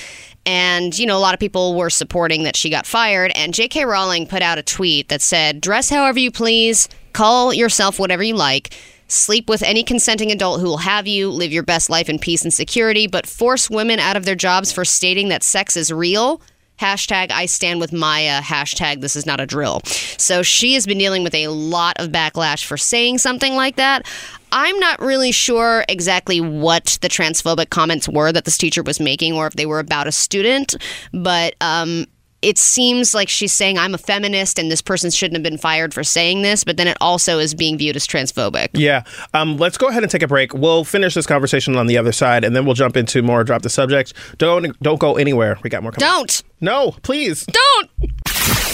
And, 0.46 0.98
you 0.98 1.06
know, 1.06 1.16
a 1.16 1.20
lot 1.20 1.32
of 1.34 1.40
people 1.40 1.74
were 1.74 1.90
supporting 1.90 2.42
that 2.42 2.56
she 2.56 2.70
got 2.70 2.86
fired. 2.86 3.32
And 3.34 3.54
J.K. 3.54 3.84
Rowling 3.84 4.26
put 4.26 4.42
out 4.42 4.58
a 4.58 4.62
tweet 4.62 5.08
that 5.08 5.22
said, 5.22 5.60
dress 5.60 5.88
however 5.88 6.18
you 6.18 6.30
please, 6.30 6.88
call 7.12 7.54
yourself 7.54 7.98
whatever 7.98 8.22
you 8.22 8.34
like. 8.34 8.74
Sleep 9.06 9.48
with 9.48 9.62
any 9.62 9.82
consenting 9.84 10.32
adult 10.32 10.60
who 10.60 10.66
will 10.66 10.78
have 10.78 11.06
you, 11.06 11.30
live 11.30 11.52
your 11.52 11.62
best 11.62 11.88
life 11.88 12.08
in 12.08 12.18
peace 12.18 12.42
and 12.42 12.52
security, 12.52 13.06
but 13.06 13.26
force 13.26 13.70
women 13.70 14.00
out 14.00 14.16
of 14.16 14.24
their 14.24 14.34
jobs 14.34 14.72
for 14.72 14.84
stating 14.84 15.28
that 15.28 15.42
sex 15.42 15.76
is 15.76 15.92
real. 15.92 16.40
Hashtag 16.80 17.30
I 17.30 17.46
stand 17.46 17.80
with 17.80 17.92
Maya. 17.92 18.40
Hashtag 18.40 19.00
this 19.00 19.16
is 19.16 19.26
not 19.26 19.40
a 19.40 19.46
drill. 19.46 19.80
So 20.18 20.42
she 20.42 20.74
has 20.74 20.86
been 20.86 20.98
dealing 20.98 21.22
with 21.22 21.34
a 21.34 21.48
lot 21.48 21.98
of 21.98 22.10
backlash 22.10 22.64
for 22.64 22.76
saying 22.76 23.18
something 23.18 23.54
like 23.54 23.76
that. 23.76 24.06
I'm 24.52 24.78
not 24.78 25.00
really 25.00 25.32
sure 25.32 25.84
exactly 25.88 26.40
what 26.40 26.98
the 27.00 27.08
transphobic 27.08 27.70
comments 27.70 28.08
were 28.08 28.30
that 28.30 28.44
this 28.44 28.56
teacher 28.56 28.82
was 28.82 29.00
making 29.00 29.32
or 29.34 29.48
if 29.48 29.54
they 29.54 29.66
were 29.66 29.80
about 29.80 30.06
a 30.06 30.12
student, 30.12 30.76
but 31.12 31.56
um, 31.60 32.06
it 32.44 32.58
seems 32.58 33.14
like 33.14 33.28
she's 33.28 33.52
saying 33.52 33.78
I'm 33.78 33.94
a 33.94 33.98
feminist 33.98 34.58
and 34.58 34.70
this 34.70 34.82
person 34.82 35.10
shouldn't 35.10 35.36
have 35.36 35.42
been 35.42 35.58
fired 35.58 35.94
for 35.94 36.04
saying 36.04 36.42
this, 36.42 36.62
but 36.62 36.76
then 36.76 36.86
it 36.86 36.96
also 37.00 37.38
is 37.38 37.54
being 37.54 37.78
viewed 37.78 37.96
as 37.96 38.06
transphobic. 38.06 38.68
Yeah. 38.74 39.02
Um, 39.32 39.56
let's 39.56 39.78
go 39.78 39.88
ahead 39.88 40.02
and 40.02 40.12
take 40.12 40.22
a 40.22 40.28
break. 40.28 40.52
We'll 40.52 40.84
finish 40.84 41.14
this 41.14 41.26
conversation 41.26 41.76
on 41.76 41.86
the 41.86 41.96
other 41.96 42.12
side, 42.12 42.44
and 42.44 42.54
then 42.54 42.66
we'll 42.66 42.74
jump 42.74 42.96
into 42.96 43.22
more 43.22 43.42
drop 43.44 43.62
the 43.62 43.70
subject. 43.70 44.12
Don't 44.36 44.78
don't 44.82 45.00
go 45.00 45.16
anywhere. 45.16 45.58
We 45.62 45.70
got 45.70 45.82
more. 45.82 45.92
Coming. 45.92 46.08
Don't! 46.08 46.42
No, 46.60 46.92
please. 47.02 47.46
Don't! 47.46 47.90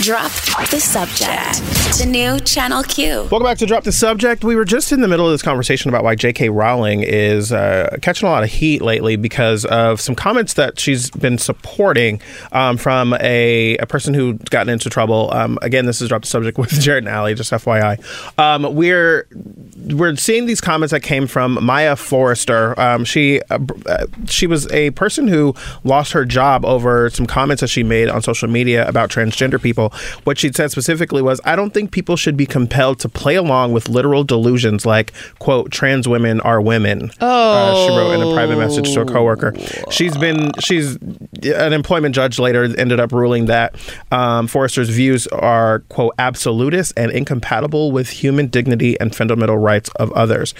Drop 0.02 0.32
the 0.70 0.80
subject. 0.80 1.60
The 1.98 2.06
new 2.06 2.40
Channel 2.40 2.82
Q. 2.84 3.28
Welcome 3.30 3.42
back 3.42 3.58
to 3.58 3.66
Drop 3.66 3.84
the 3.84 3.92
Subject. 3.92 4.42
We 4.42 4.56
were 4.56 4.64
just 4.64 4.92
in 4.92 5.02
the 5.02 5.08
middle 5.08 5.26
of 5.26 5.32
this 5.32 5.42
conversation 5.42 5.90
about 5.90 6.04
why 6.04 6.14
J.K. 6.14 6.48
Rowling 6.48 7.02
is 7.02 7.52
uh, 7.52 7.98
catching 8.00 8.26
a 8.26 8.30
lot 8.30 8.42
of 8.42 8.48
heat 8.48 8.80
lately 8.80 9.16
because 9.16 9.66
of 9.66 10.00
some 10.00 10.14
comments 10.14 10.54
that 10.54 10.80
she's 10.80 11.10
been 11.10 11.36
supporting 11.36 12.22
um, 12.52 12.78
from 12.78 13.12
a, 13.20 13.76
a 13.76 13.84
person 13.84 14.14
who's 14.14 14.38
gotten 14.48 14.72
into 14.72 14.88
trouble. 14.88 15.30
Um, 15.34 15.58
again, 15.60 15.84
this 15.84 16.00
is 16.00 16.08
Drop 16.08 16.22
the 16.22 16.28
Subject 16.28 16.56
with 16.56 16.70
Jared 16.80 17.04
and 17.04 17.12
Alley, 17.12 17.34
just 17.34 17.52
FYI. 17.52 18.00
Um, 18.38 18.74
we're 18.74 19.28
we're 19.76 20.16
seeing 20.16 20.46
these 20.46 20.62
comments 20.62 20.92
that 20.92 21.00
came 21.00 21.26
from 21.26 21.62
Maya 21.62 21.94
Forstater. 21.94 22.78
Um, 22.78 23.04
she 23.04 23.42
uh, 23.50 23.58
uh, 23.84 24.06
she 24.26 24.46
was 24.46 24.70
a 24.72 24.92
person 24.92 25.28
who 25.28 25.54
lost 25.84 26.12
her 26.12 26.24
job 26.24 26.64
over 26.64 27.10
some 27.10 27.26
comments 27.26 27.60
that 27.60 27.68
she 27.68 27.82
made 27.82 28.08
on 28.08 28.22
social 28.22 28.48
media 28.48 28.88
about 28.88 29.10
transgender 29.10 29.60
people. 29.60 29.89
What 30.24 30.38
she 30.38 30.52
said 30.52 30.70
specifically 30.70 31.22
was, 31.22 31.40
"I 31.44 31.56
don't 31.56 31.72
think 31.72 31.90
people 31.90 32.16
should 32.16 32.36
be 32.36 32.46
compelled 32.46 32.98
to 33.00 33.08
play 33.08 33.34
along 33.34 33.72
with 33.72 33.88
literal 33.88 34.24
delusions 34.24 34.86
like 34.86 35.12
quote 35.38 35.70
trans 35.70 36.08
women 36.08 36.40
are 36.40 36.60
women." 36.60 37.10
Oh, 37.20 37.86
she 37.86 37.96
wrote 37.96 38.12
in 38.12 38.22
a 38.22 38.34
private 38.34 38.58
message 38.58 38.92
to 38.94 39.00
a 39.02 39.06
coworker. 39.06 39.54
She's 39.90 40.16
been 40.16 40.52
she's 40.60 40.96
an 41.42 41.72
employment 41.72 42.14
judge 42.14 42.38
later 42.38 42.64
ended 42.78 43.00
up 43.00 43.12
ruling 43.12 43.46
that 43.46 43.74
um, 44.10 44.46
Forstater's 44.46 44.88
views 44.90 45.26
are 45.28 45.80
quote 45.88 46.14
absolutist 46.18 46.92
and 46.96 47.10
incompatible 47.10 47.92
with 47.92 48.08
human 48.08 48.46
dignity 48.48 48.98
and 49.00 49.14
fundamental 49.14 49.58
rights 49.58 49.90
of 49.96 50.12
others. 50.12 50.54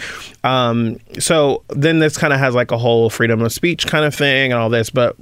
Um, 0.45 0.99
so 1.19 1.63
then 1.69 1.99
this 1.99 2.17
kind 2.17 2.33
of 2.33 2.39
has 2.39 2.55
like 2.55 2.71
a 2.71 2.79
whole 2.79 3.11
freedom 3.11 3.43
of 3.43 3.53
speech 3.53 3.87
kind 3.87 4.05
of 4.05 4.15
thing 4.15 4.53
and 4.53 4.61
all 4.61 4.71
this, 4.71 4.91
but 4.91 5.17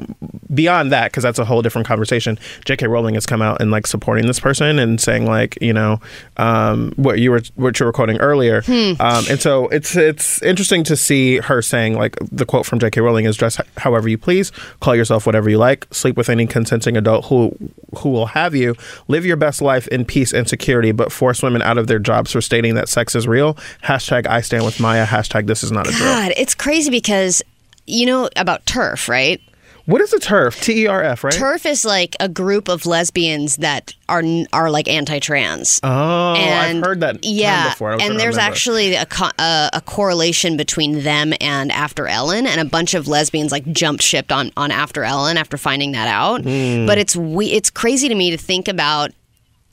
beyond 0.55 0.93
that, 0.93 1.11
because 1.11 1.23
that's 1.23 1.39
a 1.39 1.45
whole 1.45 1.63
different 1.63 1.87
conversation. 1.87 2.39
J.K. 2.65 2.87
Rowling 2.87 3.15
has 3.15 3.27
come 3.27 3.43
out 3.43 3.61
and 3.61 3.71
like 3.71 3.87
supporting 3.99 4.29
this 4.29 4.39
person 4.39 4.79
and 4.79 5.01
saying 5.01 5.27
like 5.27 5.59
you 5.61 5.73
know 5.73 6.01
um, 6.37 6.93
what 6.95 7.19
you 7.19 7.33
were 7.33 7.43
what 7.57 7.79
you 7.81 7.85
were 7.85 7.93
quoting 7.93 8.17
earlier, 8.19 8.63
um, 8.69 9.25
and 9.29 9.41
so 9.41 9.67
it's 9.69 9.97
it's 9.97 10.41
interesting 10.43 10.85
to 10.85 10.97
see 10.97 11.39
her 11.39 11.61
saying 11.61 11.95
like 11.95 12.17
the 12.31 12.47
quote 12.47 12.65
from 12.65 12.79
J.K. 12.79 13.01
Rowling 13.01 13.25
is 13.25 13.37
dress 13.37 13.61
however 13.77 14.09
you 14.09 14.17
please, 14.17 14.53
call 14.81 14.95
yourself 14.95 15.27
whatever 15.27 15.51
you 15.51 15.59
like, 15.59 15.87
sleep 15.91 16.17
with 16.17 16.29
any 16.29 16.47
consenting 16.47 16.97
adult 16.97 17.27
who 17.27 17.53
who 17.99 18.11
will 18.11 18.27
have 18.27 18.55
you, 18.55 18.77
live 19.09 19.27
your 19.27 19.37
best 19.37 19.61
life 19.61 19.89
in 19.89 20.05
peace 20.05 20.33
and 20.33 20.49
security, 20.49 20.93
but 20.93 21.11
force 21.11 21.43
women 21.43 21.61
out 21.63 21.77
of 21.79 21.89
their 21.89 21.99
jobs 21.99 22.31
for 22.31 22.41
stating 22.41 22.77
that 22.77 22.89
sex 22.89 23.17
is 23.17 23.27
real. 23.27 23.55
Hashtag 23.83 24.29
I 24.29 24.43
stand 24.43 24.65
with 24.65 24.79
Maya. 24.79 25.07
Hashtag 25.07 25.49
this 25.49 25.65
is 25.65 25.73
not 25.73 25.89
a 25.89 25.91
drill. 25.91 26.09
God, 26.09 26.33
it's 26.37 26.55
crazy 26.55 26.91
because 26.91 27.43
you 27.87 28.07
know 28.07 28.29
about 28.37 28.65
TERF 28.65 29.09
right? 29.09 29.41
What 29.89 30.03
is 30.03 30.13
a 30.13 30.19
TERF? 30.19 30.61
T 30.61 30.83
E 30.83 30.87
R 30.87 31.03
F, 31.03 31.25
right? 31.25 31.33
TERF 31.33 31.65
is 31.65 31.83
like 31.83 32.15
a 32.21 32.29
group 32.29 32.69
of 32.69 32.85
lesbians 32.85 33.57
that 33.57 33.95
are 34.07 34.23
are 34.53 34.71
like 34.71 34.87
anti-trans. 34.87 35.81
Oh, 35.83 36.35
and 36.35 36.79
I've 36.79 36.85
heard 36.85 37.01
that 37.01 37.25
yeah, 37.25 37.71
before. 37.71 37.93
And 37.93 38.21
there's 38.21 38.37
remember. 38.37 38.41
actually 38.41 38.95
a, 38.97 39.07
co- 39.07 39.31
a 39.39 39.71
a 39.73 39.81
correlation 39.81 40.59
between 40.59 41.05
them 41.05 41.33
and 41.41 41.71
AfterEllen, 41.71 42.47
and 42.47 42.61
a 42.61 42.67
bunch 42.67 42.93
of 42.93 43.09
lesbians 43.09 43.51
like 43.51 43.65
jumped 43.73 44.03
ship 44.03 44.31
on 44.31 44.53
on 44.59 44.69
AfterEllen 44.69 45.37
after 45.37 45.57
finding 45.57 45.93
that 45.93 46.07
out. 46.07 46.43
Hmm. 46.43 46.85
But 46.85 46.99
it's 46.99 47.17
we 47.17 47.47
it's 47.47 47.71
crazy 47.71 48.11
to 48.11 48.15
me 48.15 48.31
to 48.31 48.37
think 48.37 48.69
about 48.69 49.13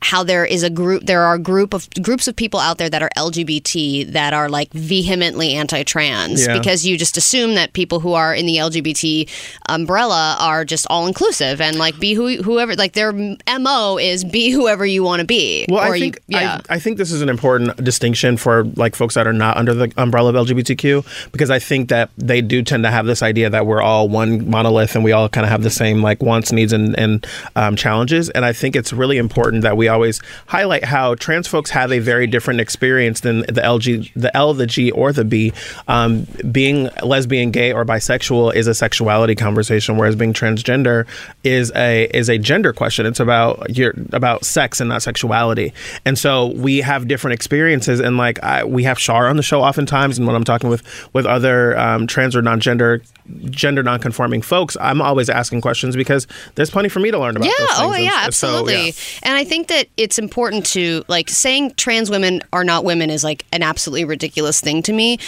how 0.02 0.24
there 0.24 0.46
is 0.46 0.62
a 0.62 0.70
group 0.70 1.04
there 1.06 1.24
are 1.24 1.38
group 1.40 1.74
of 1.74 1.90
groups 2.04 2.28
of 2.28 2.36
people 2.36 2.60
out 2.60 2.78
there 2.78 2.90
that 2.90 3.02
are 3.02 3.10
LGBT 3.18 4.12
that 4.12 4.34
are 4.34 4.50
like 4.50 4.72
vehemently 4.72 5.54
anti-trans 5.54 6.46
Yeah. 6.46 6.58
because 6.60 6.86
you 6.86 6.96
just 6.98 7.18
assume 7.18 7.56
that 7.56 7.74
people 7.74 8.00
who 8.02 8.14
are 8.14 8.34
in 8.36 8.46
the 8.46 8.58
LGBT 8.58 9.28
umbrella 9.70 10.38
are 10.40 10.64
just 10.66 10.86
all 10.90 11.08
inclusive 11.08 11.60
and 11.60 11.78
like 11.78 12.00
be 12.00 12.14
who 12.14 12.42
whoever 12.44 12.76
like 12.76 12.94
their 12.94 13.14
MO 13.14 13.98
is 13.98 14.24
be 14.24 14.52
whoever 14.52 14.86
you 14.86 15.02
want 15.04 15.22
to 15.22 15.26
be. 15.26 15.66
Well, 15.70 15.80
Or 15.84 15.94
I 15.94 15.96
you- 15.96 16.02
think 16.02 16.20
yeah. 16.28 16.60
I, 16.70 16.76
I 16.76 16.80
think 16.80 16.98
this 16.98 17.12
is 17.12 17.22
an 17.22 17.30
important 17.30 17.76
distinction 17.84 18.38
for 18.38 18.64
like 18.76 18.96
folks 18.96 19.16
that 19.16 19.26
are 19.28 19.34
not 19.34 19.58
under 19.58 19.74
the 19.74 19.92
umbrella 19.98 20.30
of 20.36 20.48
LGBTQ 20.48 21.32
because 21.32 21.50
I 21.50 21.60
think 21.60 21.90
that 21.90 22.10
they 22.18 22.42
do 22.42 22.62
tend 22.62 22.84
to 22.84 22.92
have 22.92 23.06
this 23.06 23.24
idea 23.24 23.50
that 23.50 23.66
we're 23.66 23.82
all 23.82 24.08
one 24.08 24.50
monolith 24.50 24.94
and 24.96 25.04
we 25.04 25.12
all 25.14 25.30
kind 25.30 25.46
of 25.46 25.50
have 25.52 25.64
the 25.64 25.70
same 25.72 26.02
like 26.04 26.22
wants, 26.22 26.52
needs, 26.52 26.74
and, 26.74 26.98
and 27.00 27.26
um, 27.56 27.76
challenges. 27.76 28.30
And 28.30 28.46
I 28.46 28.54
think 28.54 28.76
it's 28.76 28.94
really 28.94 29.18
important 29.18 29.64
that 29.64 29.78
we 29.78 29.88
always 29.96 30.22
highlight 30.48 30.84
how 30.84 31.16
trans 31.16 31.48
folks 31.48 31.72
have 31.72 31.92
a 31.92 32.00
very 32.00 32.28
different 32.28 32.60
experience 32.60 33.22
than 33.22 33.40
the 33.40 33.62
LG, 33.62 34.12
the 34.16 34.36
L, 34.38 34.54
the 34.54 34.68
G, 34.68 34.92
or 34.92 35.12
the 35.12 35.26
B. 35.26 35.54
Um, 35.88 36.28
being 36.52 36.90
lesbian, 37.02 37.52
gay, 37.52 37.74
or 37.74 37.84
bisexual 37.86 38.54
is 38.54 38.68
a 38.68 38.76
sexuality 38.76 39.34
conversation, 39.36 39.98
whereas 39.98 40.16
being 40.16 40.34
transgender 40.34 41.08
is 41.44 41.72
a 41.76 42.06
is 42.14 42.30
a 42.30 42.38
gender 42.38 42.74
question. 42.74 43.06
It's 43.06 43.20
about 43.20 43.76
your 43.76 43.94
about 44.12 44.46
sex 44.46 44.80
and 44.80 44.90
not 44.90 45.02
sexuality. 45.02 45.74
And 46.06 46.20
so 46.20 46.48
we 46.48 46.82
have 46.82 47.08
different 47.08 47.34
experiences. 47.34 48.00
And 48.00 48.18
like 48.18 48.44
I, 48.44 48.64
we 48.64 48.84
have 48.84 49.00
Shar 49.00 49.28
on 49.28 49.38
the 49.38 49.44
show 49.44 49.64
oftentimes, 49.64 50.18
and 50.18 50.28
when 50.28 50.36
I'm 50.36 50.44
talking 50.44 50.70
with 50.70 50.84
with 51.14 51.26
other 51.26 51.78
um, 51.80 52.06
trans 52.06 52.36
or 52.36 52.42
non-gender 52.42 53.02
gender 53.50 53.84
non-conforming 53.84 54.42
folks, 54.42 54.78
I'm 54.80 55.02
always 55.02 55.30
asking 55.30 55.62
questions 55.62 55.96
because 55.96 56.28
there's 56.56 56.70
plenty 56.70 56.90
for 56.90 57.00
me 57.00 57.12
to 57.12 57.20
learn 57.20 57.36
about. 57.36 57.46
Yeah, 57.46 57.54
oh 57.78 57.96
yeah, 57.96 58.26
And 58.26 58.34
so, 58.34 58.48
absolutely. 58.48 58.86
yeah. 58.88 58.92
And 59.24 59.36
I 59.36 59.44
think 59.44 59.68
that 59.68 59.88
it's 59.98 60.20
important 60.20 60.66
to 60.68 61.04
like 61.08 61.30
saying 61.30 61.74
trans 61.76 62.10
women 62.10 62.42
are 62.54 62.64
not 62.64 62.84
women 62.84 63.10
is 63.10 63.24
like 63.24 63.46
an 63.52 63.64
absolutely 63.64 64.06
ridiculous 64.06 64.62
thing 64.62 64.82
to 64.84 64.94
me. 64.94 65.20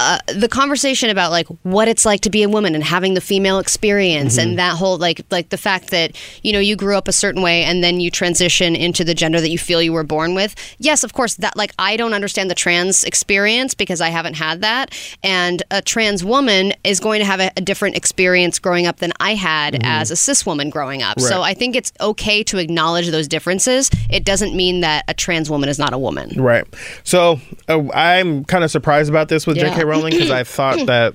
Uh, 0.00 0.18
the 0.36 0.48
conversation 0.48 1.10
about 1.10 1.32
like 1.32 1.48
what 1.64 1.88
it's 1.88 2.04
like 2.06 2.20
to 2.20 2.30
be 2.30 2.42
a 2.44 2.48
woman 2.48 2.74
and 2.76 2.84
having 2.84 3.14
the 3.14 3.20
female 3.20 3.58
experience 3.58 4.36
Mm-hmm. 4.38 4.50
and 4.50 4.58
that 4.58 4.76
whole 4.76 4.96
like 4.96 5.20
like 5.30 5.48
the 5.48 5.56
fact 5.58 5.90
that 5.90 6.16
you 6.44 6.52
know 6.52 6.60
you 6.60 6.76
grew 6.76 6.96
up 6.96 7.08
a 7.08 7.12
certain 7.12 7.42
way 7.42 7.64
and 7.64 7.82
then 7.82 7.98
you 8.00 8.10
transition 8.10 8.76
into 8.76 9.02
the 9.02 9.14
gender 9.14 9.40
that 9.40 9.48
you 9.50 9.58
feel 9.58 9.82
you 9.82 9.92
were 9.92 10.04
born 10.04 10.34
with. 10.34 10.54
Yes, 10.78 11.02
of 11.04 11.12
course 11.12 11.34
that 11.36 11.56
like 11.56 11.72
I 11.78 11.96
don't 11.96 12.14
understand 12.14 12.48
the 12.50 12.54
trans 12.54 13.02
experience 13.04 13.74
because 13.74 14.00
I 14.00 14.10
haven't 14.10 14.34
had 14.34 14.60
that 14.62 14.94
and 15.24 15.62
a 15.72 15.82
trans 15.82 16.22
woman 16.24 16.72
is 16.84 17.00
going 17.00 17.18
to 17.20 17.26
have 17.26 17.40
a, 17.40 17.50
a 17.56 17.60
different 17.60 17.96
experience 17.96 18.58
growing 18.60 18.86
up 18.86 18.98
than 18.98 19.12
I 19.20 19.34
had 19.34 19.80
as 19.84 20.10
a 20.12 20.16
cis 20.16 20.46
woman 20.46 20.70
growing 20.70 21.02
up. 21.02 21.18
So 21.20 21.34
Mm-hmm. 21.38 21.42
I 21.42 21.54
think 21.54 21.74
it's 21.76 21.92
okay 22.00 22.42
to 22.44 22.58
acknowledge 22.58 23.08
those 23.10 23.28
differences. 23.28 23.90
It 24.10 24.24
doesn't 24.24 24.54
mean 24.56 24.80
that 24.82 25.04
a 25.08 25.14
trans 25.14 25.50
woman 25.50 25.68
is 25.68 25.78
not 25.78 25.92
a 25.92 25.98
woman. 25.98 26.30
Right. 26.40 26.64
So 27.04 27.40
uh, 27.68 27.82
I'm 27.94 28.44
kind 28.44 28.62
of 28.64 28.70
surprised 28.70 29.08
about 29.10 29.28
this 29.28 29.46
with 29.46 29.56
Yeah. 29.56 29.70
J.K. 29.70 29.84
Rowling 29.88 30.12
because 30.12 30.30
I 30.30 30.44
thought 30.44 30.86
that. 30.86 31.14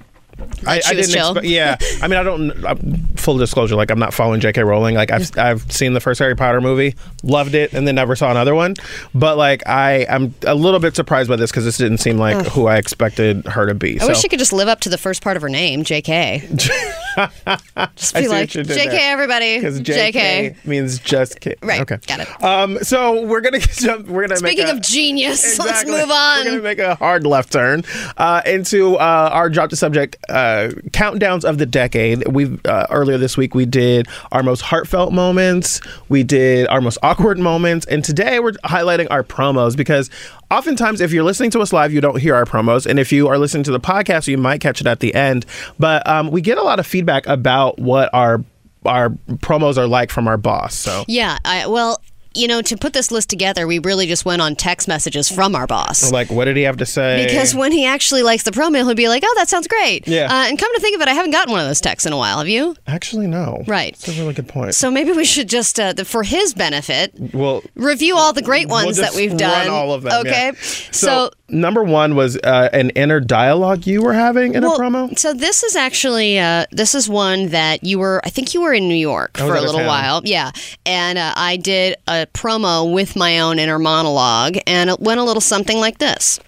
I, 0.65 0.79
she 0.79 0.93
I 0.93 0.97
was 0.97 1.07
didn't 1.07 1.27
expect. 1.27 1.45
Yeah, 1.45 1.77
I 2.01 2.07
mean, 2.07 2.19
I 2.19 2.23
don't. 2.23 2.65
Uh, 2.65 2.75
full 3.17 3.37
disclosure, 3.37 3.75
like 3.75 3.89
I'm 3.91 3.99
not 3.99 4.13
following 4.13 4.41
J.K. 4.41 4.63
Rowling. 4.63 4.95
Like 4.95 5.11
I've 5.11 5.37
I've 5.37 5.71
seen 5.71 5.93
the 5.93 5.99
first 5.99 6.19
Harry 6.19 6.35
Potter 6.35 6.61
movie, 6.61 6.95
loved 7.23 7.55
it, 7.55 7.73
and 7.73 7.87
then 7.87 7.95
never 7.95 8.15
saw 8.15 8.31
another 8.31 8.55
one. 8.55 8.75
But 9.13 9.37
like 9.37 9.67
I 9.67 10.05
I'm 10.09 10.33
a 10.45 10.55
little 10.55 10.79
bit 10.79 10.95
surprised 10.95 11.29
by 11.29 11.35
this 11.35 11.51
because 11.51 11.65
this 11.65 11.77
didn't 11.77 11.99
seem 11.99 12.17
like 12.17 12.45
who 12.47 12.67
I 12.67 12.77
expected 12.77 13.45
her 13.47 13.65
to 13.67 13.73
be. 13.73 13.99
I 13.99 14.03
so. 14.03 14.07
wish 14.09 14.19
she 14.19 14.29
could 14.29 14.39
just 14.39 14.53
live 14.53 14.67
up 14.67 14.81
to 14.81 14.89
the 14.89 14.97
first 14.97 15.21
part 15.21 15.37
of 15.37 15.43
her 15.43 15.49
name, 15.49 15.83
JK. 15.83 16.57
just 17.95 18.15
be 18.15 18.27
like, 18.27 18.49
JK, 18.49 18.65
there. 18.65 19.11
everybody. 19.11 19.57
Because 19.57 19.81
JK. 19.81 20.11
JK 20.13 20.65
means 20.65 20.99
just 20.99 21.39
kid. 21.39 21.57
Right, 21.61 21.81
Okay. 21.81 21.97
got 22.07 22.19
it. 22.21 22.43
Um. 22.43 22.77
So 22.83 23.25
we're 23.25 23.41
gonna 23.41 23.59
jump. 23.59 24.07
We're 24.07 24.27
gonna 24.27 24.37
Speaking 24.37 24.67
a, 24.67 24.71
of 24.71 24.81
genius, 24.81 25.59
let's 25.59 25.85
move 25.85 26.09
on. 26.09 26.39
We're 26.39 26.43
going 26.43 26.57
to 26.57 26.63
make 26.63 26.79
a 26.79 26.95
hard 26.95 27.25
left 27.25 27.51
turn 27.51 27.83
uh, 28.17 28.41
into 28.45 28.95
uh, 28.95 29.29
our 29.31 29.49
drop 29.49 29.69
to 29.69 29.75
subject 29.75 30.17
uh, 30.29 30.69
countdowns 30.91 31.43
of 31.43 31.57
the 31.57 31.65
decade. 31.65 32.27
We 32.27 32.59
uh, 32.65 32.87
earlier 32.89 33.17
this 33.17 33.37
week 33.37 33.55
we 33.55 33.65
did 33.65 34.07
our 34.31 34.43
most 34.43 34.61
heartfelt 34.61 35.13
moments, 35.13 35.81
we 36.09 36.23
did 36.23 36.67
our 36.67 36.81
most 36.81 36.97
awkward 37.03 37.39
moments, 37.39 37.85
and 37.87 38.03
today 38.03 38.39
we're 38.39 38.53
highlighting 38.63 39.07
our 39.09 39.23
promos 39.23 39.75
because 39.75 40.09
oftentimes 40.51 41.01
if 41.01 41.11
you're 41.11 41.23
listening 41.23 41.51
to 41.51 41.59
us 41.59 41.73
live, 41.73 41.93
you 41.93 42.01
don't 42.01 42.19
hear 42.19 42.35
our 42.35 42.45
promos, 42.45 42.85
and 42.85 42.99
if 42.99 43.11
you 43.11 43.27
are 43.27 43.37
listening 43.37 43.63
to 43.63 43.71
the 43.71 43.79
podcast, 43.79 44.27
you 44.27 44.37
might 44.37 44.61
catch 44.61 44.81
it 44.81 44.87
at 44.87 44.99
the 44.99 45.13
end. 45.13 45.45
But 45.79 46.05
um, 46.07 46.31
we 46.31 46.41
get 46.41 46.57
a 46.57 46.63
lot 46.63 46.79
of 46.79 46.87
feedback 46.87 47.27
about 47.27 47.79
what 47.79 48.09
our 48.13 48.43
our 48.85 49.09
promos 49.09 49.77
are 49.77 49.87
like 49.87 50.11
from 50.11 50.27
our 50.27 50.37
boss. 50.37 50.75
So 50.75 51.05
Yeah, 51.07 51.37
I, 51.45 51.67
well, 51.67 52.01
you 52.35 52.47
know, 52.47 52.61
to 52.61 52.77
put 52.77 52.93
this 52.93 53.11
list 53.11 53.29
together, 53.29 53.67
we 53.67 53.79
really 53.79 54.07
just 54.07 54.25
went 54.25 54.41
on 54.41 54.55
text 54.55 54.87
messages 54.87 55.29
from 55.29 55.55
our 55.55 55.67
boss. 55.67 56.11
like, 56.11 56.29
what 56.29 56.45
did 56.45 56.57
he 56.57 56.63
have 56.63 56.77
to 56.77 56.85
say? 56.85 57.25
Because 57.25 57.53
when 57.55 57.71
he 57.71 57.85
actually 57.85 58.23
likes 58.23 58.43
the 58.43 58.51
promo, 58.51 58.77
he'll 58.77 58.95
be 58.95 59.07
like, 59.07 59.23
"Oh, 59.25 59.33
that 59.37 59.49
sounds 59.49 59.67
great." 59.67 60.07
Yeah. 60.07 60.25
Uh, 60.25 60.47
and 60.47 60.57
come 60.57 60.73
to 60.73 60.81
think 60.81 60.95
of 60.95 61.01
it, 61.01 61.07
I 61.07 61.13
haven't 61.13 61.31
gotten 61.31 61.51
one 61.51 61.61
of 61.61 61.67
those 61.67 61.81
texts 61.81 62.05
in 62.05 62.13
a 62.13 62.17
while. 62.17 62.37
Have 62.39 62.47
you? 62.49 62.75
actually, 62.87 63.27
no. 63.27 63.63
Right. 63.67 63.93
That's 63.95 64.17
a 64.17 64.21
really 64.21 64.33
good 64.33 64.47
point. 64.47 64.75
So 64.75 64.91
maybe 64.91 65.11
we 65.11 65.25
should 65.25 65.49
just, 65.49 65.79
uh, 65.79 65.93
the, 65.93 66.05
for 66.05 66.23
his 66.23 66.53
benefit, 66.53 67.13
well, 67.33 67.63
review 67.75 68.15
all 68.15 68.33
the 68.33 68.41
great 68.41 68.67
We'll 68.67 68.85
ones 68.85 68.97
that 68.97 69.15
we've 69.15 69.31
run 69.31 69.37
done. 69.37 69.69
all 69.69 69.93
of 69.93 70.03
them. 70.03 70.13
Okay. 70.21 70.51
yeah. 70.53 70.91
So, 70.91 71.31
number 71.53 71.83
one 71.83 72.15
was 72.15 72.37
uh, 72.37 72.69
an 72.73 72.89
inner 72.91 73.19
dialogue 73.19 73.85
you 73.85 74.01
were 74.01 74.13
having 74.13 74.55
in 74.55 74.63
well, 74.63 74.75
a 74.75 74.79
promo. 74.79 75.17
so 75.17 75.33
this 75.33 75.63
is 75.63 75.75
actually 75.75 76.39
uh, 76.39 76.65
this 76.71 76.95
is 76.95 77.07
one 77.07 77.47
that 77.49 77.83
you 77.83 77.99
were. 77.99 78.21
I 78.25 78.29
think 78.29 78.53
you 78.53 78.61
were 78.61 78.73
in 78.73 78.87
New 78.87 78.95
York 78.95 79.31
was 79.35 79.43
for 79.45 79.55
a 79.55 79.61
little 79.61 79.79
town. 79.79 79.87
while. 79.87 80.21
Yeah, 80.25 80.51
and 80.85 81.17
uh, 81.17 81.33
I 81.35 81.57
did 81.57 81.95
a 82.07 82.27
promo 82.33 82.91
with 82.93 83.15
my 83.15 83.39
own 83.39 83.59
inner 83.59 83.79
monologue, 83.79 84.57
and 84.67 84.89
it 84.89 84.99
went 84.99 85.19
a 85.19 85.23
little 85.23 85.41
something 85.41 85.77
like 85.77 85.99
this. 85.99 86.39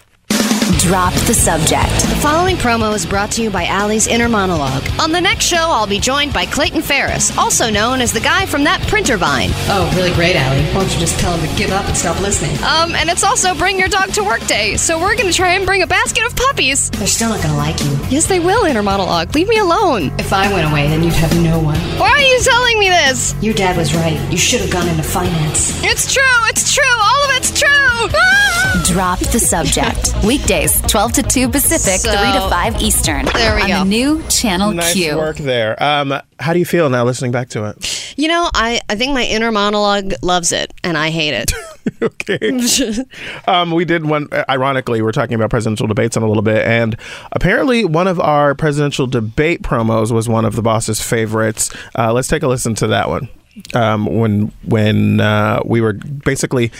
Drop 0.86 1.12
the 1.26 1.34
subject. 1.34 1.90
The 2.08 2.14
following 2.22 2.54
promo 2.54 2.94
is 2.94 3.04
brought 3.04 3.32
to 3.32 3.42
you 3.42 3.50
by 3.50 3.64
Allie's 3.66 4.06
Inner 4.06 4.28
Monologue. 4.28 4.84
On 5.00 5.10
the 5.10 5.20
next 5.20 5.44
show, 5.44 5.56
I'll 5.56 5.88
be 5.88 5.98
joined 5.98 6.32
by 6.32 6.46
Clayton 6.46 6.80
Ferris, 6.80 7.36
also 7.36 7.68
known 7.70 8.00
as 8.00 8.12
the 8.12 8.20
guy 8.20 8.46
from 8.46 8.62
that 8.62 8.80
printer 8.82 9.16
vine. 9.16 9.50
Oh, 9.66 9.92
really 9.96 10.14
great, 10.14 10.36
Allie. 10.36 10.62
Why 10.66 10.82
don't 10.82 10.94
you 10.94 11.00
just 11.00 11.18
tell 11.18 11.36
him 11.36 11.44
to 11.44 11.56
give 11.56 11.72
up 11.72 11.84
and 11.86 11.96
stop 11.96 12.20
listening? 12.20 12.56
Um, 12.62 12.94
and 12.94 13.10
it's 13.10 13.24
also 13.24 13.52
Bring 13.56 13.80
Your 13.80 13.88
Dog 13.88 14.12
to 14.12 14.22
Work 14.22 14.46
Day, 14.46 14.76
so 14.76 14.96
we're 14.96 15.16
going 15.16 15.26
to 15.26 15.32
try 15.32 15.54
and 15.54 15.66
bring 15.66 15.82
a 15.82 15.88
basket 15.88 16.24
of 16.24 16.36
puppies. 16.36 16.88
They're 16.90 17.08
still 17.08 17.30
not 17.30 17.42
gonna 17.42 17.56
like 17.56 17.82
you. 17.82 17.90
Yes, 18.08 18.28
they 18.28 18.38
will, 18.38 18.64
Inner 18.64 18.84
Monologue. 18.84 19.34
Leave 19.34 19.48
me 19.48 19.58
alone. 19.58 20.12
If 20.20 20.32
I 20.32 20.52
went 20.52 20.70
away, 20.70 20.86
then 20.86 21.02
you'd 21.02 21.14
have 21.14 21.34
no 21.42 21.58
one. 21.58 21.80
Why 21.98 22.10
are 22.10 22.20
you 22.20 22.38
telling 22.42 22.78
me 22.78 22.90
this? 22.90 23.34
Your 23.42 23.54
dad 23.54 23.76
was 23.76 23.92
right. 23.92 24.20
You 24.30 24.38
should 24.38 24.60
have 24.60 24.70
gone 24.70 24.86
into 24.88 25.02
finance. 25.02 25.82
It's 25.82 26.14
true, 26.14 26.22
it's 26.44 26.72
true, 26.72 26.84
all 27.02 27.24
of 27.24 27.36
it's 27.38 27.58
true. 27.58 27.66
Ah! 27.68 28.82
Drop 28.86 29.18
the 29.18 29.40
subject. 29.40 30.14
Weekdays, 30.24 30.75
12 30.82 31.12
to 31.14 31.22
2 31.22 31.48
Pacific, 31.48 32.00
So- 32.00 32.10
3 32.16 32.32
to 32.32 32.48
5 32.48 32.80
Eastern. 32.82 33.26
There 33.26 33.54
we 33.56 33.62
on 33.62 33.68
go. 33.68 33.78
the 33.80 33.84
new 33.84 34.22
Channel 34.28 34.72
Nice 34.72 34.92
Q. 34.92 35.16
work 35.16 35.36
there. 35.36 35.80
Um, 35.82 36.14
how 36.38 36.52
do 36.52 36.58
you 36.58 36.64
feel 36.64 36.88
now 36.90 37.04
listening 37.04 37.32
back 37.32 37.48
to 37.50 37.64
it? 37.64 38.14
You 38.16 38.28
know, 38.28 38.50
I, 38.54 38.80
I 38.88 38.94
think 38.96 39.12
my 39.14 39.24
inner 39.24 39.52
monologue 39.52 40.14
loves 40.22 40.52
it, 40.52 40.72
and 40.82 40.96
I 40.96 41.10
hate 41.10 41.34
it. 41.34 41.52
okay. 42.02 43.00
um, 43.46 43.70
we 43.72 43.84
did 43.84 44.06
one. 44.06 44.28
Ironically, 44.48 45.02
we're 45.02 45.12
talking 45.12 45.34
about 45.34 45.50
presidential 45.50 45.86
debates 45.86 46.16
in 46.16 46.22
a 46.22 46.28
little 46.28 46.42
bit, 46.42 46.66
and 46.66 46.96
apparently, 47.32 47.84
one 47.84 48.08
of 48.08 48.18
our 48.20 48.54
presidential 48.54 49.06
debate 49.06 49.62
promos 49.62 50.12
was 50.12 50.28
one 50.28 50.44
of 50.44 50.56
the 50.56 50.62
boss's 50.62 51.00
favorites. 51.00 51.70
Uh, 51.98 52.12
let's 52.12 52.28
take 52.28 52.42
a 52.42 52.48
listen 52.48 52.74
to 52.76 52.86
that 52.88 53.08
one. 53.08 53.28
Um, 53.74 54.06
when 54.06 54.52
when 54.64 55.20
uh, 55.20 55.60
we 55.64 55.80
were 55.80 55.94
basically 55.94 56.72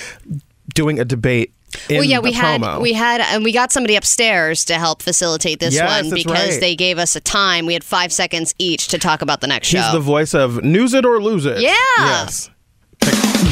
doing 0.75 0.99
a 1.01 1.05
debate. 1.05 1.53
In 1.89 1.97
well, 1.97 2.05
yeah, 2.05 2.21
we 2.21 2.31
the 2.31 2.37
had 2.37 2.61
promo. 2.61 2.81
we 2.81 2.93
had 2.93 3.21
and 3.21 3.45
we 3.45 3.53
got 3.53 3.73
somebody 3.73 3.97
upstairs 3.97 4.65
to 4.67 4.75
help 4.75 5.03
facilitate 5.03 5.61
this 5.61 5.75
Yes, 5.75 6.03
one 6.05 6.15
because 6.15 6.51
right. 6.51 6.61
they 6.61 6.75
gave 6.77 6.99
us 6.99 7.17
a 7.17 7.21
time. 7.21 7.67
We 7.67 7.75
had 7.75 7.85
five 7.85 8.13
seconds 8.13 8.55
each 8.59 8.89
to 8.89 8.99
talk 8.99 9.21
about 9.21 9.41
the 9.41 9.47
next 9.47 9.69
He's 9.71 9.85
show. 9.85 9.93
the 9.93 10.01
voice 10.01 10.33
of 10.35 10.63
News 10.65 10.95
It 10.95 11.05
or 11.05 11.21
Lose 11.21 11.45
It. 11.45 11.61
Yeah. 11.61 11.75
Yes. 11.99 12.51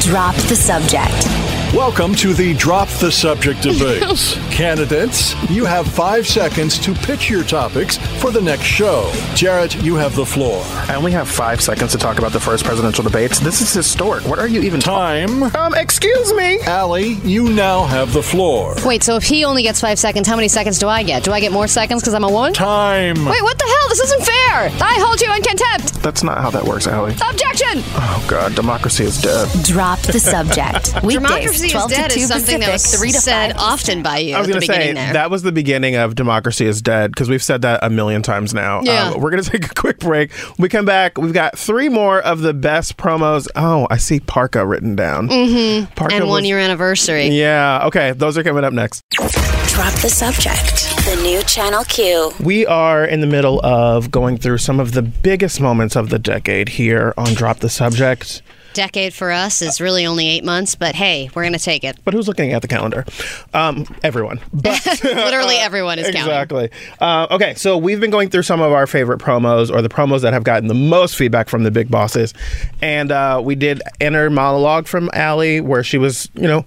Drop 0.01 0.35
the 0.35 0.55
subject. 0.55 1.44
Welcome 1.75 2.15
to 2.15 2.33
the 2.33 2.53
Drop 2.53 2.87
the 2.87 3.11
Subject 3.11 3.61
debates. 3.61 4.35
Candidates, 4.49 5.35
you 5.51 5.65
have 5.65 5.85
five 5.85 6.25
seconds 6.25 6.79
to 6.79 6.93
pitch 6.93 7.29
your 7.29 7.43
topics 7.43 7.97
for 8.21 8.31
the 8.31 8.39
next 8.39 8.63
show. 8.63 9.11
Jarrett, 9.35 9.75
you 9.83 9.95
have 9.95 10.15
the 10.15 10.25
floor. 10.25 10.61
I 10.63 10.95
only 10.95 11.11
have 11.11 11.27
five 11.27 11.61
seconds 11.61 11.91
to 11.91 11.97
talk 11.97 12.17
about 12.17 12.31
the 12.31 12.39
first 12.39 12.63
presidential 12.63 13.03
debates. 13.03 13.39
This 13.39 13.59
is 13.59 13.73
historic. 13.73 14.25
What 14.25 14.39
are 14.39 14.47
you 14.47 14.61
even 14.61 14.79
Time. 14.79 15.43
Um, 15.53 15.73
excuse 15.75 16.33
me. 16.35 16.61
Allie, 16.61 17.15
you 17.25 17.49
now 17.49 17.83
have 17.83 18.13
the 18.13 18.23
floor. 18.23 18.75
Wait, 18.85 19.03
so 19.03 19.17
if 19.17 19.23
he 19.23 19.43
only 19.43 19.61
gets 19.61 19.81
five 19.81 19.99
seconds, 19.99 20.29
how 20.29 20.37
many 20.37 20.47
seconds 20.47 20.79
do 20.79 20.87
I 20.87 21.03
get? 21.03 21.25
Do 21.25 21.33
I 21.33 21.41
get 21.41 21.51
more 21.51 21.67
seconds 21.67 22.01
because 22.01 22.13
I'm 22.13 22.23
a 22.23 22.31
woman? 22.31 22.53
Time. 22.53 23.15
Wait, 23.25 23.43
what 23.43 23.57
the 23.57 23.65
hell? 23.65 23.89
This 23.89 23.99
isn't 23.99 24.23
fair. 24.23 24.69
I 24.81 24.97
hold 25.05 25.19
you 25.19 25.33
in 25.33 25.41
contempt. 25.41 26.01
That's 26.01 26.23
not 26.23 26.37
how 26.37 26.51
that 26.51 26.63
works, 26.63 26.87
Allie. 26.87 27.15
Objection! 27.15 27.83
Oh 27.97 28.25
God, 28.29 28.55
democracy 28.55 29.03
is 29.03 29.21
dead. 29.21 29.49
Drop 29.65 29.99
the 29.99 30.21
subject. 30.21 30.93
Weekdays, 31.03 31.15
Democracy 31.64 31.64
is 31.65 31.85
dead 31.87 32.15
is 32.15 32.27
something 32.27 32.59
that 32.59 32.71
was 32.71 32.95
3 32.95 33.11
to 33.11 33.17
said 33.19 33.53
5 33.53 33.61
often 33.61 34.03
by 34.03 34.17
you 34.19 34.35
I 34.35 34.39
was 34.39 34.47
going 34.47 34.61
to 34.61 34.65
say 34.67 34.93
there. 34.93 35.13
that 35.13 35.29
was 35.31 35.43
the 35.43 35.51
beginning 35.51 35.95
of 35.95 36.15
democracy 36.15 36.65
is 36.65 36.81
dead 36.81 37.11
because 37.11 37.29
we've 37.29 37.43
said 37.43 37.61
that 37.63 37.79
a 37.83 37.89
million 37.89 38.21
times 38.21 38.53
now. 38.53 38.81
Yeah. 38.83 39.11
Uh, 39.11 39.17
we're 39.19 39.31
going 39.31 39.43
to 39.43 39.49
take 39.49 39.65
a 39.65 39.73
quick 39.73 39.99
break. 39.99 40.31
When 40.33 40.55
we 40.63 40.69
come 40.69 40.85
back. 40.85 41.17
We've 41.17 41.33
got 41.33 41.57
three 41.57 41.89
more 41.89 42.19
of 42.21 42.41
the 42.41 42.53
best 42.53 42.97
promos. 42.97 43.47
Oh, 43.55 43.87
I 43.89 43.97
see 43.97 44.19
Parka 44.19 44.65
written 44.65 44.95
down. 44.95 45.29
Mm-hmm. 45.29 45.93
Parka 45.95 46.15
and 46.15 46.25
one 46.27 46.41
was- 46.43 46.47
year 46.49 46.59
anniversary. 46.59 47.27
Yeah. 47.29 47.85
Okay. 47.87 48.11
Those 48.13 48.37
are 48.37 48.43
coming 48.43 48.63
up 48.63 48.73
next. 48.73 49.01
Drop 49.11 49.93
the 49.95 50.09
subject. 50.09 50.95
The 51.05 51.19
new 51.21 51.41
Channel 51.43 51.83
Q. 51.85 52.31
We 52.41 52.65
are 52.65 53.03
in 53.05 53.19
the 53.21 53.27
middle 53.27 53.59
of 53.65 54.09
going 54.09 54.37
through 54.37 54.59
some 54.59 54.79
of 54.79 54.93
the 54.93 55.01
biggest 55.01 55.59
moments 55.59 55.95
of 55.95 56.09
the 56.09 56.17
decade 56.19 56.69
here 56.69 57.13
on 57.17 57.33
Drop 57.33 57.59
the 57.59 57.69
Subject. 57.69 58.41
Decade 58.75 59.13
for 59.13 59.31
us 59.31 59.61
is 59.61 59.81
really 59.81 60.05
only 60.05 60.27
eight 60.27 60.43
months, 60.43 60.75
but 60.75 60.93
hey, 60.95 61.29
we're 61.33 61.43
going 61.43 61.53
to 61.53 61.59
take 61.59 61.83
it. 61.83 61.97
But 62.03 62.13
who's 62.13 62.27
looking 62.27 62.51
at 62.53 62.61
the 62.61 62.67
calendar? 62.67 63.05
Um, 63.53 63.85
everyone. 64.03 64.39
But 64.53 64.85
Literally 65.03 65.55
everyone 65.55 65.99
is 65.99 66.05
counting. 66.05 66.21
Exactly. 66.21 66.69
Uh, 66.99 67.27
okay, 67.31 67.53
so 67.55 67.77
we've 67.77 67.99
been 67.99 68.11
going 68.11 68.29
through 68.29 68.43
some 68.43 68.61
of 68.61 68.71
our 68.71 68.87
favorite 68.87 69.19
promos 69.19 69.71
or 69.71 69.81
the 69.81 69.89
promos 69.89 70.21
that 70.21 70.33
have 70.33 70.43
gotten 70.43 70.67
the 70.67 70.73
most 70.73 71.15
feedback 71.15 71.49
from 71.49 71.63
the 71.63 71.71
big 71.71 71.89
bosses. 71.89 72.33
And 72.81 73.11
uh, 73.11 73.41
we 73.43 73.55
did 73.55 73.81
inner 73.99 74.29
monologue 74.29 74.87
from 74.87 75.09
Allie 75.13 75.61
where 75.61 75.83
she 75.83 75.97
was, 75.97 76.29
you 76.33 76.47
know, 76.47 76.65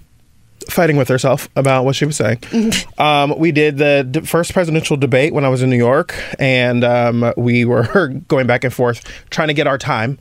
fighting 0.70 0.96
with 0.96 1.08
herself 1.08 1.48
about 1.56 1.84
what 1.84 1.96
she 1.96 2.04
was 2.04 2.16
saying. 2.16 2.38
um, 2.98 3.36
we 3.38 3.52
did 3.52 3.78
the 3.78 4.06
d- 4.08 4.20
first 4.20 4.52
presidential 4.52 4.96
debate 4.96 5.32
when 5.34 5.44
I 5.44 5.48
was 5.48 5.62
in 5.62 5.70
New 5.70 5.76
York, 5.76 6.14
and 6.38 6.84
um, 6.84 7.32
we 7.36 7.64
were 7.64 8.08
going 8.28 8.46
back 8.46 8.64
and 8.64 8.72
forth 8.72 9.04
trying 9.30 9.48
to 9.48 9.54
get 9.54 9.66
our 9.66 9.78
time. 9.78 10.18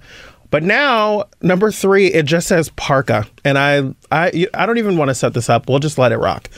But 0.50 0.64
now, 0.64 1.26
number 1.42 1.72
three, 1.72 2.08
it 2.08 2.26
just 2.26 2.48
says 2.48 2.70
Parka, 2.70 3.28
and 3.44 3.58
I, 3.58 3.94
I, 4.12 4.48
I 4.54 4.66
don't 4.66 4.78
even 4.78 4.98
want 4.98 5.10
to 5.10 5.16
set 5.16 5.34
this 5.34 5.50
up. 5.50 5.68
We'll 5.68 5.80
just 5.80 5.98
let 5.98 6.12
it 6.12 6.18
rock. 6.18 6.50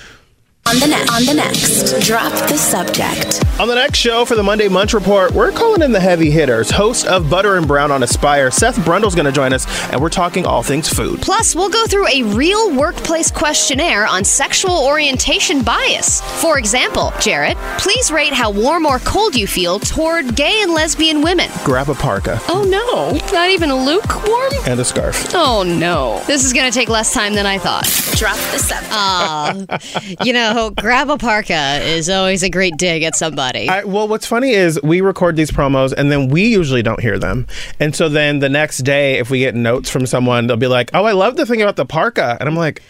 On 0.70 0.76
the, 0.80 0.86
ne- 0.86 1.08
on 1.12 1.26
the 1.26 1.34
next, 1.34 2.00
drop 2.08 2.32
the 2.48 2.56
subject. 2.56 3.44
On 3.60 3.68
the 3.68 3.74
next 3.74 3.98
show 3.98 4.24
for 4.24 4.36
the 4.36 4.44
Monday 4.44 4.68
Munch 4.68 4.94
Report, 4.94 5.32
we're 5.32 5.52
calling 5.52 5.82
in 5.82 5.92
the 5.92 6.00
heavy 6.00 6.30
hitters. 6.30 6.70
Host 6.70 7.08
of 7.08 7.28
Butter 7.28 7.56
and 7.58 7.68
Brown 7.68 7.92
on 7.92 8.04
Aspire, 8.04 8.52
Seth 8.52 8.84
Brundle's 8.86 9.16
going 9.16 9.26
to 9.26 9.32
join 9.32 9.52
us, 9.52 9.66
and 9.92 10.00
we're 10.00 10.10
talking 10.10 10.46
all 10.46 10.62
things 10.62 10.88
food. 10.88 11.22
Plus, 11.24 11.56
we'll 11.56 11.70
go 11.72 11.86
through 11.88 12.08
a 12.10 12.22
real 12.36 12.72
workplace 12.76 13.32
questionnaire 13.32 14.06
on 14.06 14.24
sexual 14.24 14.78
orientation 14.86 15.64
bias. 15.64 16.22
For 16.40 16.60
example, 16.60 17.12
Jarrett, 17.20 17.58
please 17.80 18.12
rate 18.12 18.32
how 18.32 18.52
warm 18.52 18.86
or 18.86 19.00
cold 19.00 19.36
you 19.36 19.48
feel 19.48 19.80
toward 19.80 20.36
gay 20.36 20.62
and 20.62 20.72
lesbian 20.72 21.22
women. 21.24 21.50
Grab 21.66 21.90
a 21.90 21.96
parka 21.96 22.40
Oh 22.48 22.64
no, 22.64 23.18
not 23.36 23.50
even 23.50 23.72
a 23.72 23.76
lukewarm? 23.76 24.54
and 24.68 24.80
a 24.80 24.86
scarf. 24.86 25.34
Oh 25.34 25.64
no. 25.64 26.22
This 26.28 26.46
is 26.46 26.54
going 26.54 26.72
to 26.72 26.78
take 26.78 26.90
less 26.90 27.12
time 27.14 27.34
than 27.34 27.48
I 27.48 27.58
thought. 27.58 27.86
Drop 28.16 28.38
the 28.52 28.60
subject. 28.60 30.26
You 30.26 30.34
know, 30.34 30.59
grab 30.72 31.10
a 31.10 31.18
parka 31.18 31.80
is 31.82 32.10
always 32.10 32.44
a 32.44 32.50
great 32.50 32.78
dig 32.78 33.04
at 33.04 33.16
somebody. 33.16 33.68
I, 33.70 33.84
well, 33.84 34.08
what's 34.08 34.26
funny 34.26 34.52
is 34.52 34.80
we 34.84 35.02
record 35.02 35.36
these 35.36 35.52
promos 35.52 35.94
and 35.98 36.12
then 36.12 36.28
we 36.30 36.44
usually 36.48 36.84
don't 36.84 37.00
hear 37.02 37.18
them. 37.18 37.48
And 37.80 37.96
so 37.96 38.10
then 38.10 38.40
the 38.40 38.50
next 38.50 38.80
day, 38.80 39.18
if 39.20 39.30
we 39.30 39.40
get 39.40 39.56
notes 39.56 39.90
from 39.90 40.06
someone, 40.06 40.48
they'll 40.48 40.58
be 40.58 40.68
like, 40.68 40.92
oh, 40.94 41.06
I 41.06 41.14
love 41.14 41.36
the 41.38 41.46
thing 41.46 41.62
about 41.62 41.76
the 41.78 41.86
parka. 41.86 42.38
And 42.40 42.48
I'm 42.50 42.56
like, 42.56 42.82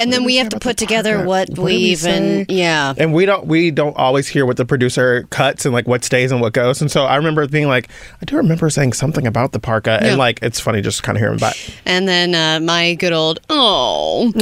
and 0.00 0.12
then 0.12 0.24
we 0.24 0.36
have 0.36 0.48
to 0.48 0.58
put 0.58 0.76
together 0.76 1.24
what, 1.24 1.48
What 1.50 1.66
we 1.66 1.74
even, 1.76 2.46
yeah. 2.48 2.94
and 2.98 3.14
we 3.14 3.26
don't 3.26 3.46
we 3.46 3.70
don't 3.70 3.96
always 3.96 4.26
hear 4.26 4.44
what 4.44 4.56
the 4.56 4.64
producer 4.64 5.22
cuts 5.30 5.64
and 5.64 5.72
like 5.72 5.86
what 5.86 6.02
stays 6.02 6.32
and 6.32 6.40
what 6.40 6.52
goes. 6.52 6.80
And 6.80 6.90
so 6.90 7.04
I 7.04 7.14
remember 7.14 7.46
being 7.46 7.68
like, 7.68 7.88
I 8.20 8.24
do 8.24 8.36
remember 8.36 8.68
saying 8.70 8.94
something 8.94 9.24
about 9.24 9.52
the 9.52 9.60
parka, 9.60 10.00
Yeah. 10.02 10.08
and 10.08 10.18
like 10.18 10.40
it's 10.42 10.58
funny 10.58 10.80
just 10.82 11.04
kind 11.04 11.16
of 11.16 11.22
hearing 11.22 11.38
back. 11.38 11.54
And 11.86 12.08
then 12.08 12.34
uh, 12.34 12.58
my 12.64 12.94
good 12.96 13.12
old, 13.12 13.38
oh, 13.50 14.32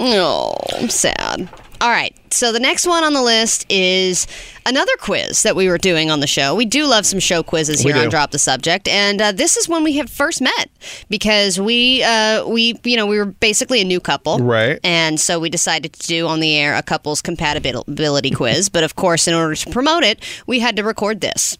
oh, 0.00 0.56
I'm 0.76 0.88
sad. 0.88 1.48
All 1.80 1.90
right. 1.90 2.14
So 2.32 2.52
the 2.52 2.60
next 2.60 2.86
one 2.86 3.04
on 3.04 3.12
the 3.12 3.22
list 3.22 3.66
is 3.70 4.26
another 4.64 4.92
quiz 4.98 5.42
that 5.42 5.56
we 5.56 5.68
were 5.68 5.78
doing 5.78 6.10
on 6.10 6.20
the 6.20 6.26
show. 6.26 6.54
We 6.54 6.64
do 6.64 6.86
love 6.86 7.06
some 7.06 7.20
show 7.20 7.42
quizzes 7.42 7.80
here 7.80 7.96
on. 7.96 8.08
Drop 8.08 8.30
the 8.30 8.38
Subject, 8.38 8.88
and 8.88 9.20
uh, 9.20 9.32
this 9.32 9.56
is 9.56 9.68
when 9.68 9.82
we 9.84 9.94
had 9.94 10.10
first 10.10 10.40
met 10.40 10.70
because 11.08 11.58
we 11.58 12.02
uh, 12.02 12.46
we 12.46 12.78
you 12.84 12.96
know 12.96 13.06
we 13.06 13.18
were 13.18 13.26
basically 13.26 13.80
a 13.80 13.84
new 13.84 14.00
couple, 14.00 14.38
Right. 14.38 14.78
And 14.84 15.18
so 15.18 15.38
we 15.38 15.50
decided 15.50 15.92
to 15.94 16.06
do 16.06 16.26
on 16.26 16.40
the 16.40 16.56
air 16.56 16.74
a 16.74 16.82
couple's 16.82 17.22
compatibility 17.22 18.30
quiz. 18.30 18.68
But 18.68 18.84
of 18.84 18.96
course, 18.96 19.26
in 19.28 19.34
order 19.34 19.54
to 19.54 19.70
promote 19.70 20.02
it, 20.04 20.22
we 20.46 20.60
had 20.60 20.76
to 20.76 20.82
record 20.82 21.20
this. 21.20 21.58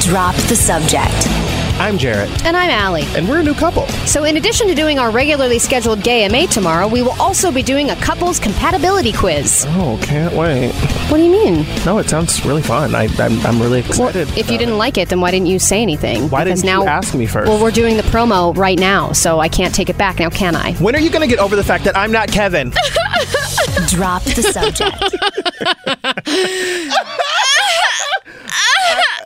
Drop 0.00 0.34
the 0.34 0.56
subject. 0.56 1.57
I'm 1.78 1.96
Jarrett, 1.96 2.44
And 2.44 2.56
I'm 2.56 2.70
Allie. 2.70 3.04
and 3.14 3.28
we're 3.28 3.38
a 3.38 3.42
new 3.42 3.54
couple. 3.54 3.86
So, 4.04 4.24
in 4.24 4.36
addition 4.36 4.66
to 4.66 4.74
doing 4.74 4.98
our 4.98 5.12
regularly 5.12 5.60
scheduled 5.60 6.02
Gay 6.02 6.26
MA 6.28 6.46
tomorrow, 6.46 6.88
we 6.88 7.02
will 7.02 7.14
also 7.20 7.52
be 7.52 7.62
doing 7.62 7.90
a 7.90 7.96
couples 7.96 8.40
compatibility 8.40 9.12
quiz. 9.12 9.64
Oh, 9.68 9.96
can't 10.02 10.34
wait. 10.34 10.72
What 11.08 11.18
do 11.18 11.22
you 11.24 11.30
mean? 11.30 11.64
No, 11.86 11.98
it 11.98 12.08
sounds 12.08 12.44
really 12.44 12.62
fun. 12.62 12.96
I, 12.96 13.04
I'm, 13.18 13.38
I'm 13.46 13.60
really 13.62 13.82
Well, 13.82 14.08
excited. 14.08 14.28
if 14.36 14.50
you 14.50 14.58
didn't 14.58 14.74
it. 14.74 14.78
like 14.78 14.98
it, 14.98 15.08
then 15.08 15.20
why 15.20 15.30
didn't 15.30 15.46
you 15.46 15.60
say 15.60 15.80
anything? 15.80 16.28
Why 16.30 16.42
Because 16.44 16.62
didn't 16.62 16.74
now, 16.74 16.82
you 16.82 16.88
ask 16.88 17.14
me 17.14 17.26
first? 17.26 17.48
Well, 17.48 17.62
we're 17.62 17.70
doing 17.70 17.96
the 17.96 18.02
promo 18.04 18.56
right 18.56 18.78
now, 18.78 19.12
so 19.12 19.38
I 19.38 19.48
can't 19.48 19.72
take 19.74 19.88
it 19.88 19.96
back 19.96 20.18
now, 20.18 20.30
can 20.30 20.56
I? 20.56 20.72
when 20.74 20.96
are 20.96 21.00
you 21.00 21.10
going 21.10 21.22
to 21.28 21.32
get 21.32 21.38
over 21.38 21.54
the 21.54 21.62
fact 21.64 21.84
that 21.84 21.96
I'm 21.96 22.10
not 22.10 22.28
Kevin? 22.28 22.70
Drop 23.86 24.24
the 24.24 24.42
subject. 24.42 25.14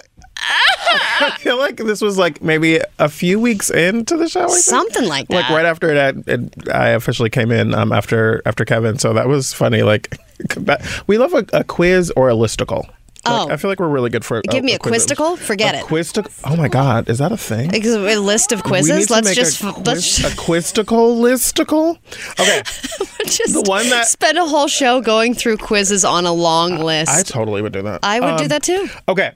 I 0.55 1.37
feel 1.39 1.57
like 1.59 1.77
this 1.77 2.01
was 2.01 2.19
like 2.19 2.43
maybe 2.43 2.81
a 2.99 3.09
few 3.09 3.39
weeks 3.41 3.71
into 3.71 4.17
the 4.17 4.29
show. 4.29 4.45
I 4.45 4.47
think. 4.49 4.59
Something 4.59 5.09
like 5.09 5.29
that. 5.29 5.35
Like 5.35 5.51
right 5.51 5.67
after 5.67 5.91
it, 5.91 6.29
it 6.29 6.69
I 6.73 6.91
officially 6.91 7.31
came 7.31 7.51
in 7.51 7.75
um, 7.75 7.93
after 7.93 8.43
after 8.47 8.65
Kevin, 8.65 8.99
so 8.99 9.13
that 9.15 9.29
was 9.29 9.53
funny. 9.53 9.83
Like 9.83 10.17
we 11.07 11.19
love 11.19 11.33
a, 11.35 11.45
a 11.53 11.65
quiz 11.65 12.11
or 12.17 12.29
a 12.31 12.35
listicle. 12.35 12.85
Like, 12.85 12.93
Oh. 13.25 13.49
I 13.51 13.57
feel 13.57 13.71
like 13.71 13.79
we're 13.79 13.87
really 13.87 14.11
good 14.11 14.25
for. 14.25 14.43
Give 14.51 14.65
me 14.65 14.75
a 14.75 14.81
quiz. 14.81 15.07
quisticle? 15.07 15.39
Forget 15.39 15.77
a 15.77 15.79
it. 15.79 15.85
Quisticle? 15.85 16.33
Oh 16.45 16.57
my 16.57 16.67
god, 16.67 17.09
is 17.09 17.19
that 17.19 17.31
a 17.31 17.37
thing? 17.37 17.73
A 17.73 18.17
list 18.17 18.51
of 18.51 18.65
quizzes. 18.65 19.11
Let's 19.11 19.33
just 19.37 19.63
a, 19.63 19.71
let's 19.83 20.19
a 20.19 20.23
quisticle 20.37 21.21
listicle. 21.21 21.99
Okay, 22.41 22.63
just 23.27 23.55
the 23.55 23.63
one 23.65 23.89
that- 23.91 24.09
spend 24.09 24.39
a 24.39 24.45
whole 24.45 24.67
show 24.67 25.01
going 25.01 25.35
through 25.35 25.59
quizzes 25.59 26.05
on 26.05 26.27
a 26.27 26.33
long 26.33 26.79
list. 26.81 27.13
I 27.13 27.23
totally 27.23 27.63
would 27.63 27.73
do 27.73 27.83
that. 27.83 28.01
I 28.03 28.19
would 28.19 28.39
do 28.39 28.43
Um, 28.43 28.49
that 28.49 28.65
too. 28.65 28.89
Okay. 29.09 29.31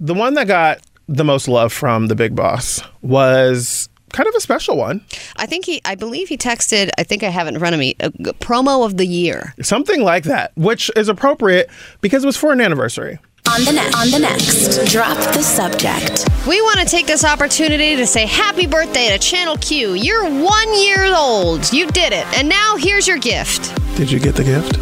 The 0.00 0.14
one 0.14 0.34
that 0.34 0.46
got 0.46 0.78
the 1.08 1.24
most 1.24 1.48
love 1.48 1.72
from 1.72 2.06
the 2.08 2.14
big 2.14 2.34
boss 2.36 2.80
was 3.02 3.88
kind 4.12 4.28
of 4.28 4.34
a 4.34 4.40
special 4.40 4.76
one. 4.76 5.04
I 5.36 5.46
think 5.46 5.64
he, 5.64 5.80
I 5.84 5.94
believe 5.94 6.28
he 6.28 6.36
texted. 6.36 6.90
I 6.98 7.02
think 7.02 7.22
I 7.22 7.28
have 7.30 7.46
it 7.46 7.54
in 7.54 7.58
front 7.58 7.74
of 7.74 7.78
me. 7.80 7.94
A, 8.00 8.10
g- 8.10 8.16
promo 8.40 8.84
of 8.86 8.96
the 8.96 9.06
year. 9.06 9.54
Something 9.62 10.02
like 10.02 10.24
that, 10.24 10.52
which 10.56 10.90
is 10.96 11.08
appropriate 11.08 11.68
because 12.00 12.22
it 12.22 12.26
was 12.26 12.36
for 12.36 12.52
an 12.52 12.60
anniversary. 12.60 13.18
On 13.50 13.64
the, 13.64 13.72
ne- 13.72 13.90
on 13.96 14.10
the 14.10 14.18
next, 14.18 14.92
drop 14.92 15.16
the 15.34 15.42
subject. 15.42 16.28
We 16.46 16.60
want 16.60 16.80
to 16.80 16.84
take 16.86 17.06
this 17.06 17.24
opportunity 17.24 17.96
to 17.96 18.06
say 18.06 18.26
happy 18.26 18.66
birthday 18.66 19.08
to 19.08 19.18
Channel 19.18 19.56
Q. 19.56 19.94
You're 19.94 20.24
one 20.24 20.82
year 20.82 21.06
old. 21.14 21.72
You 21.72 21.86
did 21.88 22.12
it. 22.12 22.26
And 22.36 22.48
now 22.48 22.76
here's 22.76 23.08
your 23.08 23.18
gift. 23.18 23.74
Did 23.96 24.10
you 24.10 24.20
get 24.20 24.34
the 24.34 24.44
gift? 24.44 24.76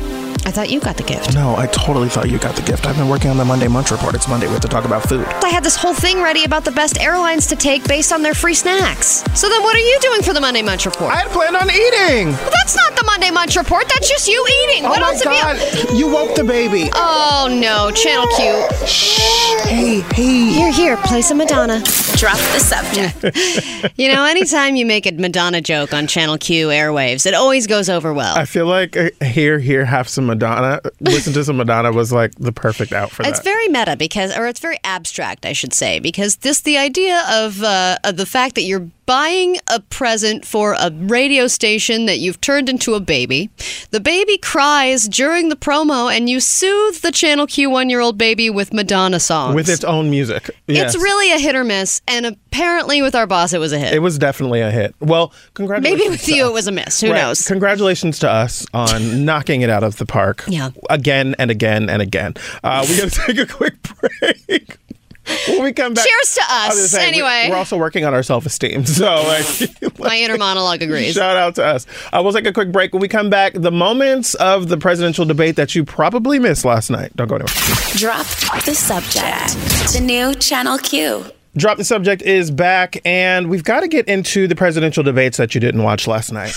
I 0.47 0.53
thought 0.53 0.71
you 0.71 0.79
got 0.79 0.97
the 0.97 1.03
gift. 1.03 1.35
No, 1.35 1.57
I 1.57 1.67
totally 1.67 2.09
thought 2.09 2.31
you 2.31 2.39
got 2.39 2.55
the 2.55 2.63
gift. 2.63 2.87
I've 2.87 2.95
been 2.97 3.09
working 3.09 3.31
on 3.31 3.37
the 3.37 3.45
Monday 3.45 3.67
Munch 3.67 3.91
Report. 3.91 4.15
It's 4.15 4.29
Monday. 4.29 4.47
We 4.47 4.53
have 4.53 4.63
to 4.63 4.69
talk 4.69 4.85
about 4.85 5.03
food. 5.03 5.27
I 5.43 5.49
had 5.49 5.65
this 5.65 5.75
whole 5.75 5.93
thing 5.93 6.23
ready 6.23 6.45
about 6.45 6.65
the 6.65 6.71
best 6.71 7.01
airlines 7.01 7.49
to 7.49 7.57
take 7.57 7.83
based 7.89 8.13
on 8.13 8.23
their 8.23 8.33
free 8.33 8.55
snacks. 8.55 9.25
So 9.35 9.49
then 9.49 9.61
what 9.65 9.75
are 9.75 9.81
you 9.81 9.99
doing 10.01 10.23
for 10.23 10.33
the 10.33 10.41
Monday 10.41 10.63
Munch 10.63 10.87
Report? 10.87 11.13
I 11.13 11.17
had 11.17 11.33
planned 11.33 11.57
on 11.57 11.69
eating. 11.69 12.29
Well, 12.29 12.51
that's 12.53 12.77
not 12.77 12.95
the 12.95 13.03
Monday 13.03 13.33
Munch 13.33 13.57
Report. 13.57 13.89
That's 13.89 14.09
just 14.09 14.29
you 14.29 14.47
eating. 14.63 14.87
Oh 14.87 14.91
what 14.91 15.01
my 15.01 15.09
else 15.09 15.25
have 15.25 15.33
you... 15.59 15.89
god! 15.89 15.99
You 15.99 16.13
woke 16.13 16.37
the 16.37 16.45
baby. 16.45 16.91
Oh, 16.95 17.49
no. 17.51 17.91
Channel 17.91 18.29
Q. 18.37 18.87
Shh. 18.87 19.19
Hey, 19.65 20.01
hey. 20.15 20.53
Here, 20.53 20.73
here. 20.73 20.97
Play 20.99 21.23
some 21.23 21.39
Madonna. 21.39 21.83
Drop 22.15 22.39
the 22.55 22.61
subject. 22.61 23.37
You 23.97 24.13
know, 24.13 24.25
anytime 24.25 24.77
you 24.77 24.85
make 24.85 25.07
a 25.07 25.13
Madonna 25.13 25.61
joke 25.61 25.95
on 25.95 26.07
Channel 26.07 26.39
Q 26.39 26.69
airwaves, 26.69 27.25
it 27.25 27.35
always 27.35 27.67
goes 27.67 27.89
over 27.89 28.13
well. 28.13 28.37
I 28.37 28.45
feel 28.45 28.67
like 28.67 28.97
uh, 28.97 29.11
here, 29.25 29.59
here, 29.59 29.85
have 29.85 30.09
some 30.09 30.27
Madonna. 30.27 30.36
Madonna, 30.39 30.81
listen 31.01 31.33
to 31.33 31.45
some 31.45 31.57
Madonna 31.57 31.93
was 31.93 32.13
like 32.13 32.35
the 32.37 32.53
perfect 32.53 32.93
out 32.93 33.11
for 33.11 33.23
It's 33.23 33.39
that. 33.39 33.45
very 33.45 33.69
meta 33.69 33.97
because, 33.97 34.37
or 34.37 34.47
it's 34.47 34.61
very 34.61 34.79
abstract, 34.85 35.45
I 35.47 35.53
should 35.53 35.73
say, 35.73 35.99
because 35.99 36.37
this 36.37 36.61
the 36.61 36.77
idea 36.79 37.25
of 37.31 37.63
uh, 37.63 37.99
of 38.05 38.17
the 38.17 38.27
fact 38.27 38.55
that 38.55 38.63
you're 38.63 38.89
buying 39.07 39.57
a 39.69 39.81
present 39.81 40.45
for 40.45 40.73
a 40.75 40.91
radio 40.93 41.47
station 41.47 42.07
that 42.07 42.19
you've 42.19 42.41
turned 42.41 42.69
into 42.69 42.95
a 42.95 43.01
baby. 43.01 43.49
The 43.91 44.01
baby 44.01 44.37
cries 44.39 45.09
during 45.09 45.49
the 45.49 45.57
promo, 45.57 46.15
and 46.15 46.29
you 46.29 46.41
soothe 46.41 46.97
the 47.03 47.13
Channel 47.13 47.47
Q 47.47 47.71
one 47.71 47.89
year 47.89 48.01
old 48.01 48.19
baby 48.19 48.51
with 48.51 48.73
Madonna 48.73 49.21
songs. 49.21 49.55
with 49.55 49.69
its 49.69 49.85
own 49.85 50.11
music. 50.11 50.51
Yes. 50.67 50.95
It's 50.95 51.03
really 51.03 51.33
a 51.33 51.39
hit 51.39 51.55
or 51.55 51.65
miss, 51.65 52.03
and 52.09 52.27
apparently 52.27 53.01
with 53.03 53.15
our 53.15 53.27
boss, 53.27 53.53
it 53.53 53.59
was 53.59 53.73
a 53.73 53.79
hit. 53.79 53.95
It 53.95 54.01
was 54.01 54.19
definitely 54.19 54.61
a 54.61 54.71
hit. 54.71 54.95
Well, 55.01 55.33
congratulations. 55.55 55.99
Maybe 56.01 56.11
with 56.11 56.23
to 56.25 56.35
you, 56.35 56.45
us. 56.45 56.51
it 56.51 56.53
was 56.53 56.67
a 56.67 56.73
miss. 56.73 57.01
Who 57.01 57.11
Right. 57.13 57.23
knows? 57.23 57.47
Congratulations 57.47 58.19
to 58.21 58.31
us 58.31 58.67
on 58.75 59.25
knocking 59.25 59.63
it 59.63 59.71
out 59.71 59.85
of 59.85 59.97
the 59.99 60.07
park. 60.07 60.45
Yeah. 60.49 60.71
Again 60.91 61.35
and 61.39 61.51
again 61.51 61.89
and 61.89 62.03
again. 62.03 62.35
Uh, 62.65 62.85
we 62.89 62.97
got 62.99 63.11
to 63.13 63.21
take 63.27 63.39
a 63.39 63.47
quick 63.47 63.75
break. 63.83 64.79
when 65.49 65.63
we 65.65 65.73
come 65.73 65.95
back, 65.95 66.07
Cheers 66.07 66.35
to 66.35 66.43
us. 66.49 66.69
gonna 66.69 66.89
say, 66.89 67.07
Anyway. 67.07 67.49
we're 67.51 67.57
also 67.57 67.77
working 67.77 68.05
on 68.05 68.15
our 68.15 68.23
self 68.23 68.47
esteem. 68.47 68.85
So, 68.97 69.05
like, 69.27 69.99
My 69.99 70.17
inner 70.21 70.39
monologue 70.39 70.83
agrees. 70.83 71.15
Shout 71.15 71.37
out 71.37 71.55
to 71.57 71.65
us. 71.65 71.87
Uh, 72.13 72.21
we'll 72.23 72.33
take 72.33 72.47
a 72.47 72.53
quick 72.53 72.73
break. 72.73 72.93
When 72.93 73.01
we 73.01 73.09
come 73.09 73.29
back, 73.31 73.53
the 73.55 73.73
moments 73.73 74.35
of 74.37 74.69
the 74.69 74.77
presidential 74.79 75.25
debate 75.25 75.57
that 75.57 75.75
you 75.75 75.85
probably 75.85 76.39
missed 76.39 76.65
last 76.65 76.91
night. 76.91 77.15
Don't 77.17 77.29
go 77.29 77.37
anywhere. 77.37 77.53
Drop 77.95 78.27
the 78.65 78.75
subject. 78.75 79.93
The 79.93 80.01
new 80.01 80.35
Channel 80.35 80.79
Q. 80.79 81.25
Drop 81.57 81.79
the 81.79 81.85
subject 81.85 82.21
is 82.21 82.51
back, 82.51 82.99
and 83.07 83.49
we've 83.49 83.65
got 83.65 83.81
to 83.81 83.89
get 83.89 84.07
into 84.09 84.47
the 84.47 84.55
presidential 84.55 85.03
debates 85.03 85.39
that 85.39 85.55
you 85.55 85.61
didn't 85.61 85.83
watch 85.83 86.07
last 86.07 86.31
night. 86.31 86.53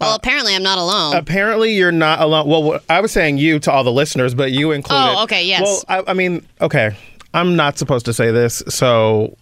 Well, 0.00 0.16
apparently 0.16 0.54
I'm 0.54 0.64
not 0.64 0.78
alone. 0.78 1.14
Apparently, 1.14 1.74
you're 1.76 1.92
not 1.92 2.20
alone. 2.20 2.48
Well, 2.48 2.80
I 2.88 3.00
was 3.00 3.12
saying 3.12 3.38
you 3.38 3.60
to 3.60 3.70
all 3.70 3.84
the 3.84 3.92
listeners, 3.92 4.34
but 4.34 4.50
you 4.50 4.72
included. 4.72 5.14
Oh, 5.16 5.22
okay, 5.24 5.44
yes. 5.46 5.62
Well, 5.62 5.84
I, 6.06 6.10
I 6.10 6.14
mean, 6.14 6.44
okay, 6.60 6.96
I'm 7.36 7.54
not 7.56 7.78
supposed 7.78 8.06
to 8.06 8.12
say 8.12 8.30
this, 8.30 8.62
so 8.68 9.36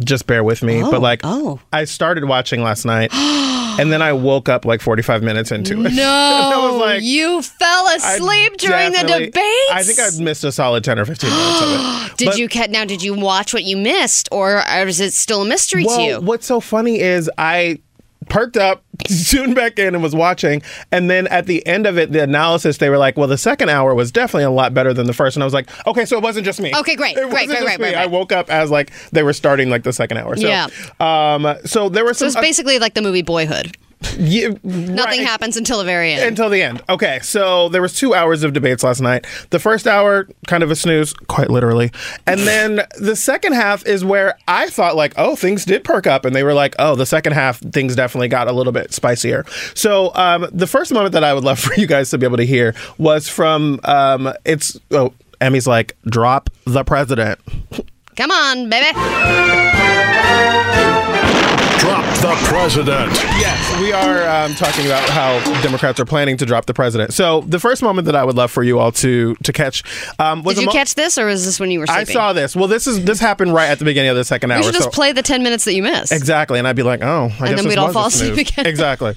just 0.00 0.26
bear 0.26 0.44
with 0.44 0.62
me. 0.62 0.82
but 0.82 0.94
oh, 0.94 1.00
like, 1.00 1.20
oh. 1.24 1.60
I 1.72 1.84
started 1.84 2.24
watching 2.24 2.62
last 2.62 2.84
night, 2.84 3.10
and 3.14 3.92
then 3.92 4.02
I 4.02 4.12
woke 4.12 4.48
up 4.48 4.64
like 4.64 4.80
45 4.80 5.22
minutes 5.22 5.50
into 5.52 5.74
it. 5.84 5.92
no, 5.94 6.02
And 6.02 6.54
I 6.54 6.70
was 6.70 6.80
like, 6.80 7.02
you 7.02 7.40
fell 7.42 7.86
I 7.88 7.94
asleep 7.94 8.56
during 8.58 8.92
the 8.92 8.98
debate. 8.98 9.34
I 9.72 9.82
think 9.82 9.98
I 9.98 10.22
missed 10.22 10.44
a 10.44 10.52
solid 10.52 10.84
10 10.84 10.98
or 10.98 11.04
15 11.04 11.30
minutes 11.30 11.62
of 11.62 11.68
it. 11.70 12.16
Did 12.18 12.26
But- 12.26 12.38
you 12.38 12.48
ca- 12.48 12.66
now? 12.68 12.84
Did 12.84 13.02
you 13.02 13.14
watch 13.14 13.54
what 13.54 13.64
you 13.64 13.76
missed, 13.76 14.28
or 14.32 14.62
is 14.76 15.00
it 15.00 15.14
still 15.14 15.42
a 15.42 15.46
mystery 15.46 15.84
well, 15.86 15.96
to 15.96 16.02
you? 16.02 16.20
what's 16.20 16.46
so 16.46 16.60
funny 16.60 17.00
is 17.00 17.30
I 17.38 17.78
perked 18.28 18.56
up, 18.56 18.84
tuned 19.26 19.54
back 19.54 19.78
in, 19.78 19.94
and 19.94 20.02
was 20.02 20.14
watching. 20.14 20.62
And 20.92 21.10
then 21.10 21.26
at 21.28 21.46
the 21.46 21.66
end 21.66 21.86
of 21.86 21.98
it, 21.98 22.12
the 22.12 22.22
analysis, 22.22 22.78
they 22.78 22.90
were 22.90 22.98
like, 22.98 23.16
"Well, 23.16 23.28
the 23.28 23.38
second 23.38 23.68
hour 23.70 23.94
was 23.94 24.12
definitely 24.12 24.44
a 24.44 24.50
lot 24.50 24.74
better 24.74 24.92
than 24.92 25.06
the 25.06 25.12
first. 25.12 25.36
And 25.36 25.42
I 25.42 25.46
was 25.46 25.54
like, 25.54 25.68
"Okay, 25.86 26.04
so 26.04 26.16
it 26.16 26.22
wasn't 26.22 26.44
just 26.44 26.60
me." 26.60 26.74
Okay, 26.74 26.96
great, 26.96 27.16
It 27.16 27.22
great, 27.22 27.32
wasn't 27.32 27.48
great, 27.48 27.58
just 27.58 27.66
great, 27.66 27.80
me. 27.80 27.92
great, 27.92 27.96
I 27.96 28.06
woke 28.06 28.32
up 28.32 28.50
as 28.50 28.70
like 28.70 28.92
they 29.10 29.22
were 29.22 29.32
starting 29.32 29.70
like 29.70 29.82
the 29.82 29.92
second 29.92 30.18
hour. 30.18 30.36
So, 30.36 30.46
Yeah. 30.46 30.68
Um. 31.00 31.56
So 31.64 31.88
there 31.88 32.04
was 32.04 32.18
So 32.18 32.26
it's 32.26 32.36
basically 32.36 32.78
like 32.78 32.94
the 32.94 33.02
movie 33.02 33.22
Boyhood. 33.22 33.76
Yeah, 34.18 34.48
Nothing 34.62 34.96
right. 34.96 35.20
happens 35.20 35.56
until 35.56 35.78
the 35.78 35.84
very 35.84 36.12
end. 36.12 36.22
until 36.22 36.48
the 36.48 36.62
end. 36.62 36.82
Okay, 36.88 37.18
so 37.22 37.68
there 37.68 37.82
was 37.82 37.94
two 37.94 38.14
hours 38.14 38.42
of 38.42 38.52
debates 38.52 38.82
last 38.82 39.00
night. 39.00 39.26
The 39.50 39.58
first 39.58 39.86
hour, 39.86 40.28
kind 40.46 40.62
of 40.62 40.70
a 40.70 40.76
snooze, 40.76 41.12
quite 41.12 41.50
literally, 41.50 41.90
and 42.26 42.40
then 42.40 42.82
the 42.98 43.16
second 43.16 43.52
half 43.52 43.86
is 43.86 44.04
where 44.04 44.38
I 44.48 44.68
thought 44.68 44.96
like, 44.96 45.12
oh, 45.16 45.36
things 45.36 45.64
did 45.64 45.84
perk 45.84 46.06
up, 46.06 46.24
and 46.24 46.34
they 46.34 46.42
were 46.42 46.54
like, 46.54 46.74
oh, 46.78 46.94
the 46.96 47.06
second 47.06 47.32
half 47.32 47.58
things 47.60 47.94
definitely 47.94 48.28
got 48.28 48.48
a 48.48 48.52
little 48.52 48.72
bit 48.72 48.92
spicier. 48.92 49.44
So 49.74 50.14
um, 50.14 50.46
the 50.52 50.66
first 50.66 50.92
moment 50.92 51.12
that 51.12 51.24
I 51.24 51.34
would 51.34 51.44
love 51.44 51.58
for 51.60 51.74
you 51.74 51.86
guys 51.86 52.10
to 52.10 52.18
be 52.18 52.26
able 52.26 52.38
to 52.38 52.46
hear 52.46 52.74
was 52.98 53.28
from 53.28 53.80
um, 53.84 54.32
it's 54.44 54.78
oh. 54.90 55.12
Emmy's 55.42 55.66
like, 55.66 55.96
drop 56.04 56.50
the 56.66 56.84
president. 56.84 57.38
Come 58.14 58.30
on, 58.30 58.68
baby. 58.68 58.94
Drop 61.90 62.04
the 62.20 62.36
president. 62.46 63.12
Yes, 63.40 63.80
we 63.80 63.92
are 63.92 64.22
um, 64.44 64.54
talking 64.54 64.86
about 64.86 65.08
how 65.08 65.40
Democrats 65.60 65.98
are 65.98 66.04
planning 66.04 66.36
to 66.36 66.46
drop 66.46 66.66
the 66.66 66.72
president. 66.74 67.12
So 67.12 67.40
the 67.40 67.58
first 67.58 67.82
moment 67.82 68.06
that 68.06 68.14
I 68.14 68.22
would 68.24 68.36
love 68.36 68.52
for 68.52 68.62
you 68.62 68.78
all 68.78 68.92
to 68.92 69.34
to 69.42 69.52
catch 69.52 69.82
um, 70.20 70.44
was 70.44 70.54
Did 70.54 70.60
you 70.62 70.66
mo- 70.66 70.72
catch 70.72 70.94
this, 70.94 71.18
or 71.18 71.26
was 71.26 71.44
this 71.44 71.58
when 71.58 71.72
you 71.72 71.80
were 71.80 71.86
I 71.88 72.04
saw 72.04 72.32
this. 72.32 72.54
Well, 72.54 72.68
this 72.68 72.86
is 72.86 73.04
this 73.04 73.18
happened 73.18 73.54
right 73.54 73.68
at 73.70 73.80
the 73.80 73.84
beginning 73.84 74.10
of 74.10 74.16
the 74.16 74.24
second 74.24 74.52
hour. 74.52 74.58
We 74.60 74.64
should 74.66 74.74
just 74.74 74.84
so- 74.84 74.90
play 74.90 75.10
the 75.10 75.22
ten 75.22 75.42
minutes 75.42 75.64
that 75.64 75.74
you 75.74 75.82
missed. 75.82 76.12
Exactly, 76.12 76.60
and 76.60 76.68
I'd 76.68 76.76
be 76.76 76.84
like, 76.84 77.02
"Oh, 77.02 77.24
I 77.24 77.26
And 77.26 77.56
guess 77.56 77.56
then 77.56 77.68
we'd 77.68 77.78
all 77.78 77.92
fall 77.92 78.06
asleep 78.06 78.34
snooze. 78.34 78.50
again. 78.52 78.66
exactly. 78.66 79.16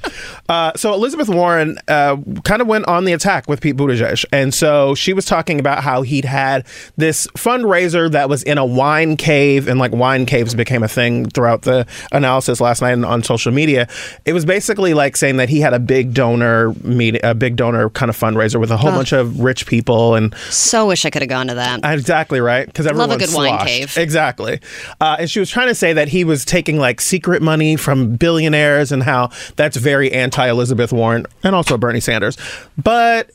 Uh, 0.50 0.72
so 0.76 0.94
Elizabeth 0.96 1.30
Warren 1.30 1.78
uh, 1.88 2.18
kind 2.44 2.60
of 2.60 2.68
went 2.68 2.88
on 2.88 3.06
the 3.06 3.14
attack 3.14 3.48
with 3.48 3.62
Pete 3.62 3.76
Buttigieg, 3.78 4.26
and 4.32 4.52
so 4.52 4.96
she 4.96 5.14
was 5.14 5.26
talking 5.26 5.60
about 5.60 5.84
how 5.84 6.02
he'd 6.02 6.26
had 6.26 6.66
this 6.98 7.28
fundraiser 7.38 8.10
that 8.12 8.30
was 8.30 8.42
in 8.42 8.58
a 8.58 8.66
wine 8.66 9.16
cave, 9.16 9.68
and 9.68 9.78
like 9.80 9.92
wine 9.92 10.26
caves 10.26 10.56
became 10.56 10.82
a 10.82 10.88
thing 10.88 11.30
throughout 11.30 11.62
the 11.62 11.86
analysis 12.12 12.63
last 12.64 12.82
night 12.82 12.94
and 12.94 13.06
on 13.06 13.22
social 13.22 13.52
media. 13.52 13.88
It 14.26 14.34
was 14.34 14.46
basically 14.46 14.94
like 14.94 15.16
saying 15.16 15.38
that 15.38 15.50
he 15.50 15.60
had 15.60 15.74
a 15.74 15.80
big 15.80 16.14
donor 16.14 16.74
meet, 16.84 17.20
a 17.24 17.36
big 17.36 17.56
donor 17.56 17.90
kind 17.92 18.10
of 18.10 18.18
fundraiser 18.18 18.60
with 18.60 18.72
a 18.72 18.78
whole 18.78 18.92
bunch 18.92 19.12
of 19.12 19.40
rich 19.40 19.68
people 19.68 20.16
and 20.16 20.34
So 20.50 20.88
wish 20.88 21.06
I 21.06 21.10
could 21.10 21.22
have 21.22 21.30
gone 21.30 21.48
to 21.48 21.56
that. 21.56 21.82
Exactly 21.84 22.40
right, 22.40 22.66
because 22.66 22.86
Love 22.86 22.96
everyone 22.96 23.22
a 23.22 23.26
good 23.26 23.36
wine 23.36 23.66
cave. 23.66 23.98
Exactly, 23.98 24.60
uh, 25.00 25.18
and 25.20 25.30
she 25.30 25.40
was 25.40 25.50
trying 25.50 25.68
to 25.68 25.76
say 25.76 25.94
that 25.94 26.08
he 26.08 26.24
was 26.24 26.46
taking 26.46 26.78
like 26.78 27.02
secret 27.02 27.42
money 27.42 27.76
from 27.76 28.16
billionaires, 28.16 28.92
and 28.92 29.04
how 29.04 29.30
that's 29.56 29.78
very 29.78 30.12
anti-Elizabeth 30.12 30.92
Warren 30.92 31.26
and 31.44 31.56
also 31.56 31.78
Bernie 31.78 32.00
Sanders. 32.00 32.38
But 32.82 33.30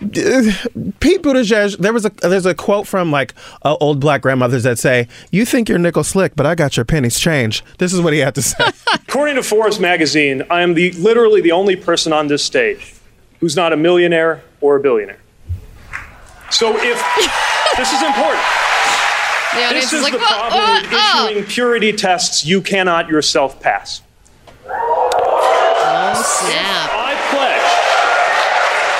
Pete 0.00 1.22
Buttigieg, 1.22 1.76
there 1.76 1.92
was 1.92 2.06
a 2.06 2.10
there's 2.22 2.46
a 2.46 2.54
quote 2.54 2.86
from 2.86 3.10
like 3.10 3.34
uh, 3.62 3.76
old 3.80 4.00
black 4.00 4.22
grandmothers 4.22 4.62
that 4.62 4.78
say, 4.78 5.08
"You 5.30 5.44
think 5.44 5.68
you're 5.68 5.78
nickel 5.78 6.04
slick, 6.04 6.34
but 6.34 6.46
I 6.46 6.54
got 6.54 6.76
your 6.76 6.86
pennies 6.86 7.18
changed." 7.20 7.62
This 7.78 7.92
is 7.92 8.00
what 8.00 8.14
he 8.14 8.20
had 8.20 8.34
to 8.36 8.42
say. 8.42 8.64
According 8.94 9.34
to 9.36 9.42
Forbes 9.42 9.78
magazine, 9.78 10.42
I 10.48 10.62
am 10.62 10.72
the, 10.74 10.92
literally 10.92 11.42
the 11.42 11.52
only 11.52 11.76
person 11.76 12.14
on 12.14 12.28
this 12.28 12.42
stage 12.42 12.94
who's 13.40 13.56
not 13.56 13.74
a 13.74 13.76
millionaire 13.76 14.42
or 14.62 14.76
a 14.76 14.80
billionaire. 14.80 15.18
So 16.50 16.74
if 16.76 17.02
this 17.76 17.92
is 17.92 18.02
important, 18.02 18.42
The 19.52 19.74
this 19.74 19.92
is 19.92 20.02
like, 20.02 20.12
the 20.14 20.18
"Whoa, 20.18 20.26
problem 20.26 20.60
oh, 20.64 20.80
with 20.82 20.90
oh." 20.92 21.28
issuing 21.28 21.44
purity 21.44 21.92
tests 21.92 22.44
you 22.46 22.62
cannot 22.62 23.08
yourself 23.08 23.60
pass. 23.60 24.00
Oh, 24.66 26.22
snap. 26.24 26.99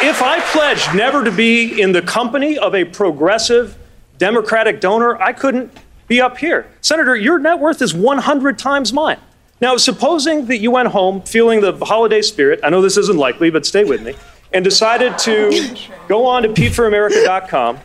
If 0.03 0.22
I 0.22 0.40
pledged 0.40 0.94
never 0.94 1.22
to 1.24 1.30
be 1.30 1.78
in 1.78 1.92
the 1.92 2.01
company 2.01 2.57
of 2.57 2.74
a 2.74 2.86
progressive 2.86 3.76
Democratic 4.16 4.80
donor, 4.80 5.20
I 5.20 5.34
couldn't 5.34 5.76
be 6.09 6.22
up 6.22 6.38
here. 6.38 6.66
Senator, 6.80 7.14
your 7.14 7.38
net 7.38 7.59
worth 7.59 7.82
is 7.82 7.92
100 7.92 8.59
times 8.59 8.94
mine. 8.94 9.18
Now, 9.61 9.76
supposing 9.76 10.46
that 10.46 10.57
you 10.57 10.70
went 10.70 10.88
home 10.88 11.20
feeling 11.20 11.61
the 11.61 11.74
holiday 11.84 12.22
spirit, 12.22 12.61
I 12.64 12.70
know 12.70 12.80
this 12.80 12.96
isn't 12.96 13.18
likely, 13.18 13.51
but 13.51 13.66
stay 13.66 13.84
with 13.84 14.03
me, 14.03 14.14
and 14.55 14.64
decided 14.64 15.18
to 15.18 15.76
go 16.09 16.24
on 16.24 16.44
to 16.44 16.48
PeteForAmerica.com 16.48 17.78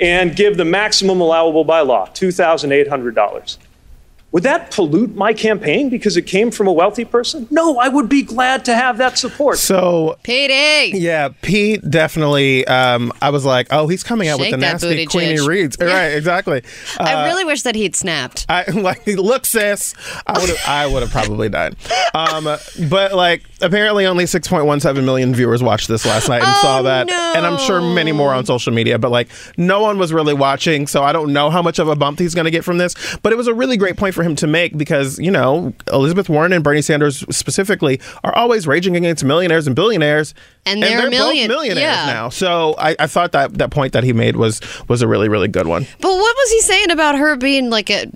and 0.00 0.34
give 0.34 0.56
the 0.56 0.64
maximum 0.64 1.20
allowable 1.20 1.62
by 1.62 1.82
law, 1.82 2.08
$2,800. 2.08 3.58
Would 4.32 4.44
that 4.44 4.70
pollute 4.70 5.14
my 5.16 5.32
campaign 5.32 5.88
because 5.88 6.16
it 6.16 6.22
came 6.22 6.50
from 6.52 6.68
a 6.68 6.72
wealthy 6.72 7.04
person? 7.04 7.48
No, 7.50 7.78
I 7.78 7.88
would 7.88 8.08
be 8.08 8.22
glad 8.22 8.64
to 8.66 8.74
have 8.76 8.98
that 8.98 9.18
support. 9.18 9.58
So 9.58 10.16
Pete. 10.22 10.94
Yeah, 10.94 11.30
Pete 11.42 11.88
definitely. 11.90 12.66
Um, 12.66 13.12
I 13.20 13.30
was 13.30 13.44
like, 13.44 13.66
oh, 13.72 13.88
he's 13.88 14.04
coming 14.04 14.28
out 14.28 14.38
Shake 14.38 14.52
with 14.52 14.60
the 14.60 14.66
nasty 14.66 14.88
booty, 14.90 15.06
Queenie 15.06 15.32
Reads. 15.40 15.48
Reeds. 15.48 15.78
Right, 15.80 16.08
exactly. 16.08 16.62
Uh, 16.98 17.04
I 17.04 17.26
really 17.26 17.44
wish 17.44 17.62
that 17.62 17.74
he'd 17.76 17.94
snapped. 17.96 18.44
I 18.48 18.64
like 18.74 19.06
look, 19.06 19.46
sis. 19.46 19.94
I 20.26 20.38
would 20.38 20.48
have. 20.48 20.58
I 20.66 20.86
would 20.86 21.02
have 21.02 21.10
probably 21.10 21.48
died. 21.48 21.76
Um, 22.14 22.44
but 22.88 23.14
like, 23.14 23.44
apparently, 23.62 24.06
only 24.06 24.26
six 24.26 24.48
point 24.48 24.66
one 24.66 24.80
seven 24.80 25.04
million 25.04 25.34
viewers 25.34 25.62
watched 25.62 25.88
this 25.88 26.04
last 26.04 26.28
night 26.28 26.42
and 26.42 26.50
Oh, 26.50 26.60
saw 26.62 26.82
that, 26.82 27.06
no. 27.06 27.32
and 27.36 27.46
I'm 27.46 27.58
sure 27.58 27.80
many 27.80 28.12
more 28.12 28.34
on 28.34 28.44
social 28.44 28.72
media. 28.72 28.98
But 28.98 29.10
like, 29.10 29.28
no 29.56 29.80
one 29.82 29.98
was 29.98 30.12
really 30.12 30.34
watching, 30.34 30.86
so 30.86 31.02
I 31.02 31.12
don't 31.12 31.32
know 31.32 31.48
how 31.50 31.62
much 31.62 31.78
of 31.78 31.88
a 31.88 31.96
bump 31.96 32.18
he's 32.18 32.34
going 32.34 32.44
to 32.46 32.50
get 32.50 32.64
from 32.64 32.78
this. 32.78 32.94
But 33.22 33.32
it 33.32 33.36
was 33.36 33.46
a 33.46 33.54
really 33.54 33.76
great 33.76 33.96
point 33.96 34.14
for 34.20 34.24
him 34.24 34.36
to 34.36 34.46
make 34.46 34.76
because 34.76 35.18
you 35.18 35.30
know 35.30 35.72
Elizabeth 35.90 36.28
Warren 36.28 36.52
and 36.52 36.62
Bernie 36.62 36.82
Sanders 36.82 37.24
specifically 37.34 38.00
are 38.22 38.34
always 38.36 38.66
raging 38.66 38.94
against 38.96 39.24
millionaires 39.24 39.66
and 39.66 39.74
billionaires, 39.74 40.34
And 40.66 40.82
they're 40.82 41.00
both 41.02 41.10
million- 41.10 41.48
millionaires 41.48 41.80
yeah. 41.96 42.06
now. 42.06 42.28
So 42.28 42.74
I, 42.78 42.94
I 42.98 43.06
thought 43.06 43.32
that 43.32 43.54
that 43.58 43.70
point 43.70 43.94
that 43.94 44.04
he 44.04 44.12
made 44.12 44.36
was 44.36 44.60
was 44.88 45.00
a 45.00 45.08
really 45.08 45.28
really 45.30 45.48
good 45.48 45.66
one. 45.66 45.86
But 46.00 46.10
what 46.10 46.36
was 46.36 46.50
he 46.50 46.60
saying 46.60 46.90
about 46.90 47.16
her 47.16 47.36
being 47.36 47.70
like 47.70 47.88
a 47.90 48.06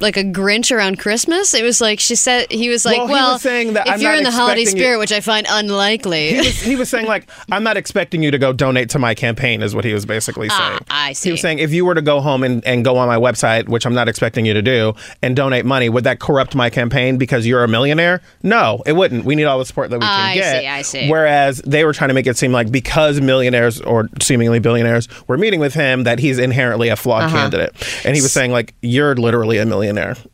like 0.00 0.16
a 0.16 0.24
Grinch 0.24 0.74
around 0.74 0.98
Christmas? 0.98 1.54
It 1.54 1.62
was 1.62 1.80
like 1.80 2.00
she 2.00 2.14
said 2.14 2.50
he 2.50 2.68
was 2.68 2.84
like, 2.84 2.98
Well, 2.98 3.08
well, 3.08 3.26
he 3.28 3.32
was 3.34 3.42
saying 3.42 3.72
that 3.74 3.86
if 3.86 3.94
I'm 3.94 4.00
you're 4.00 4.14
in 4.14 4.24
the 4.24 4.30
holiday 4.30 4.62
expecting 4.62 4.78
you- 4.78 4.84
spirit, 4.84 4.98
which 4.98 5.12
I 5.12 5.20
find 5.20 5.46
unlikely. 5.48 6.30
he 6.30 6.36
was, 6.38 6.60
he 6.62 6.76
was 6.76 6.88
saying 6.88 7.06
like 7.06 7.30
i'm 7.52 7.62
not 7.62 7.76
expecting 7.76 8.22
you 8.22 8.30
to 8.30 8.38
go 8.38 8.52
donate 8.52 8.90
to 8.90 8.98
my 8.98 9.14
campaign 9.14 9.62
is 9.62 9.74
what 9.74 9.84
he 9.84 9.92
was 9.94 10.04
basically 10.06 10.48
saying 10.48 10.78
Ah, 10.90 11.06
I 11.08 11.12
he 11.12 11.30
was 11.32 11.40
saying 11.40 11.58
if 11.58 11.72
you 11.72 11.84
were 11.84 11.94
to 11.94 12.02
go 12.02 12.20
home 12.20 12.42
and, 12.42 12.64
and 12.64 12.84
go 12.84 12.96
on 12.96 13.06
my 13.08 13.16
website 13.16 13.68
which 13.68 13.86
i'm 13.86 13.94
not 13.94 14.08
expecting 14.08 14.44
you 14.46 14.54
to 14.54 14.62
do 14.62 14.94
and 15.22 15.34
donate 15.36 15.64
money 15.64 15.88
would 15.88 16.04
that 16.04 16.18
corrupt 16.20 16.54
my 16.54 16.70
campaign 16.70 17.18
because 17.18 17.46
you're 17.46 17.64
a 17.64 17.68
millionaire 17.68 18.20
no 18.42 18.82
it 18.86 18.92
wouldn't 18.94 19.24
we 19.24 19.34
need 19.34 19.44
all 19.44 19.58
the 19.58 19.64
support 19.64 19.90
that 19.90 19.98
we 19.98 20.06
can 20.06 20.20
I 20.30 20.34
get 20.34 20.56
I 20.56 20.60
see, 20.60 20.66
I 20.66 20.82
see. 21.04 21.10
whereas 21.10 21.58
they 21.66 21.84
were 21.84 21.92
trying 21.92 22.08
to 22.08 22.14
make 22.14 22.26
it 22.26 22.36
seem 22.36 22.52
like 22.52 22.70
because 22.70 23.20
millionaires 23.20 23.80
or 23.80 24.08
seemingly 24.20 24.58
billionaires 24.58 25.08
were 25.28 25.36
meeting 25.38 25.60
with 25.60 25.74
him 25.74 26.04
that 26.04 26.18
he's 26.18 26.38
inherently 26.38 26.88
a 26.88 26.96
flawed 26.96 27.24
Uh-huh. 27.24 27.36
candidate 27.36 27.72
and 28.04 28.14
he 28.16 28.22
was 28.22 28.32
saying 28.32 28.50
like 28.52 28.74
you're 28.82 29.14
literally 29.16 29.58
a 29.58 29.66
millionaire 29.66 29.89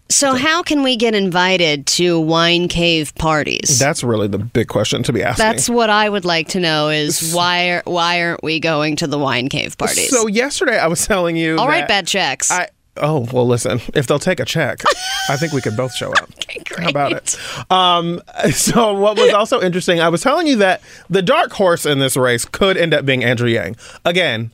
so 0.09 0.35
how 0.35 0.63
can 0.63 0.83
we 0.83 0.97
get 0.97 1.15
invited 1.15 1.87
to 1.87 2.21
wine 2.21 2.69
cave 2.69 3.15
parties? 3.17 3.79
that's 3.79 4.03
really 4.05 4.29
the 4.29 4.39
big 4.39 4.69
question 4.69 5.03
to 5.05 5.13
be 5.13 5.23
asked. 5.23 5.39
That's 5.39 5.69
what 5.69 5.91
I 5.91 6.09
would 6.09 6.25
like 6.25 6.49
to 6.49 6.61
know 6.61 6.89
is 6.89 7.33
why 7.35 7.71
are, 7.71 7.83
why 7.85 8.23
aren't 8.23 8.43
we 8.43 8.61
going 8.61 8.97
to 8.97 9.07
the 9.07 9.19
wine 9.19 9.49
cave 9.49 9.77
parties? 9.79 10.11
so 10.11 10.27
yesterday 10.27 10.79
i 10.79 10.87
was 10.87 11.07
telling 11.07 11.37
you 11.37 11.59
All 11.59 11.69
right, 11.69 11.87
bad 11.87 12.07
checks. 12.07 12.51
I 12.51 12.69
oh 12.99 13.27
well, 13.33 13.47
listen. 13.47 13.81
If 13.95 14.07
they'll 14.07 14.19
take 14.19 14.41
a 14.41 14.45
check, 14.45 14.81
I 15.29 15.37
think 15.37 15.53
we 15.53 15.61
could 15.61 15.77
both 15.77 15.95
show 15.95 16.13
up. 16.13 16.31
Okay, 16.59 16.85
How 16.85 16.89
about 16.91 17.13
it? 17.13 17.37
Um, 17.71 18.21
so 18.53 18.93
what 18.95 19.17
was 19.17 19.33
also 19.33 19.61
interesting, 19.61 20.01
I 20.01 20.09
was 20.09 20.23
telling 20.23 20.47
you 20.47 20.57
that 20.57 20.81
the 21.11 21.23
dark 21.23 21.53
horse 21.53 21.85
in 21.87 21.99
this 21.99 22.17
race 22.17 22.45
could 22.45 22.77
end 22.77 22.95
up 22.95 23.05
being 23.05 23.23
Andrew 23.23 23.49
Yang. 23.49 23.77
Again, 24.05 24.53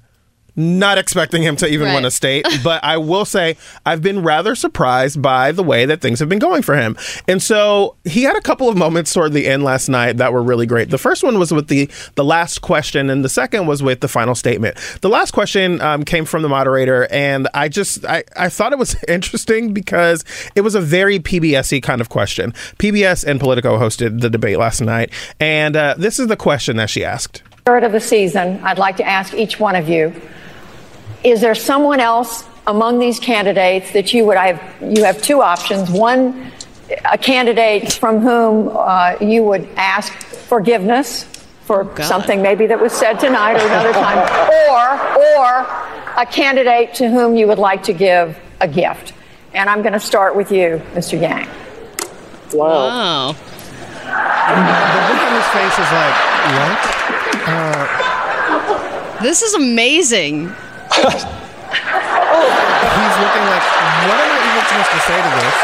not 0.54 0.98
expecting 0.98 1.42
him 1.42 1.56
to 1.56 1.66
even 1.66 1.88
Right. 1.88 1.94
win 1.94 2.04
a 2.04 2.10
state, 2.10 2.46
but 2.64 2.82
I 2.84 2.96
will 2.98 3.24
say 3.24 3.56
I've 3.86 4.02
been 4.02 4.22
rather 4.22 4.54
surprised 4.54 5.20
by 5.22 5.50
the 5.52 5.62
way 5.62 5.86
that 5.86 6.00
things 6.00 6.20
have 6.20 6.28
been 6.28 6.38
going 6.38 6.62
for 6.62 6.76
him. 6.76 6.96
And 7.26 7.42
so 7.42 7.96
he 8.04 8.22
had 8.24 8.36
a 8.36 8.40
couple 8.40 8.68
of 8.68 8.76
moments 8.76 9.12
toward 9.12 9.32
the 9.32 9.46
end 9.46 9.64
last 9.64 9.88
night 9.88 10.18
that 10.18 10.32
were 10.32 10.42
really 10.42 10.66
great. 10.66 10.90
The 10.90 10.98
first 10.98 11.22
one 11.24 11.38
was 11.38 11.52
with 11.52 11.68
the 11.68 11.88
the 12.16 12.24
last 12.24 12.60
question, 12.60 13.08
and 13.10 13.24
the 13.24 13.28
second 13.28 13.66
was 13.66 13.82
with 13.82 14.00
the 14.00 14.08
final 14.08 14.34
statement. 14.34 14.76
The 15.00 15.08
last 15.08 15.30
question 15.32 15.80
um, 15.80 16.04
came 16.04 16.24
from 16.24 16.42
the 16.42 16.48
moderator, 16.48 17.08
and 17.10 17.48
I 17.54 17.68
just 17.68 18.04
I, 18.04 18.24
I 18.36 18.48
thought 18.48 18.72
it 18.72 18.78
was 18.78 18.96
interesting 19.08 19.72
because 19.72 20.24
it 20.54 20.60
was 20.60 20.74
a 20.74 20.80
very 20.80 21.18
PBS-y 21.18 21.80
kind 21.80 22.00
of 22.00 22.08
question. 22.08 22.52
PBS 22.78 23.24
and 23.24 23.40
Politico 23.40 23.78
hosted 23.78 24.20
the 24.20 24.28
debate 24.30 24.58
last 24.58 24.80
night, 24.80 25.10
and 25.40 25.76
uh, 25.76 25.94
this 25.96 26.18
is 26.18 26.26
the 26.28 26.36
question 26.36 26.76
that 26.76 26.90
she 26.90 27.04
asked. 27.04 27.42
third 27.64 27.84
of 27.84 27.92
the 27.92 28.00
season, 28.00 28.60
I'd 28.64 28.78
like 28.78 28.96
to 28.98 29.04
ask 29.04 29.34
each 29.34 29.58
one 29.58 29.76
of 29.76 29.88
you: 29.88 30.12
Is 31.24 31.40
there 31.40 31.54
someone 31.54 32.00
else 32.00 32.44
among 32.66 32.98
these 32.98 33.18
candidates 33.20 33.92
that 33.92 34.12
you 34.12 34.24
would 34.26 34.36
have? 34.36 34.60
You 34.80 35.04
have 35.04 35.22
two 35.22 35.40
options. 35.42 35.88
One, 35.90 36.50
a 37.04 37.16
candidate 37.18 37.92
from 37.92 38.18
whom 38.20 38.68
uh, 38.72 39.14
you 39.20 39.42
would 39.44 39.68
ask 39.76 40.12
forgiveness 40.12 41.22
for 41.64 41.88
something 42.02 42.42
maybe 42.42 42.66
that 42.66 42.80
was 42.80 42.92
said 42.92 43.20
tonight 43.20 43.54
or 43.54 43.64
another 43.66 43.92
time, 43.92 44.18
or 44.68 44.98
or 45.38 45.64
a 46.20 46.26
candidate 46.26 46.92
to 46.94 47.08
whom 47.08 47.36
you 47.36 47.46
would 47.46 47.58
like 47.58 47.82
to 47.84 47.92
give 47.92 48.36
a 48.60 48.66
gift. 48.68 49.12
And 49.54 49.70
I'm 49.70 49.80
going 49.82 49.92
to 49.92 50.00
start 50.00 50.34
with 50.34 50.50
you, 50.50 50.82
Mr. 50.94 51.20
Yang. 51.20 51.46
Wow. 52.52 53.32
The 53.32 53.38
look 55.08 55.22
on 55.22 55.32
his 55.36 55.46
face 55.54 55.78
is 55.78 55.92
like, 55.92 56.14
what? 56.58 56.78
This 59.22 59.42
is 59.42 59.54
amazing. 59.54 60.52
He's 60.94 61.04
looking 63.22 63.46
like, 63.48 63.64
what 64.06 64.18
am 64.18 64.28
I 64.28 64.38
even 64.48 64.64
supposed 64.68 64.90
to 64.92 65.00
say 65.06 65.16
to 65.22 65.30
this? 65.40 65.56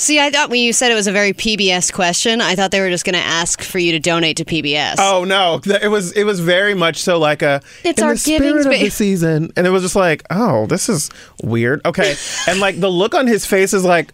See, 0.00 0.20
I 0.20 0.30
thought 0.30 0.48
when 0.48 0.60
you 0.62 0.72
said 0.72 0.90
it 0.92 0.94
was 0.94 1.08
a 1.08 1.12
very 1.12 1.32
PBS 1.34 1.92
question, 1.92 2.40
I 2.40 2.54
thought 2.54 2.70
they 2.70 2.80
were 2.80 2.88
just 2.88 3.04
going 3.04 3.14
to 3.14 3.20
ask 3.20 3.60
for 3.62 3.78
you 3.80 3.92
to 3.92 3.98
donate 3.98 4.36
to 4.38 4.44
PBS. 4.44 4.94
Oh 4.98 5.24
no, 5.24 5.60
it 5.66 5.88
was 5.88 6.12
it 6.12 6.22
was 6.24 6.38
very 6.40 6.72
much 6.72 6.98
so 6.98 7.18
like 7.18 7.42
a 7.42 7.60
It's 7.84 8.00
in 8.00 8.06
our 8.06 8.14
the 8.14 8.18
spirit 8.18 8.38
giving 8.42 8.58
of 8.58 8.80
the 8.80 8.90
season, 8.90 9.52
and 9.56 9.66
it 9.66 9.70
was 9.70 9.82
just 9.82 9.96
like, 9.96 10.22
oh, 10.30 10.66
this 10.66 10.88
is 10.88 11.10
weird. 11.42 11.84
Okay, 11.84 12.14
and 12.48 12.60
like 12.60 12.78
the 12.80 12.88
look 12.88 13.14
on 13.14 13.26
his 13.26 13.44
face 13.44 13.74
is 13.74 13.84
like. 13.84 14.12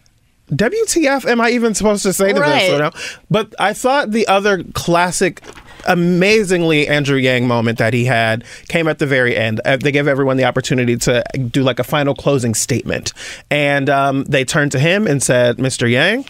WTF 0.51 1.25
am 1.25 1.41
I 1.41 1.49
even 1.49 1.73
supposed 1.73 2.03
to 2.03 2.13
say 2.13 2.31
to 2.31 2.39
Right. 2.39 2.59
this? 2.59 2.69
You 2.69 2.77
know? 2.77 2.91
But 3.31 3.55
I 3.57 3.73
thought 3.73 4.11
the 4.11 4.27
other 4.27 4.63
classic, 4.75 5.41
amazingly 5.85 6.87
Andrew 6.87 7.17
Yang 7.17 7.47
moment 7.47 7.77
that 7.77 7.93
he 7.93 8.05
had 8.05 8.43
came 8.67 8.87
at 8.87 8.99
the 8.99 9.05
very 9.07 9.35
end. 9.35 9.61
Uh, 9.65 9.77
They 9.77 9.91
gave 9.91 10.07
everyone 10.07 10.37
the 10.37 10.45
opportunity 10.45 10.97
to 10.97 11.23
do 11.51 11.63
like 11.63 11.79
a 11.79 11.83
final 11.83 12.13
closing 12.15 12.53
statement. 12.53 13.13
And 13.49 13.89
um, 13.89 14.23
they 14.25 14.45
turned 14.45 14.71
to 14.73 14.79
him 14.79 15.07
and 15.07 15.21
said, 15.21 15.57
Mr. 15.57 15.89
Yang, 15.89 16.25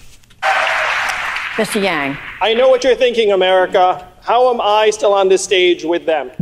Mr. 1.55 1.81
Yang. 1.81 2.17
I 2.41 2.53
know 2.53 2.67
what 2.67 2.83
you're 2.83 2.95
thinking, 2.95 3.31
America. 3.31 4.05
How 4.21 4.51
am 4.53 4.59
I 4.59 4.89
still 4.89 5.13
on 5.13 5.29
this 5.29 5.43
stage 5.43 5.85
with 5.85 6.05
them? 6.05 6.29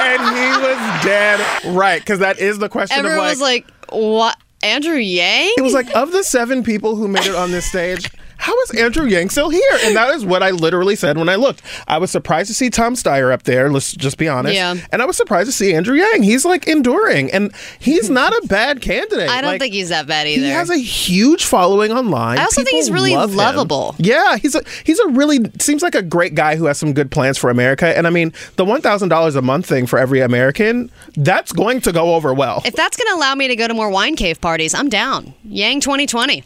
and 0.00 0.20
he 0.20 0.48
was 0.66 1.04
dead 1.04 1.40
right 1.74 2.00
because 2.00 2.18
that 2.18 2.38
is 2.38 2.58
the 2.58 2.68
question 2.68 2.98
Everyone 2.98 3.18
of 3.26 3.30
was 3.30 3.40
like, 3.40 3.66
what? 3.90 4.36
Andrew 4.62 4.96
Yang? 4.96 5.52
It 5.56 5.62
was 5.62 5.72
like 5.72 5.94
of 5.94 6.10
the 6.12 6.24
seven 6.24 6.62
people 6.64 6.96
who 6.96 7.06
made 7.08 7.26
it 7.26 7.34
on 7.34 7.52
this 7.52 7.64
stage, 7.66 8.10
how 8.38 8.58
is 8.62 8.70
Andrew 8.72 9.06
Yang 9.06 9.30
still 9.30 9.50
here? 9.50 9.78
And 9.84 9.94
that 9.96 10.14
is 10.14 10.24
what 10.24 10.42
I 10.42 10.50
literally 10.50 10.96
said 10.96 11.18
when 11.18 11.28
I 11.28 11.34
looked. 11.34 11.60
I 11.86 11.98
was 11.98 12.10
surprised 12.10 12.48
to 12.48 12.54
see 12.54 12.70
Tom 12.70 12.94
Steyer 12.94 13.32
up 13.32 13.42
there. 13.42 13.70
Let's 13.70 13.92
just 13.92 14.16
be 14.16 14.28
honest. 14.28 14.54
Yeah. 14.54 14.76
And 14.92 15.02
I 15.02 15.04
was 15.04 15.16
surprised 15.16 15.48
to 15.48 15.52
see 15.52 15.74
Andrew 15.74 15.96
Yang. 15.96 16.22
He's 16.22 16.44
like 16.44 16.66
enduring, 16.68 17.30
and 17.32 17.52
he's 17.78 18.08
not 18.20 18.32
a 18.32 18.46
bad 18.46 18.80
candidate. 18.80 19.28
I 19.28 19.40
don't 19.40 19.50
Like, 19.52 19.60
think 19.60 19.74
he's 19.74 19.88
that 19.90 20.06
bad 20.06 20.26
either. 20.26 20.42
He 20.44 20.50
has 20.50 20.70
a 20.70 20.78
huge 20.78 21.44
following 21.44 21.92
online. 21.92 22.38
I 22.38 22.44
also 22.44 22.62
think 22.62 22.76
he's 22.76 22.90
really 22.90 23.14
love 23.14 23.30
him. 23.30 23.36
lovable. 23.36 23.94
Yeah, 23.98 24.36
he's 24.38 24.54
a 24.54 24.62
he's 24.84 24.98
a 24.98 25.08
really 25.08 25.40
seems 25.58 25.82
like 25.82 25.94
a 25.94 26.02
great 26.02 26.34
guy 26.34 26.56
who 26.56 26.66
has 26.66 26.78
some 26.78 26.92
good 26.92 27.10
plans 27.10 27.38
for 27.38 27.50
America. 27.50 27.96
And 27.96 28.06
I 28.06 28.10
mean, 28.10 28.32
the 28.56 28.64
one 28.64 28.80
thousand 28.80 29.08
dollars 29.08 29.34
a 29.36 29.42
month 29.42 29.66
thing 29.66 29.86
for 29.86 29.98
every 29.98 30.20
American, 30.20 30.90
that's 31.16 31.52
going 31.52 31.80
to 31.82 31.92
go 31.92 32.14
over 32.14 32.32
well. 32.32 32.62
if 32.64 32.74
that's 32.74 32.96
going 32.96 33.08
to 33.08 33.14
allow 33.18 33.34
me 33.34 33.48
to 33.48 33.56
go 33.56 33.66
to 33.68 33.74
more 33.74 33.90
wine 33.90 34.16
cave 34.16 34.40
parties, 34.40 34.74
I'm 34.74 34.88
down. 34.88 35.34
Yang 35.44 35.80
2020. 35.80 36.44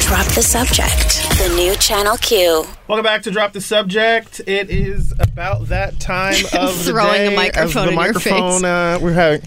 Drop 0.00 0.26
the 0.34 0.42
subject. 0.42 1.11
The 1.12 1.52
new 1.54 1.74
Channel 1.76 2.16
Q. 2.16 2.64
Welcome 2.88 3.04
back 3.04 3.22
to 3.24 3.30
Drop 3.30 3.52
the 3.52 3.60
Subject. 3.60 4.40
It 4.46 4.70
is 4.70 5.12
about 5.20 5.66
that 5.66 6.00
time 6.00 6.32
of 6.54 6.86
the 6.86 6.90
Throwing 6.90 7.30
a 7.34 7.36
microphone 7.36 7.82
the 7.84 7.92
in 7.92 7.98
your 7.98 8.02
microphone. 8.06 8.52
face. 8.60 8.64
Uh, 8.64 8.98
we're 9.02 9.12
having. 9.12 9.42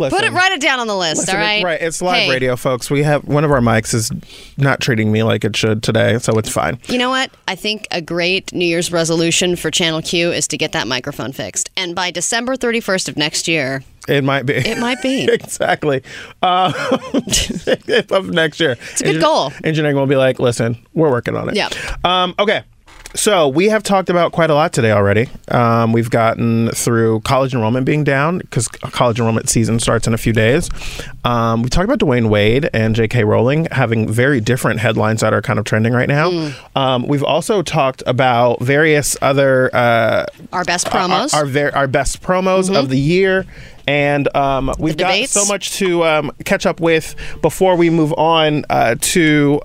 Listen, 0.00 0.18
Put 0.18 0.26
it, 0.26 0.32
write 0.32 0.52
it 0.52 0.62
down 0.62 0.80
on 0.80 0.86
the 0.86 0.96
list, 0.96 1.18
listen, 1.18 1.36
all 1.36 1.40
right? 1.42 1.62
Right, 1.62 1.80
it's 1.80 2.00
live 2.00 2.22
Hey, 2.22 2.30
radio, 2.30 2.56
folks. 2.56 2.90
We 2.90 3.02
have 3.02 3.22
one 3.28 3.44
of 3.44 3.50
our 3.50 3.60
mics 3.60 3.92
is 3.92 4.10
not 4.56 4.80
treating 4.80 5.12
me 5.12 5.22
like 5.22 5.44
it 5.44 5.54
should 5.54 5.82
today, 5.82 6.18
so 6.18 6.38
it's 6.38 6.48
fine. 6.48 6.78
You 6.86 6.96
know 6.96 7.10
what? 7.10 7.30
I 7.46 7.54
think 7.54 7.86
a 7.90 8.00
great 8.00 8.50
New 8.54 8.64
Year's 8.64 8.90
resolution 8.90 9.56
for 9.56 9.70
Channel 9.70 10.00
Q 10.00 10.32
is 10.32 10.48
to 10.48 10.56
get 10.56 10.72
that 10.72 10.86
microphone 10.88 11.32
fixed. 11.32 11.68
And 11.76 11.94
by 11.94 12.10
December 12.10 12.56
31st 12.56 13.08
of 13.10 13.16
next 13.18 13.46
year, 13.46 13.82
It 14.08 14.24
might 14.24 14.46
be. 14.46 14.54
It 14.54 14.78
might 14.78 15.02
be. 15.02 15.24
exactly. 15.30 16.02
Uh, 16.40 16.72
of 18.10 18.30
next 18.30 18.58
year. 18.58 18.78
It's 18.92 19.02
a 19.02 19.04
good 19.04 19.20
goal. 19.20 19.52
Engineering 19.62 19.96
will 19.96 20.06
be 20.06 20.16
like, 20.16 20.38
listen, 20.40 20.78
we're 20.94 21.10
working 21.10 21.36
on 21.36 21.50
it. 21.50 21.56
Yeah. 21.56 21.68
Um, 22.04 22.34
okay. 22.38 22.64
So 23.14 23.48
we 23.48 23.68
have 23.68 23.82
talked 23.82 24.08
about 24.08 24.32
quite 24.32 24.50
a 24.50 24.54
lot 24.54 24.72
today 24.72 24.92
already. 24.92 25.28
Um, 25.48 25.92
we've 25.92 26.10
gotten 26.10 26.70
through 26.70 27.20
college 27.20 27.54
enrollment 27.54 27.84
being 27.84 28.04
down 28.04 28.38
because 28.38 28.68
college 28.68 29.18
enrollment 29.18 29.48
season 29.48 29.80
starts 29.80 30.06
in 30.06 30.14
a 30.14 30.18
few 30.18 30.32
days. 30.32 30.70
Um, 31.24 31.62
we 31.62 31.68
talked 31.70 31.84
about 31.84 31.98
Dwyane 31.98 32.28
Wade 32.28 32.70
and 32.72 32.94
J.K. 32.94 33.24
Rowling 33.24 33.66
having 33.72 34.08
very 34.08 34.40
different 34.40 34.80
headlines 34.80 35.20
that 35.22 35.34
are 35.34 35.42
kind 35.42 35.58
of 35.58 35.64
trending 35.64 35.92
right 35.92 36.08
now. 36.08 36.30
Mm. 36.30 36.76
Um, 36.76 37.06
we've 37.06 37.24
also 37.24 37.62
talked 37.62 38.02
about 38.06 38.60
various 38.60 39.16
other 39.20 39.74
uh, 39.74 40.26
our 40.52 40.64
best 40.64 40.86
promos. 40.86 41.34
our, 41.34 41.40
our, 41.40 41.46
ver- 41.46 41.72
our 41.74 41.86
best 41.88 42.22
promos 42.22 42.74
of 42.74 42.90
the 42.90 42.98
year. 42.98 43.44
And 43.88 44.34
um, 44.36 44.72
we've 44.78 44.96
got 44.96 45.08
debates. 45.08 45.32
so 45.32 45.44
much 45.46 45.72
to 45.78 46.04
um, 46.04 46.30
catch 46.44 46.64
up 46.64 46.80
with 46.80 47.16
before 47.42 47.74
we 47.74 47.90
move 47.90 48.12
on 48.12 48.64
uh, 48.70 48.94
to. 49.00 49.60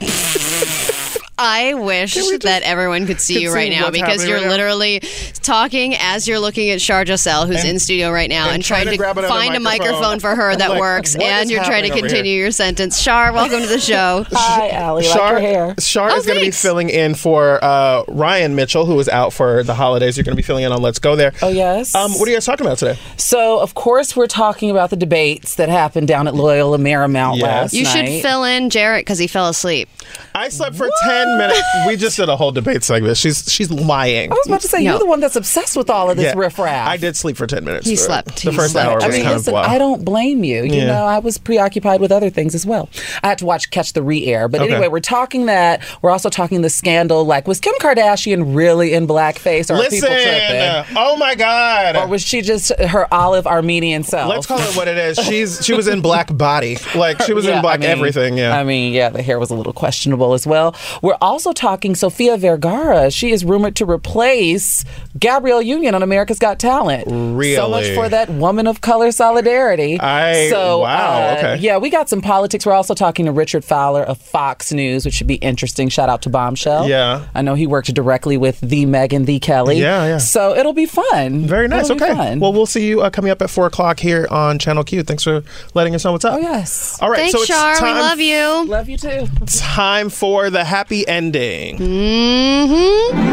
I 1.38 1.74
wish 1.74 2.14
that 2.14 2.62
everyone 2.62 3.06
could 3.06 3.20
see 3.20 3.34
could 3.34 3.42
you 3.42 3.48
see 3.48 3.54
right 3.54 3.70
now 3.72 3.90
because 3.90 4.24
you're 4.26 4.36
right 4.36 4.44
now? 4.44 4.50
literally 4.50 5.00
talking 5.42 5.94
as 5.98 6.28
you're 6.28 6.38
looking 6.38 6.70
at 6.70 6.80
Shar 6.80 7.04
Giselle, 7.06 7.46
who's 7.46 7.60
And- 7.60 7.70
in 7.70 7.78
studio 7.78 8.10
right 8.10 8.28
now, 8.28 8.44
and 8.46 8.56
and, 8.56 8.64
trying 8.64 8.82
trying, 8.84 8.92
to 8.92 8.98
grab 8.98 9.16
another 9.18 9.32
find 9.32 9.56
a 9.56 9.60
microphone. 9.60 9.92
microphone 9.94 10.20
for 10.20 10.36
her 10.36 10.54
that 10.54 10.70
like, 10.70 10.80
works, 10.80 11.16
and 11.16 11.50
you're 11.50 11.64
trying 11.64 11.84
to 11.84 11.90
continue 11.90 12.32
here? 12.34 12.42
your 12.42 12.50
sentence. 12.52 13.00
Shar, 13.00 13.32
welcome 13.32 13.60
to 13.60 13.66
the 13.66 13.80
show. 13.80 14.24
Hi, 14.32 14.70
Allie. 14.70 15.04
Like 15.08 15.16
Shar, 15.18 15.32
your 15.32 15.40
hair. 15.40 15.74
Shar 15.80 16.10
Oh, 16.10 16.16
is 16.16 16.26
going 16.26 16.38
to 16.38 16.44
be 16.44 16.50
filling 16.50 16.90
in 16.90 17.14
for 17.14 17.58
uh, 17.64 18.04
Ryan 18.08 18.54
Mitchell, 18.54 18.84
who 18.84 19.00
is 19.00 19.08
out 19.08 19.32
for 19.32 19.62
the 19.64 19.74
holidays. 19.74 20.16
You're 20.18 20.24
going 20.24 20.36
to 20.36 20.40
be 20.40 20.42
filling 20.46 20.64
in 20.64 20.70
on 20.72 20.82
Let's 20.82 20.98
Go 20.98 21.16
There. 21.16 21.32
Oh, 21.40 21.48
yes. 21.48 21.94
Um, 21.94 22.12
what 22.12 22.28
are 22.28 22.30
you 22.30 22.36
guys 22.36 22.44
talking 22.44 22.66
about 22.66 22.78
today? 22.78 22.98
So, 23.16 23.58
of 23.58 23.74
course, 23.74 24.14
we're 24.14 24.26
talking 24.26 24.70
about 24.70 24.90
the 24.90 24.96
debates 24.96 25.54
that 25.56 25.70
happened 25.70 26.08
down 26.08 26.28
at 26.28 26.34
Loyola 26.34 26.76
Marymount 26.78 27.36
Yes. 27.38 27.42
last 27.42 27.72
You 27.72 27.84
should 27.86 28.22
fill 28.22 28.44
in 28.44 28.68
Jarrett 28.70 29.06
because 29.06 29.18
he 29.18 29.26
fell 29.26 29.48
asleep. 29.48 29.88
I 30.34 30.48
slept 30.50 30.76
for 30.76 30.90
10 31.04 31.21
minutes. 31.38 31.60
We 31.86 31.96
just 31.96 32.16
did 32.16 32.28
a 32.28 32.36
whole 32.36 32.52
debate 32.52 32.84
segment. 32.84 33.16
She's 33.16 33.50
she's 33.52 33.70
lying. 33.70 34.30
I 34.30 34.34
was 34.34 34.46
about 34.46 34.60
to 34.60 34.68
say, 34.68 34.78
No. 34.84 34.92
you're 34.92 34.98
the 35.00 35.06
one 35.06 35.20
that's 35.20 35.36
obsessed 35.36 35.76
with 35.76 35.90
all 35.90 36.10
of 36.10 36.16
this 36.16 36.26
Yeah, 36.34 36.38
riffraff. 36.40 36.86
I 36.88 36.96
did 36.96 37.16
sleep 37.16 37.36
for 37.36 37.46
10 37.46 37.64
minutes. 37.64 37.86
He 37.86 37.96
slept. 37.96 38.42
The 38.44 38.50
He 38.50 38.56
first 38.56 38.72
slept. 38.72 38.88
hour 38.88 38.94
was 38.96 39.04
I 39.04 39.08
mean, 39.08 39.22
kind 39.22 39.36
listen, 39.36 39.50
of 39.54 39.54
wow. 39.54 39.62
I 39.68 39.78
don't 39.78 40.04
blame 40.04 40.44
you. 40.44 40.62
You 40.64 40.74
Yeah. 40.74 40.86
know, 40.86 41.04
I 41.06 41.18
was 41.18 41.38
preoccupied 41.38 42.00
with 42.00 42.12
other 42.12 42.30
things 42.30 42.54
as 42.54 42.64
well. 42.64 42.88
I 43.22 43.28
had 43.28 43.38
to 43.38 43.46
watch 43.46 43.70
catch 43.70 43.92
the 43.94 44.02
re-air. 44.02 44.48
But 44.48 44.60
Okay. 44.62 44.72
anyway, 44.72 44.88
we're 44.88 45.00
talking 45.00 45.46
that. 45.46 45.82
We're 46.02 46.10
also 46.10 46.28
talking 46.28 46.62
the 46.62 46.70
scandal. 46.70 47.24
Like, 47.24 47.48
was 47.48 47.58
Kim 47.58 47.74
Kardashian 47.80 48.54
really 48.54 48.92
in 48.94 49.06
blackface, 49.06 49.70
or 49.70 49.74
are 49.74 49.78
Listen, 49.78 50.00
people 50.08 50.08
tripping? 50.08 50.96
oh 50.96 51.16
my 51.16 51.34
God. 51.34 51.96
Or 51.96 52.06
was 52.06 52.22
she 52.22 52.42
just 52.42 52.72
her 52.80 53.12
olive 53.12 53.46
Armenian 53.46 54.04
self? 54.04 54.28
Let's 54.28 54.46
call 54.46 54.58
it 54.60 54.76
what 54.76 54.88
it 54.88 54.98
is. 54.98 55.18
She's 55.18 55.64
she 55.64 55.74
was 55.74 55.88
in 55.88 56.00
black 56.00 56.34
body, 56.36 56.78
like 56.94 57.20
she 57.22 57.32
was 57.34 57.44
Yeah, 57.44 57.56
in 57.56 57.62
black 57.62 57.76
I 57.80 57.82
mean- 57.82 57.90
everything. 57.90 58.38
Yeah. 58.38 58.56
I 58.56 58.62
mean, 58.64 58.92
yeah, 58.92 59.08
the 59.10 59.22
hair 59.22 59.38
was 59.38 59.50
a 59.50 59.54
little 59.54 59.72
questionable 59.72 60.32
as 60.34 60.46
well. 60.46 60.74
We're 61.02 61.11
also 61.20 61.52
talking 61.52 61.94
Sofia 61.94 62.36
Vergara. 62.36 63.10
She 63.10 63.30
is 63.32 63.44
rumored 63.44 63.76
to 63.76 63.84
replace 63.88 64.84
Gabrielle 65.18 65.62
Union 65.62 65.94
on 65.94 66.02
America's 66.02 66.38
Got 66.38 66.58
Talent. 66.58 67.04
Really? 67.08 67.56
So 67.56 67.68
much 67.68 67.86
for 67.94 68.08
that 68.08 68.30
woman 68.30 68.66
of 68.66 68.80
color 68.80 69.10
solidarity. 69.12 69.98
I- 70.00 70.48
so, 70.50 70.80
wow, 70.80 71.30
uh, 71.30 71.34
okay. 71.38 71.56
Yeah, 71.58 71.78
we 71.78 71.90
got 71.90 72.08
some 72.08 72.20
politics. 72.20 72.64
We're 72.66 72.72
also 72.72 72.94
talking 72.94 73.26
to 73.26 73.32
Richard 73.32 73.64
Fowler 73.64 74.02
of 74.02 74.18
Fox 74.18 74.72
News, 74.72 75.04
which 75.04 75.14
should 75.14 75.26
be 75.26 75.36
interesting. 75.36 75.88
Shout 75.88 76.08
out 76.08 76.22
to 76.22 76.30
Bombshell. 76.30 76.88
Yeah. 76.88 77.24
I 77.34 77.42
know 77.42 77.54
he 77.54 77.66
worked 77.66 77.92
directly 77.94 78.36
with 78.36 78.60
the 78.60 78.86
Megyn, 78.86 79.26
the 79.26 79.38
Kelly. 79.40 79.78
Yeah, 79.80 80.06
yeah. 80.06 80.18
So 80.18 80.54
it'll 80.56 80.72
be 80.72 80.86
fun. 80.86 81.46
Very 81.46 81.68
nice. 81.68 81.84
It'll 81.86 81.96
be 81.96 82.04
Okay. 82.04 82.14
fun. 82.14 82.40
Well, 82.40 82.52
we'll 82.52 82.66
see 82.66 82.86
you 82.86 83.02
uh, 83.02 83.10
coming 83.10 83.30
up 83.30 83.40
at 83.42 83.50
four 83.50 83.66
o'clock 83.66 84.00
here 84.00 84.26
on 84.30 84.58
Channel 84.58 84.84
Q. 84.84 85.02
Thanks 85.02 85.24
for 85.24 85.42
letting 85.74 85.94
us 85.94 86.04
know 86.04 86.12
what's 86.12 86.24
up. 86.24 86.34
oh 86.34 86.38
yes. 86.38 86.98
All 87.00 87.10
right. 87.10 87.18
Thanks, 87.18 87.32
so 87.32 87.38
it's 87.38 87.46
Shar. 87.48 87.82
We 87.82 87.90
love 87.92 88.20
you. 88.20 88.66
Love 88.66 88.88
you 88.88 88.96
too. 88.96 89.26
time 89.46 90.08
for 90.10 90.50
the 90.50 90.64
happy 90.64 91.01
ending. 91.08 91.76
Mm-hmm. 91.78 93.32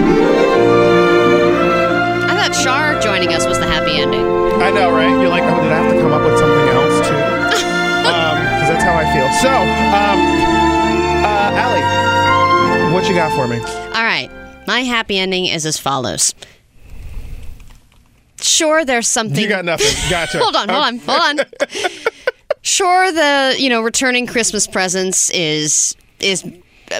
thought 2.49 2.55
Shar 2.55 2.99
joining 2.99 3.33
us 3.33 3.45
was 3.45 3.59
the 3.59 3.67
happy 3.67 3.99
ending. 3.99 4.25
I 4.61 4.71
know, 4.71 4.91
right? 4.91 5.09
You're 5.09 5.29
like, 5.29 5.43
oh, 5.43 5.61
did 5.61 5.71
I 5.71 5.77
have 5.77 5.93
to 5.93 5.99
come 6.01 6.11
up 6.11 6.23
with 6.23 6.37
something 6.39 6.67
else 6.69 7.07
too? 7.07 7.15
Because 8.09 8.69
that's 8.69 8.83
how 8.83 8.95
I 8.95 9.05
feel. 9.13 9.29
So, 9.41 9.49
um, 9.49 10.19
uh, 11.23 11.59
Allie, 11.61 12.93
what 12.93 13.07
you 13.07 13.15
got 13.15 13.31
for 13.35 13.47
me? 13.47 13.59
All 13.59 14.03
right. 14.03 14.29
My 14.67 14.81
happy 14.81 15.17
ending 15.17 15.45
is 15.45 15.65
as 15.65 15.77
follows. 15.79 16.33
Sure, 18.41 18.85
there's 18.85 19.07
something. 19.07 19.39
You 19.39 19.49
got 19.49 19.65
nothing. 19.65 19.87
Gotcha. 20.09 20.39
hold 20.39 20.55
on, 20.55 20.69
hold 20.69 20.83
on, 20.83 20.97
hold 20.99 21.39
on. 21.39 21.45
Sure, 22.61 23.11
the 23.11 23.55
you 23.57 23.69
know 23.69 23.81
returning 23.81 24.27
Christmas 24.27 24.67
presents 24.67 25.29
is 25.29 25.95
is 26.19 26.43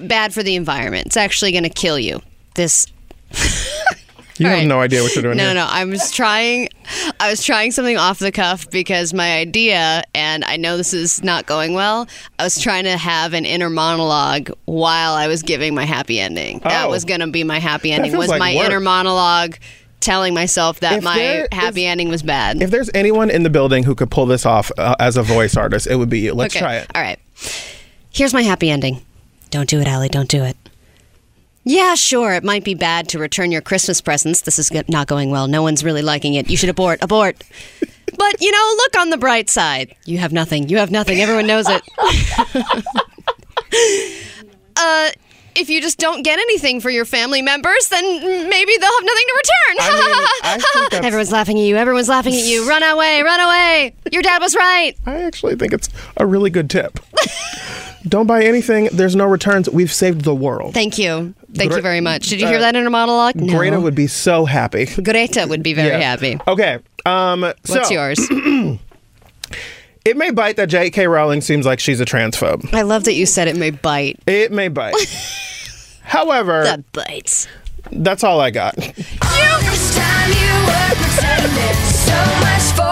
bad 0.04 0.34
for 0.34 0.44
the 0.44 0.56
environment. 0.56 1.08
It's 1.08 1.18
actually 1.18 1.52
going 1.52 1.64
to 1.64 1.70
kill 1.70 2.00
you. 2.00 2.22
This 2.56 2.88
You 4.38 4.46
All 4.46 4.52
have 4.52 4.60
right. 4.60 4.68
no 4.68 4.80
idea 4.80 5.04
what 5.04 5.14
you're 5.14 5.22
doing 5.22 5.36
no, 5.36 5.48
here. 5.48 5.54
no. 5.54 5.68
I 5.70 5.84
was 5.84 6.12
trying. 6.12 6.70
I 7.20 7.30
was 7.30 7.44
trying 7.44 7.72
something 7.72 7.98
off 7.98 8.20
the 8.20 8.32
cuff 8.32 8.70
because 8.72 9.14
my 9.14 9.36
idea, 9.38 10.02
and 10.16 10.46
I 10.46 10.56
know 10.56 10.78
this 10.78 10.94
is 10.94 11.22
not 11.22 11.46
going 11.46 11.74
well. 11.74 12.08
I 12.40 12.46
was 12.46 12.58
trying 12.58 12.86
to 12.86 12.96
have 12.96 13.34
an 13.34 13.44
inner 13.46 13.70
monologue 13.70 14.50
while 14.64 15.14
I 15.14 15.28
was 15.28 15.44
giving 15.44 15.76
my 15.76 15.84
happy 15.84 16.22
ending. 16.22 16.60
That 16.60 16.86
Oh. 16.86 16.90
was 16.90 17.04
going 17.04 17.20
to 17.20 17.28
be 17.28 17.44
my 17.44 17.60
happy 17.60 17.92
ending. 17.92 18.16
Was 18.16 18.30
like 18.30 18.40
my 18.40 18.56
work. 18.56 18.68
inner 18.68 18.80
monologue 18.80 19.58
telling 20.00 20.34
myself 20.34 20.80
that 20.80 21.00
If 21.00 21.04
my 21.04 21.18
there 21.18 21.48
happy 21.52 21.86
ending 21.86 22.08
was 22.08 22.24
bad? 22.24 22.62
If 22.62 22.72
there's 22.72 22.90
anyone 22.94 23.30
in 23.30 23.44
the 23.44 23.50
building 23.50 23.84
who 23.84 23.94
could 23.94 24.10
pull 24.10 24.26
this 24.26 24.46
off 24.46 24.72
uh, 24.78 24.96
as 25.02 25.18
a 25.18 25.22
voice 25.24 25.58
artist, 25.58 25.86
it 25.86 25.98
would 25.98 26.10
be 26.10 26.20
you. 26.20 26.34
Let's 26.34 26.56
okay. 26.56 26.64
try 26.64 26.76
it. 26.78 26.88
All 26.96 27.02
right. 27.02 27.20
Here's 28.14 28.34
my 28.34 28.44
happy 28.44 28.70
ending. 28.70 29.02
Don't 29.50 29.70
do 29.70 29.80
it, 29.80 29.88
Allie. 29.88 30.10
Don't 30.10 30.30
do 30.30 30.44
it. 30.44 30.56
Yeah, 31.64 31.96
sure. 31.96 32.34
It 32.34 32.44
might 32.44 32.64
be 32.64 32.74
bad 32.74 33.10
to 33.10 33.20
return 33.20 33.52
your 33.52 33.62
Christmas 33.62 34.02
presents. 34.02 34.42
This 34.42 34.58
is 34.58 34.72
not 34.88 35.08
going 35.08 35.30
well. 35.30 35.48
No 35.48 35.62
one's 35.62 35.84
really 35.84 36.02
liking 36.02 36.34
it. 36.36 36.50
You 36.50 36.58
should 36.58 36.70
abort. 36.70 37.00
Abort. 37.02 37.44
But, 38.18 38.42
you 38.42 38.52
know, 38.52 38.74
look 38.78 38.98
on 38.98 39.12
the 39.12 39.18
bright 39.18 39.52
side. 39.52 39.96
You 40.06 40.18
have 40.18 40.34
nothing. 40.34 40.68
You 40.68 40.78
have 40.78 40.90
nothing. 40.90 41.22
Everyone 41.22 41.46
knows 41.46 41.68
it. 41.70 41.84
uh, 44.76 45.10
if 45.56 45.70
you 45.70 45.80
just 45.80 46.00
don't 46.00 46.24
get 46.24 46.40
anything 46.40 46.82
for 46.82 46.90
your 46.90 47.06
family 47.06 47.42
members, 47.44 47.88
then 47.90 48.04
maybe 48.50 48.78
they'll 48.80 48.92
have 48.92 49.04
nothing 49.04 49.26
to 49.28 49.34
return. 49.38 49.78
I 49.80 49.92
mean, 49.94 50.28
I 50.44 50.58
think 50.58 50.90
that's- 50.92 51.06
Everyone's 51.06 51.32
laughing 51.32 51.60
at 51.60 51.64
you. 51.64 51.76
Everyone's 51.78 52.10
laughing 52.10 52.34
at 52.34 52.46
you. 52.46 52.68
Run 52.68 52.82
away. 52.84 53.22
Run 53.22 53.40
away. 53.40 53.94
Your 54.12 54.24
dad 54.24 54.42
was 54.42 54.56
right. 54.56 54.96
I 55.06 55.22
actually 55.22 55.56
think 55.56 55.74
it's 55.74 55.90
a 56.18 56.26
really 56.26 56.50
good 56.50 56.70
tip. 56.70 57.00
Don't 58.08 58.28
buy 58.28 58.44
anything. 58.44 58.90
There's 58.94 59.16
no 59.16 59.26
returns. 59.26 59.70
We've 59.70 59.92
saved 59.92 60.22
the 60.22 60.34
world. 60.36 60.74
Thank 60.74 60.98
you. 60.98 61.34
Thank 61.54 61.72
Gre- 61.72 61.78
you 61.78 61.82
very 61.84 62.02
much. 62.02 62.30
Did 62.30 62.40
you 62.42 62.48
hear 62.48 62.58
uh, 62.58 62.62
that 62.62 62.76
inner 62.76 62.90
monologue? 62.90 63.36
No. 63.36 63.58
Greta 63.58 63.80
would 63.80 63.96
be 63.96 64.08
so 64.08 64.46
happy. 64.46 64.86
Greta 64.86 65.46
would 65.48 65.64
be 65.64 65.74
very 65.74 65.90
Yeah. 65.90 66.00
happy. 66.00 66.40
Okay. 66.48 66.80
Um, 67.06 67.42
What's 67.42 67.72
so, 67.72 67.90
yours? 67.90 68.20
It 70.06 70.16
may 70.18 70.32
bite 70.32 70.56
that 70.56 70.68
J.K. 70.68 71.08
Rowling 71.08 71.42
seems 71.42 71.66
like 71.66 71.80
she's 71.80 72.00
a 72.00 72.06
transphobe. 72.06 72.74
I 72.74 72.82
love 72.84 73.04
that 73.04 73.14
you 73.14 73.26
said 73.26 73.48
it 73.50 73.58
may 73.58 73.70
bite. 73.70 74.18
It 74.26 74.52
may 74.52 74.70
bite. 74.70 74.96
However, 76.04 76.64
That 76.64 76.90
bites. 76.94 77.48
that's 77.92 78.24
all 78.24 78.40
I 78.40 78.50
got. 78.50 78.76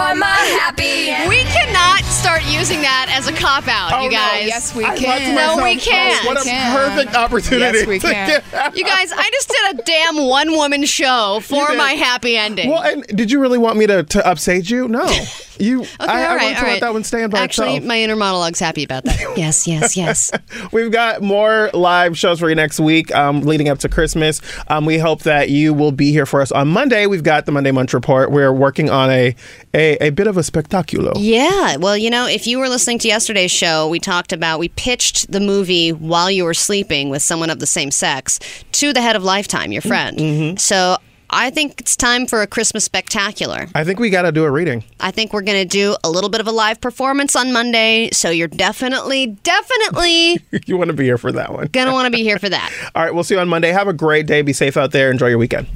We 0.08 1.44
cannot 1.44 2.04
start 2.06 2.42
using 2.46 2.80
that 2.82 3.08
as 3.10 3.28
a 3.28 3.34
cop 3.34 3.68
out, 3.68 3.92
Oh, 3.92 4.04
you 4.04 4.10
no. 4.10 4.16
guys. 4.16 4.48
Yes, 4.48 4.74
we 4.74 4.86
I 4.86 4.90
thought 4.90 4.98
to 4.98 5.04
can. 5.04 5.36
No, 5.36 5.62
we 5.62 5.76
oh, 5.76 5.80
can't. 5.80 6.26
What 6.26 6.40
a 6.40 6.44
can. 6.44 6.76
perfect 6.76 7.14
opportunity. 7.16 7.80
Yes, 7.80 7.88
we 7.88 8.00
can. 8.00 8.42
You 8.74 8.86
guys, 8.86 9.12
I 9.12 9.30
just 9.32 9.50
did 9.50 9.80
a 9.80 9.84
damn 9.84 10.26
one 10.26 10.52
woman 10.52 10.86
show 10.86 11.42
for 11.44 11.74
my 11.76 11.92
happy 11.92 12.38
ending. 12.38 12.70
Well, 12.70 12.84
and 12.84 13.06
did 13.08 13.32
you 13.32 13.42
really 13.42 13.58
want 13.58 13.78
me 13.78 13.86
to, 13.88 14.04
to 14.04 14.26
upstage 14.26 14.72
you? 14.72 14.88
No. 14.88 15.06
You. 15.60 15.82
okay, 15.82 15.90
I, 16.00 16.06
I 16.26 16.28
all 16.28 16.36
right, 16.36 16.44
want 16.44 16.58
to 16.58 16.62
all 16.66 16.72
let 16.72 16.80
that 16.82 16.94
one 16.94 17.04
stand 17.04 17.32
by 17.32 17.40
Actually, 17.40 17.78
itself. 17.78 17.88
my 17.88 18.00
inner 18.00 18.16
monologue's 18.16 18.60
happy 18.60 18.84
about 18.84 19.06
that. 19.06 19.20
yes, 19.38 19.68
yes, 19.68 19.98
yes. 19.98 20.32
We've 20.72 20.92
got 20.92 21.24
more 21.24 21.72
live 21.74 22.16
shows 22.16 22.40
for 22.40 22.48
you 22.50 22.54
next 22.54 22.80
week, 22.80 23.12
um, 23.16 23.42
leading 23.42 23.68
up 23.68 23.80
to 23.80 23.90
Christmas. 23.90 24.40
Um, 24.68 24.86
we 24.86 25.00
hope 25.00 25.24
that 25.24 25.50
you 25.50 25.74
will 25.74 25.92
be 25.92 26.12
here 26.12 26.28
for 26.28 26.42
us 26.42 26.52
on 26.52 26.68
Monday. 26.68 27.08
We've 27.08 27.24
got 27.24 27.48
the 27.48 27.52
Monday 27.52 27.72
Munch 27.72 27.96
Report. 27.96 28.32
We're 28.32 28.54
working 28.54 28.92
on 28.92 29.10
a 29.10 29.36
a 29.74 29.97
a, 30.00 30.08
a 30.08 30.10
bit 30.10 30.28
of 30.28 30.38
a 30.38 30.44
spectacular. 30.44 31.12
Yeah, 31.16 31.78
well, 31.78 31.98
you 31.98 32.10
know, 32.10 32.28
if 32.28 32.48
you 32.48 32.60
were 32.60 32.70
listening 32.70 33.00
to 33.00 33.08
yesterday's 33.08 33.52
show, 33.52 33.88
we 33.88 34.00
talked 34.00 34.34
about 34.34 34.60
we 34.60 34.70
pitched 34.70 35.32
the 35.32 35.40
movie 35.40 35.92
while 35.92 36.32
you 36.32 36.44
were 36.44 36.54
sleeping 36.54 37.10
with 37.10 37.22
someone 37.22 37.50
of 37.50 37.60
the 37.60 37.68
same 37.68 37.92
sex 37.92 38.40
to 38.74 38.94
the 38.94 39.02
head 39.02 39.16
of 39.16 39.24
Lifetime, 39.24 39.72
your 39.72 39.82
friend. 39.82 40.18
Mm-hmm. 40.18 40.58
So 40.58 40.98
I 41.30 41.50
think 41.50 41.82
it's 41.82 41.96
time 41.96 42.26
for 42.26 42.42
a 42.42 42.48
Christmas 42.48 42.86
spectacular. 42.86 43.68
I 43.76 43.84
think 43.84 44.00
we 44.00 44.10
got 44.10 44.22
to 44.22 44.32
do 44.32 44.46
a 44.46 44.52
reading. 44.52 44.84
I 45.00 45.12
think 45.12 45.34
we're 45.34 45.42
going 45.42 45.62
to 45.62 45.66
do 45.68 45.96
a 46.04 46.10
little 46.10 46.30
bit 46.30 46.40
of 46.40 46.48
a 46.48 46.52
live 46.52 46.80
performance 46.80 47.36
on 47.36 47.52
Monday, 47.52 48.10
so 48.12 48.30
you're 48.30 48.48
definitely, 48.48 49.28
definitely 49.28 50.40
you 50.66 50.78
want 50.78 50.90
to 50.90 50.94
be 50.94 51.04
here 51.04 51.18
for 51.18 51.32
that 51.34 51.52
one. 51.52 51.68
going 51.68 51.88
to 51.88 51.94
want 51.94 52.06
to 52.06 52.18
be 52.18 52.24
here 52.24 52.40
for 52.40 52.50
that. 52.50 52.72
All 52.96 53.04
right, 53.04 53.14
we'll 53.14 53.24
see 53.24 53.36
you 53.36 53.42
on 53.42 53.50
Monday. 53.50 53.72
Have 53.72 53.88
a 53.88 53.94
great 53.94 54.26
day. 54.26 54.42
Be 54.42 54.54
safe 54.54 54.78
out 54.78 54.92
there. 54.92 55.12
Enjoy 55.12 55.28
your 55.28 55.38
weekend. 55.38 55.68